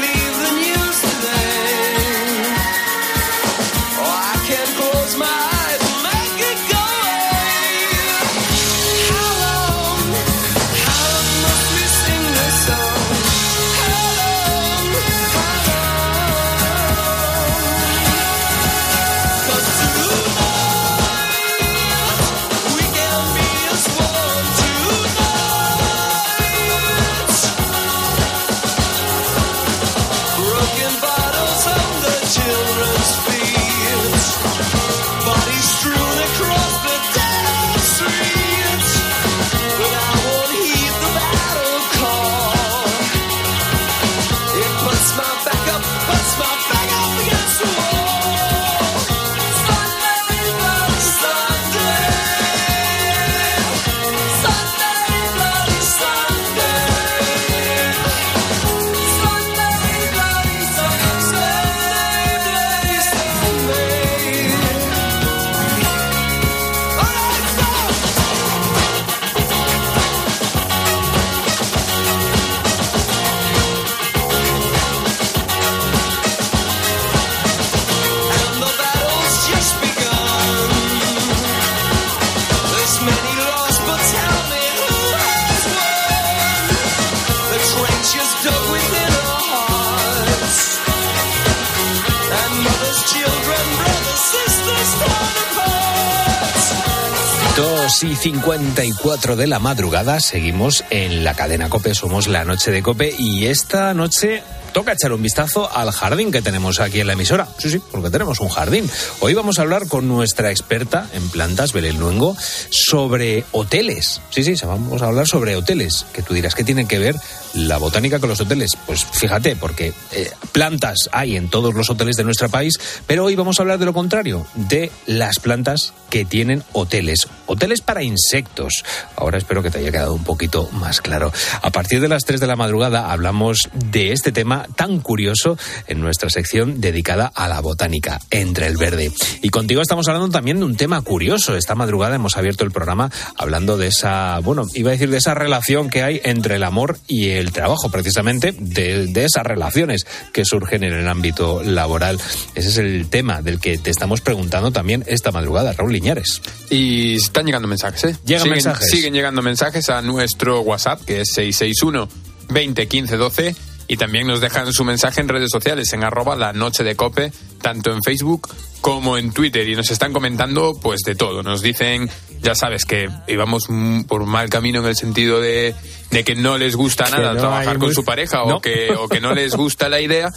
54 98.21 99.35
de 99.35 99.47
la 99.47 99.57
madrugada, 99.57 100.19
seguimos 100.19 100.83
en 100.91 101.23
la 101.23 101.33
cadena 101.33 101.69
Cope, 101.69 101.95
somos 101.95 102.27
la 102.27 102.45
noche 102.45 102.69
de 102.69 102.83
Cope 102.83 103.15
y 103.17 103.47
esta 103.47 103.95
noche 103.95 104.43
toca 104.73 104.93
echar 104.93 105.13
un 105.13 105.21
vistazo 105.21 105.69
al 105.71 105.91
jardín 105.91 106.31
que 106.31 106.41
tenemos 106.41 106.79
aquí 106.79 106.99
en 106.99 107.07
la 107.07 107.13
emisora. 107.13 107.47
Sí, 107.57 107.69
sí, 107.69 107.81
porque 107.91 108.09
tenemos 108.09 108.39
un 108.39 108.49
jardín. 108.49 108.89
Hoy 109.19 109.33
vamos 109.33 109.59
a 109.59 109.63
hablar 109.63 109.87
con 109.87 110.07
nuestra 110.07 110.51
experta 110.51 111.07
en 111.13 111.29
plantas, 111.29 111.73
Belén 111.73 111.99
Luengo, 111.99 112.35
sobre 112.69 113.45
hoteles. 113.51 114.21
Sí, 114.29 114.43
sí, 114.43 114.53
vamos 114.65 115.01
a 115.01 115.07
hablar 115.07 115.27
sobre 115.27 115.55
hoteles, 115.55 116.05
que 116.13 116.21
tú 116.21 116.33
dirás, 116.33 116.55
¿qué 116.55 116.63
tiene 116.63 116.87
que 116.87 116.99
ver 116.99 117.15
la 117.53 117.77
botánica 117.77 118.19
con 118.19 118.29
los 118.29 118.41
hoteles? 118.41 118.77
Pues 118.85 119.05
fíjate, 119.05 119.55
porque 119.55 119.93
eh, 120.11 120.31
plantas 120.51 121.09
hay 121.11 121.35
en 121.35 121.49
todos 121.49 121.73
los 121.73 121.89
hoteles 121.89 122.15
de 122.15 122.23
nuestro 122.23 122.49
país, 122.49 122.79
pero 123.07 123.25
hoy 123.25 123.35
vamos 123.35 123.59
a 123.59 123.63
hablar 123.63 123.79
de 123.79 123.85
lo 123.85 123.93
contrario, 123.93 124.45
de 124.55 124.91
las 125.05 125.39
plantas 125.39 125.93
que 126.09 126.25
tienen 126.25 126.63
hoteles. 126.73 127.27
Hoteles 127.45 127.81
para 127.81 128.03
insectos. 128.03 128.83
Ahora 129.15 129.37
espero 129.37 129.63
que 129.63 129.71
te 129.71 129.79
haya 129.79 129.91
quedado 129.91 130.13
un 130.13 130.23
poquito 130.23 130.69
más 130.71 131.01
claro. 131.01 131.31
A 131.61 131.69
partir 131.71 132.01
de 132.01 132.07
las 132.07 132.25
3 132.25 132.39
de 132.39 132.47
la 132.47 132.55
madrugada 132.55 133.11
hablamos 133.11 133.69
de 133.73 134.11
este 134.11 134.31
tema 134.31 134.60
tan 134.75 134.99
curioso 134.99 135.57
en 135.87 136.01
nuestra 136.01 136.29
sección 136.29 136.81
dedicada 136.81 137.31
a 137.33 137.47
la 137.47 137.61
botánica, 137.61 138.19
Entre 138.29 138.67
el 138.67 138.77
Verde. 138.77 139.11
Y 139.41 139.49
contigo 139.49 139.81
estamos 139.81 140.07
hablando 140.07 140.29
también 140.29 140.59
de 140.59 140.65
un 140.65 140.75
tema 140.75 141.01
curioso. 141.01 141.55
Esta 141.55 141.75
madrugada 141.75 142.15
hemos 142.15 142.37
abierto 142.37 142.63
el 142.63 142.71
programa 142.71 143.11
hablando 143.37 143.77
de 143.77 143.87
esa, 143.87 144.39
bueno, 144.39 144.65
iba 144.73 144.89
a 144.89 144.93
decir 144.93 145.09
de 145.09 145.17
esa 145.17 145.33
relación 145.33 145.89
que 145.89 146.03
hay 146.03 146.21
entre 146.23 146.55
el 146.55 146.63
amor 146.63 146.97
y 147.07 147.29
el 147.29 147.51
trabajo, 147.51 147.89
precisamente 147.89 148.53
de, 148.57 149.07
de 149.07 149.25
esas 149.25 149.45
relaciones 149.45 150.05
que 150.33 150.45
surgen 150.45 150.83
en 150.83 150.93
el 150.93 151.07
ámbito 151.07 151.61
laboral. 151.63 152.19
Ese 152.55 152.69
es 152.69 152.77
el 152.77 153.09
tema 153.09 153.41
del 153.41 153.59
que 153.59 153.77
te 153.77 153.89
estamos 153.89 154.21
preguntando 154.21 154.71
también 154.71 155.03
esta 155.07 155.31
madrugada, 155.31 155.73
Raúl 155.73 155.93
Liñares. 155.93 156.41
Y 156.69 157.15
están 157.15 157.45
llegando 157.45 157.67
mensajes, 157.67 158.03
¿eh? 158.03 158.17
Llegan 158.25 158.43
siguen, 158.43 158.55
mensajes. 158.55 158.89
Siguen 158.89 159.13
llegando 159.13 159.41
mensajes 159.41 159.89
a 159.89 160.01
nuestro 160.01 160.61
WhatsApp, 160.61 161.01
que 161.05 161.21
es 161.21 161.29
661 161.33 162.07
20 162.49 162.87
15 162.87 163.17
12. 163.17 163.55
Y 163.91 163.97
también 163.97 164.25
nos 164.25 164.39
dejan 164.39 164.71
su 164.71 164.85
mensaje 164.85 165.19
en 165.19 165.27
redes 165.27 165.49
sociales, 165.51 165.91
en 165.91 166.05
arroba 166.05 166.37
la 166.37 166.53
noche 166.53 166.81
de 166.85 166.95
cope, 166.95 167.33
tanto 167.61 167.91
en 167.91 168.01
Facebook 168.01 168.47
como 168.79 169.17
en 169.17 169.33
Twitter 169.33 169.67
y 169.67 169.75
nos 169.75 169.91
están 169.91 170.13
comentando 170.13 170.79
pues 170.81 171.01
de 171.01 171.13
todo. 171.13 171.43
Nos 171.43 171.61
dicen, 171.61 172.09
ya 172.41 172.55
sabes, 172.55 172.85
que 172.85 173.09
íbamos 173.27 173.67
por 174.07 174.25
mal 174.25 174.49
camino 174.49 174.79
en 174.79 174.85
el 174.85 174.95
sentido 174.95 175.41
de, 175.41 175.75
de 176.09 176.23
que 176.23 176.35
no 176.35 176.57
les 176.57 176.77
gusta 176.77 177.09
nada 177.09 177.33
no 177.33 177.39
trabajar 177.41 177.79
con 177.79 177.93
su 177.93 178.05
pareja 178.05 178.37
No. 178.47 178.55
o, 178.55 178.61
que, 178.61 178.93
o 178.97 179.09
que 179.09 179.19
no 179.19 179.33
les 179.33 179.55
gusta 179.57 179.89
la 179.89 179.99
idea. 179.99 180.29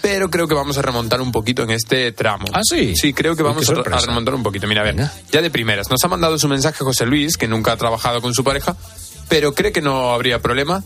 Pero 0.00 0.30
creo 0.30 0.48
que 0.48 0.54
vamos 0.54 0.78
a 0.78 0.82
remontar 0.82 1.20
un 1.20 1.30
poquito 1.30 1.62
en 1.62 1.72
este 1.72 2.10
tramo. 2.12 2.46
¿Ah, 2.54 2.60
sí? 2.62 2.96
Sí, 2.96 3.12
creo 3.12 3.36
que 3.36 3.42
vamos 3.42 3.68
a 3.68 3.74
remontar 4.00 4.34
un 4.34 4.42
poquito. 4.42 4.66
Mira, 4.66 4.80
a 4.80 4.84
ver, 4.84 4.96
ya 5.30 5.42
de 5.42 5.50
primeras. 5.50 5.90
Nos 5.90 6.02
ha 6.04 6.08
mandado 6.08 6.38
su 6.38 6.48
mensaje 6.48 6.82
José 6.82 7.04
Luis, 7.04 7.36
que 7.36 7.48
nunca 7.48 7.72
ha 7.72 7.76
trabajado 7.76 8.22
con 8.22 8.32
su 8.32 8.44
pareja, 8.44 8.76
pero 9.28 9.54
cree 9.54 9.72
que 9.72 9.82
no 9.82 10.14
habría 10.14 10.40
problema. 10.40 10.82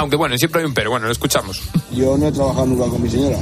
Aunque 0.00 0.16
bueno, 0.16 0.36
siempre 0.38 0.62
hay 0.62 0.66
un 0.66 0.72
pero. 0.72 0.90
Bueno, 0.90 1.06
lo 1.06 1.12
escuchamos. 1.12 1.60
Yo 1.92 2.16
no 2.16 2.26
he 2.26 2.32
trabajado 2.32 2.66
nunca 2.66 2.86
con 2.86 3.02
mi 3.02 3.10
señora. 3.10 3.36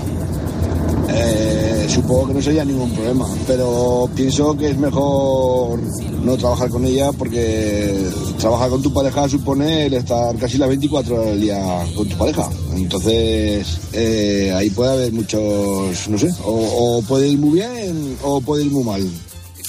Eh, 1.09 1.87
supongo 1.89 2.27
que 2.27 2.35
no 2.35 2.43
sería 2.43 2.65
ningún 2.65 2.91
problema, 2.91 3.27
pero 3.47 4.11
pienso 4.15 4.57
que 4.57 4.71
es 4.71 4.77
mejor 4.77 5.81
no 6.23 6.37
trabajar 6.37 6.69
con 6.69 6.85
ella 6.85 7.13
porque 7.13 8.11
trabajar 8.39 8.71
con 8.71 8.83
tu 8.83 8.93
pareja 8.93 9.29
supone 9.29 9.87
el 9.87 9.95
estar 9.95 10.37
casi 10.37 10.59
las 10.59 10.69
24 10.69 11.15
horas 11.15 11.27
del 11.27 11.41
día 11.41 11.87
con 11.97 12.09
tu 12.09 12.19
pareja. 12.19 12.49
Entonces, 12.75 13.81
eh, 13.93 14.53
ahí 14.55 14.69
puede 14.71 14.93
haber 14.93 15.13
muchos, 15.13 16.09
no 16.09 16.19
sé, 16.19 16.29
o, 16.45 16.99
o 16.99 17.03
puede 17.03 17.29
ir 17.29 17.39
muy 17.39 17.61
bien 17.61 18.19
o 18.23 18.41
puede 18.41 18.65
ir 18.65 18.73
muy 18.73 18.83
mal. 18.83 19.09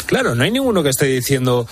Claro, 0.07 0.33
no 0.33 0.43
hay 0.43 0.49
ninguno 0.49 0.81
que 0.81 0.89
esté 0.89 1.05
diciendo. 1.05 1.67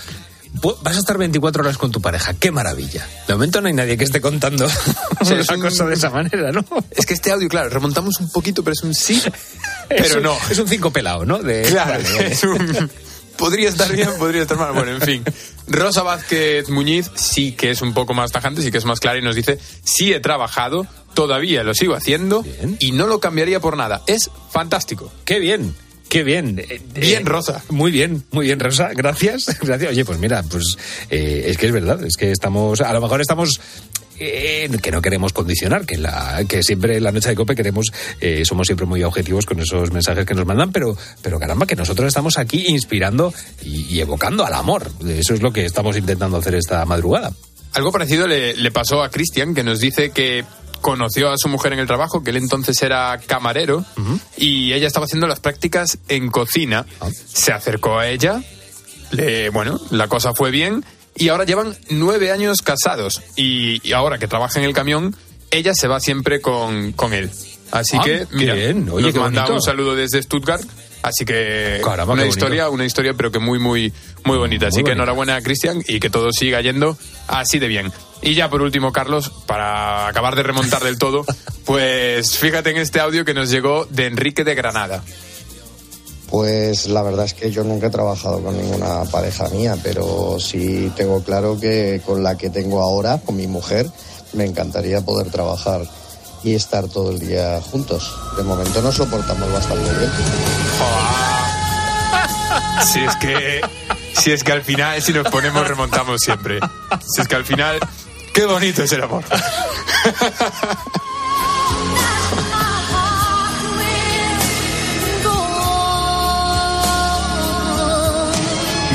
"Pu- 0.62 0.78
Vas 0.82 0.96
a 0.96 1.00
estar 1.00 1.18
24 1.18 1.64
horas 1.64 1.78
con 1.78 1.92
tu 1.92 2.02
pareja, 2.02 2.34
qué 2.34 2.52
maravilla. 2.52 3.08
De 3.28 3.34
momento 3.34 3.62
no 3.62 3.68
hay 3.68 3.74
nadie 3.74 3.98
que 3.98 4.04
esté 4.04 4.22
contando 4.22 4.68
sea, 5.24 5.34
una 5.34 5.42
es 5.42 5.50
un- 5.50 5.62
cosa 5.62 5.86
de 5.86 5.94
esa 5.96 6.10
manera, 6.10 6.52
¿no? 6.52 6.66
Es 6.92 7.06
que 7.06 7.14
este 7.14 7.32
audio, 7.32 7.48
claro, 7.50 7.70
remontamos 7.70 8.20
un 8.20 8.30
poquito, 8.32 8.64
pero 8.64 8.74
es 8.74 8.84
un 8.84 8.94
sí, 8.96 9.22
pero 9.90 10.18
un- 10.18 10.24
no. 10.24 10.38
Es 10.50 10.58
un 10.60 10.68
cinco 10.68 10.92
pelado, 10.92 11.26
¿no? 11.26 11.40
De, 11.40 11.64
Claro, 11.64 11.92
Vale, 11.92 12.10
vale. 12.14 12.28
es 12.32 12.44
un- 12.44 12.92
podría 13.38 13.70
estar 13.70 13.92
bien, 13.92 14.10
podría 14.18 14.42
estar 14.44 14.58
mal. 14.58 14.74
Bueno, 14.74 14.92
en 14.94 15.02
fin. 15.02 15.24
Rosa 15.68 16.02
Vázquez 16.02 16.70
Muñiz 16.70 17.12
sí 17.16 17.52
que 17.52 17.72
es 17.72 17.82
un 17.82 17.94
poco 17.94 18.14
más 18.14 18.32
tajante, 18.32 18.62
sí 18.62 18.72
que 18.72 18.78
es 18.80 18.86
más 18.86 19.00
clara 19.00 19.20
y 19.20 19.22
nos 19.22 19.36
dice, 19.36 19.60
sí 19.84 20.12
he 20.14 20.20
trabajado, 20.20 20.88
todavía 21.14 21.64
lo 21.64 21.74
sigo 21.76 21.94
haciendo 21.94 22.44
y 22.80 22.94
no 22.94 23.06
lo 23.06 23.20
cambiaría 23.20 23.60
por 23.60 23.76
nada. 23.78 24.02
Es 24.08 24.30
fantástico. 24.52 25.12
Qué 25.26 25.40
bien. 25.40 25.76
Qué 26.10 26.24
bien. 26.24 26.60
Eh, 26.60 26.82
Bien, 26.94 27.24
eh, 27.24 27.30
Rosa. 27.30 27.64
Muy 27.70 27.92
bien, 27.92 28.24
muy 28.32 28.46
bien, 28.46 28.60
Rosa. 28.60 28.92
Gracias. 28.94 29.46
Gracias. 29.62 29.92
Oye, 29.92 30.06
pues 30.06 30.20
mira, 30.20 30.44
pues 30.44 30.78
eh, 31.10 31.46
es 31.48 31.58
que 31.58 31.68
es 31.68 31.72
verdad, 31.72 32.04
es 32.04 32.16
que 32.16 32.32
estamos, 32.32 32.82
a 32.82 32.94
lo 32.94 33.02
mejor 33.02 33.22
estamos 33.22 33.60
eh, 34.20 34.70
que 34.82 34.92
no 34.92 35.02
queremos 35.02 35.34
condicionar, 35.34 35.86
que 35.86 35.98
la, 35.98 36.44
que 36.48 36.64
siempre 36.64 36.98
en 36.98 37.04
la 37.04 37.12
noche 37.12 37.30
de 37.30 37.36
cope 37.36 37.56
queremos, 37.56 37.88
eh, 38.20 38.44
somos 38.46 38.68
siempre 38.68 38.86
muy 38.86 39.04
objetivos 39.04 39.46
con 39.46 39.60
esos 39.60 39.92
mensajes 39.92 40.26
que 40.26 40.34
nos 40.34 40.46
mandan, 40.46 40.72
pero, 40.72 40.98
pero 41.22 41.40
caramba, 41.40 41.66
que 41.68 41.76
nosotros 41.76 42.08
estamos 42.08 42.38
aquí 42.38 42.66
inspirando 42.68 43.34
y, 43.64 43.86
y 43.94 44.00
evocando 44.00 44.46
al 44.46 44.54
amor. 44.54 44.90
Eso 45.08 45.34
es 45.34 45.42
lo 45.42 45.52
que 45.52 45.66
estamos 45.66 45.98
intentando 45.98 46.38
hacer 46.38 46.56
esta 46.56 46.84
madrugada. 46.86 47.32
Algo 47.74 47.92
parecido 47.92 48.28
le, 48.28 48.56
le 48.56 48.72
pasó 48.72 49.04
a 49.04 49.10
Cristian, 49.12 49.54
que 49.54 49.64
nos 49.64 49.80
dice 49.80 50.10
que 50.10 50.46
conoció 50.82 51.30
a 51.32 51.38
su 51.38 51.48
mujer 51.50 51.74
en 51.74 51.80
el 51.80 51.88
trabajo, 51.88 52.24
que 52.24 52.30
él 52.32 52.38
entonces 52.38 52.82
era 52.82 53.18
camarero, 53.26 53.86
y 54.38 54.74
ella 54.74 54.88
estaba 54.88 55.06
haciendo 55.06 55.28
las 55.28 55.40
prácticas 55.40 55.98
en 56.08 56.30
cocina. 56.30 56.86
Se 57.34 57.52
acercó 57.52 57.98
a 58.00 58.08
ella, 58.08 58.42
le, 59.12 59.50
bueno, 59.50 59.80
la 59.92 60.08
cosa 60.08 60.34
fue 60.34 60.52
bien, 60.52 60.84
y 61.16 61.30
ahora 61.30 61.46
llevan 61.46 61.76
nueve 61.90 62.32
años 62.32 62.62
casados. 62.62 63.22
Y, 63.36 63.82
y 63.88 63.94
ahora 63.94 64.18
que 64.18 64.28
trabaja 64.28 64.60
en 64.60 64.66
el 64.66 64.74
camión, 64.74 65.16
ella 65.52 65.74
se 65.74 65.88
va 65.88 66.00
siempre 66.00 66.42
con, 66.42 66.92
con 66.94 67.14
él. 67.14 67.32
Así 67.72 67.98
Ah, 68.00 68.02
que, 68.04 68.28
mira, 68.32 68.54
bien. 68.54 68.88
Oye, 68.90 69.12
nos 69.12 69.16
manda 69.16 69.52
un 69.52 69.62
saludo 69.62 69.96
desde 69.96 70.22
Stuttgart. 70.22 70.64
Así 71.04 71.26
que 71.26 71.80
Caramba, 71.84 72.14
una 72.14 72.26
historia, 72.26 72.70
una 72.70 72.84
historia, 72.86 73.14
pero 73.14 73.32
que 73.32 73.40
muy, 73.40 73.60
muy, 73.60 73.94
muy 74.26 74.38
bonita. 74.38 74.68
Así 74.68 74.84
que 74.84 74.92
enhorabuena, 74.92 75.40
Cristian, 75.42 75.82
y 75.88 76.00
que 76.00 76.10
todo 76.10 76.32
siga 76.32 76.60
yendo 76.62 76.98
así 77.28 77.60
de 77.60 77.68
bien. 77.68 77.92
Y 78.22 78.34
ya 78.36 78.50
por 78.50 78.62
último, 78.62 78.92
Carlos, 78.92 79.32
para 79.46 80.08
acabar 80.08 80.36
de 80.36 80.44
remontar 80.44 80.84
del 80.84 80.98
todo, 80.98 81.26
pues 81.66 82.38
fíjate 82.38 82.72
en 82.72 82.78
este 82.78 83.00
audio 83.00 83.26
que 83.26 83.34
nos 83.34 83.50
llegó 83.50 83.86
de 83.86 84.08
Enrique 84.08 84.44
de 84.44 84.56
Granada. 84.56 85.04
Pues 86.30 86.88
la 86.88 87.04
verdad 87.04 87.26
es 87.26 87.34
que 87.34 87.52
yo 87.52 87.64
nunca 87.64 87.88
he 87.88 87.90
trabajado 87.90 88.42
con 88.44 88.58
ninguna 88.58 89.06
pareja 89.06 89.48
mía, 89.48 89.78
pero 89.82 90.38
sí 90.40 90.92
tengo 90.96 91.24
claro 91.24 91.58
que 91.58 92.02
con 92.06 92.22
la 92.22 92.38
que 92.38 92.50
tengo 92.50 92.82
ahora, 92.82 93.20
con 93.20 93.38
mi 93.38 93.48
mujer, 93.48 93.90
me 94.34 94.44
encantaría 94.44 95.00
poder 95.02 95.32
trabajar 95.32 95.82
y 96.44 96.54
estar 96.54 96.88
todo 96.90 97.12
el 97.12 97.20
día 97.20 97.62
juntos. 97.62 98.14
De 98.36 98.44
momento 98.44 98.82
nos 98.82 98.96
soportamos 98.96 99.52
bastante 99.52 99.90
bien. 99.98 100.12
Si 102.86 103.00
es 103.00 103.16
que, 103.16 103.62
si 104.14 104.32
es 104.32 104.44
que 104.44 104.52
al 104.52 104.62
final, 104.62 105.02
si 105.02 105.14
nos 105.14 105.28
ponemos, 105.30 105.68
remontamos 105.68 106.22
siempre. 106.22 106.60
Si 107.14 107.22
es 107.22 107.28
que 107.28 107.36
al 107.36 107.46
final, 107.46 107.80
qué 108.38 108.46
bonito 108.46 108.84
es 108.84 108.92
el 108.92 109.02
amor. 109.02 109.24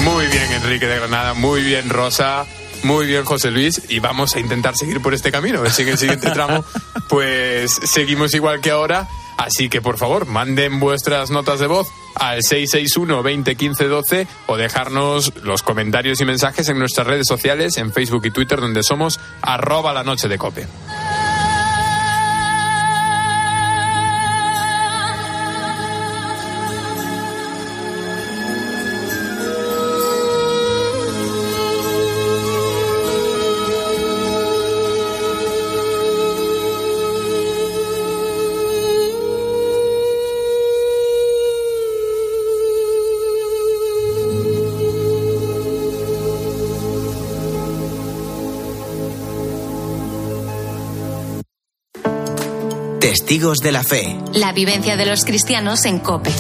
Muy 0.05 0.27
bien, 0.27 0.53
Enrique 0.53 0.87
de 0.87 0.97
Granada, 0.97 1.35
muy 1.35 1.63
bien, 1.65 1.91
Rosa, 1.91 2.47
muy 2.85 3.07
bien, 3.07 3.25
José 3.25 3.51
Luis, 3.51 3.83
y 3.89 3.99
vamos 3.99 4.37
a 4.37 4.39
intentar 4.39 4.77
seguir 4.77 5.03
por 5.03 5.13
este 5.13 5.33
camino. 5.33 5.59
En 5.59 5.67
el 5.67 5.73
siguiente 5.73 6.31
tramo, 6.31 6.65
pues 7.09 7.73
seguimos 7.83 8.35
igual 8.35 8.61
que 8.61 8.71
ahora. 8.71 9.09
Así 9.39 9.69
que, 9.69 9.81
por 9.81 9.99
favor, 9.99 10.27
manden 10.27 10.79
vuestras 10.79 11.31
notas 11.31 11.59
de 11.59 11.67
voz 11.67 11.89
al 12.15 12.43
661 12.43 13.23
20 13.23 13.55
15 13.55 13.85
12 13.89 14.27
o 14.47 14.57
dejarnos 14.57 15.33
los 15.43 15.63
comentarios 15.63 16.21
y 16.21 16.25
mensajes 16.25 16.69
en 16.69 16.79
nuestras 16.79 17.07
redes 17.07 17.27
sociales, 17.27 17.77
en 17.77 17.93
Facebook 17.93 18.27
y 18.27 18.31
Twitter, 18.31 18.61
donde 18.61 18.83
somos 18.83 19.21
arroba 19.41 19.93
la 19.93 20.05
noche 20.05 20.29
de 20.29 20.39
cope. 20.39 20.67
Testigos 53.33 53.61
de 53.61 53.73
la 53.73 53.83
Fe. 53.83 54.19
La 54.35 54.53
vivencia 54.53 54.95
de 54.99 55.07
los 55.07 55.25
cristianos 55.25 55.87
en 55.87 56.01
COPE. 56.01 56.31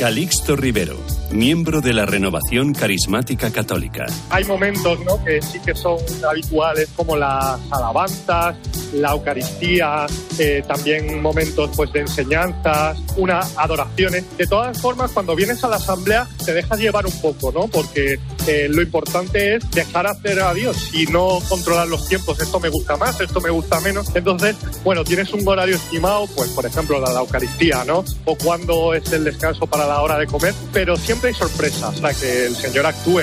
Calixto 0.00 0.56
Rivero, 0.56 0.96
miembro 1.30 1.80
de 1.80 1.92
la 1.92 2.06
Renovación 2.06 2.74
Carismática 2.74 3.52
Católica. 3.52 4.06
Hay 4.30 4.42
momentos 4.46 4.98
¿no? 5.04 5.22
que 5.22 5.40
sí 5.40 5.60
que 5.60 5.76
son 5.76 5.98
habituales, 6.28 6.88
como 6.96 7.16
las 7.16 7.60
alabanzas, 7.70 8.56
la 8.92 9.12
Eucaristía, 9.12 10.06
eh, 10.38 10.62
también 10.66 11.20
momentos 11.20 11.70
pues, 11.76 11.92
de 11.92 12.00
enseñanzas, 12.00 12.98
unas 13.16 13.56
adoraciones. 13.56 14.24
De 14.36 14.46
todas 14.46 14.80
formas, 14.80 15.12
cuando 15.12 15.34
vienes 15.34 15.62
a 15.64 15.68
la 15.68 15.76
asamblea 15.76 16.28
te 16.44 16.52
dejas 16.52 16.78
llevar 16.78 17.06
un 17.06 17.20
poco, 17.20 17.52
¿no? 17.52 17.68
porque 17.68 18.18
eh, 18.46 18.68
lo 18.70 18.82
importante 18.82 19.56
es 19.56 19.70
dejar 19.70 20.06
hacer 20.06 20.40
a 20.40 20.52
Dios 20.54 20.90
y 20.92 21.06
no 21.06 21.38
controlar 21.48 21.88
los 21.88 22.08
tiempos. 22.08 22.40
Esto 22.40 22.60
me 22.60 22.68
gusta 22.68 22.96
más, 22.96 23.20
esto 23.20 23.40
me 23.40 23.50
gusta 23.50 23.80
menos. 23.80 24.14
Entonces, 24.14 24.56
bueno, 24.84 25.04
tienes 25.04 25.32
un 25.32 25.46
horario 25.46 25.76
estimado, 25.76 26.26
pues 26.34 26.50
por 26.50 26.66
ejemplo 26.66 27.00
la, 27.00 27.12
la 27.12 27.20
Eucaristía, 27.20 27.84
¿no? 27.84 28.04
O 28.24 28.36
cuando 28.36 28.94
es 28.94 29.10
el 29.12 29.24
descanso 29.24 29.66
para 29.66 29.86
la 29.86 30.00
hora 30.02 30.18
de 30.18 30.26
comer, 30.26 30.54
pero 30.72 30.96
siempre 30.96 31.28
hay 31.28 31.34
sorpresas, 31.34 32.00
para 32.00 32.14
que 32.14 32.46
el 32.46 32.56
Señor 32.56 32.86
actúe. 32.86 33.22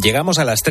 Llegamos 0.00 0.38
a 0.38 0.44
las 0.44 0.60
3. 0.60 0.66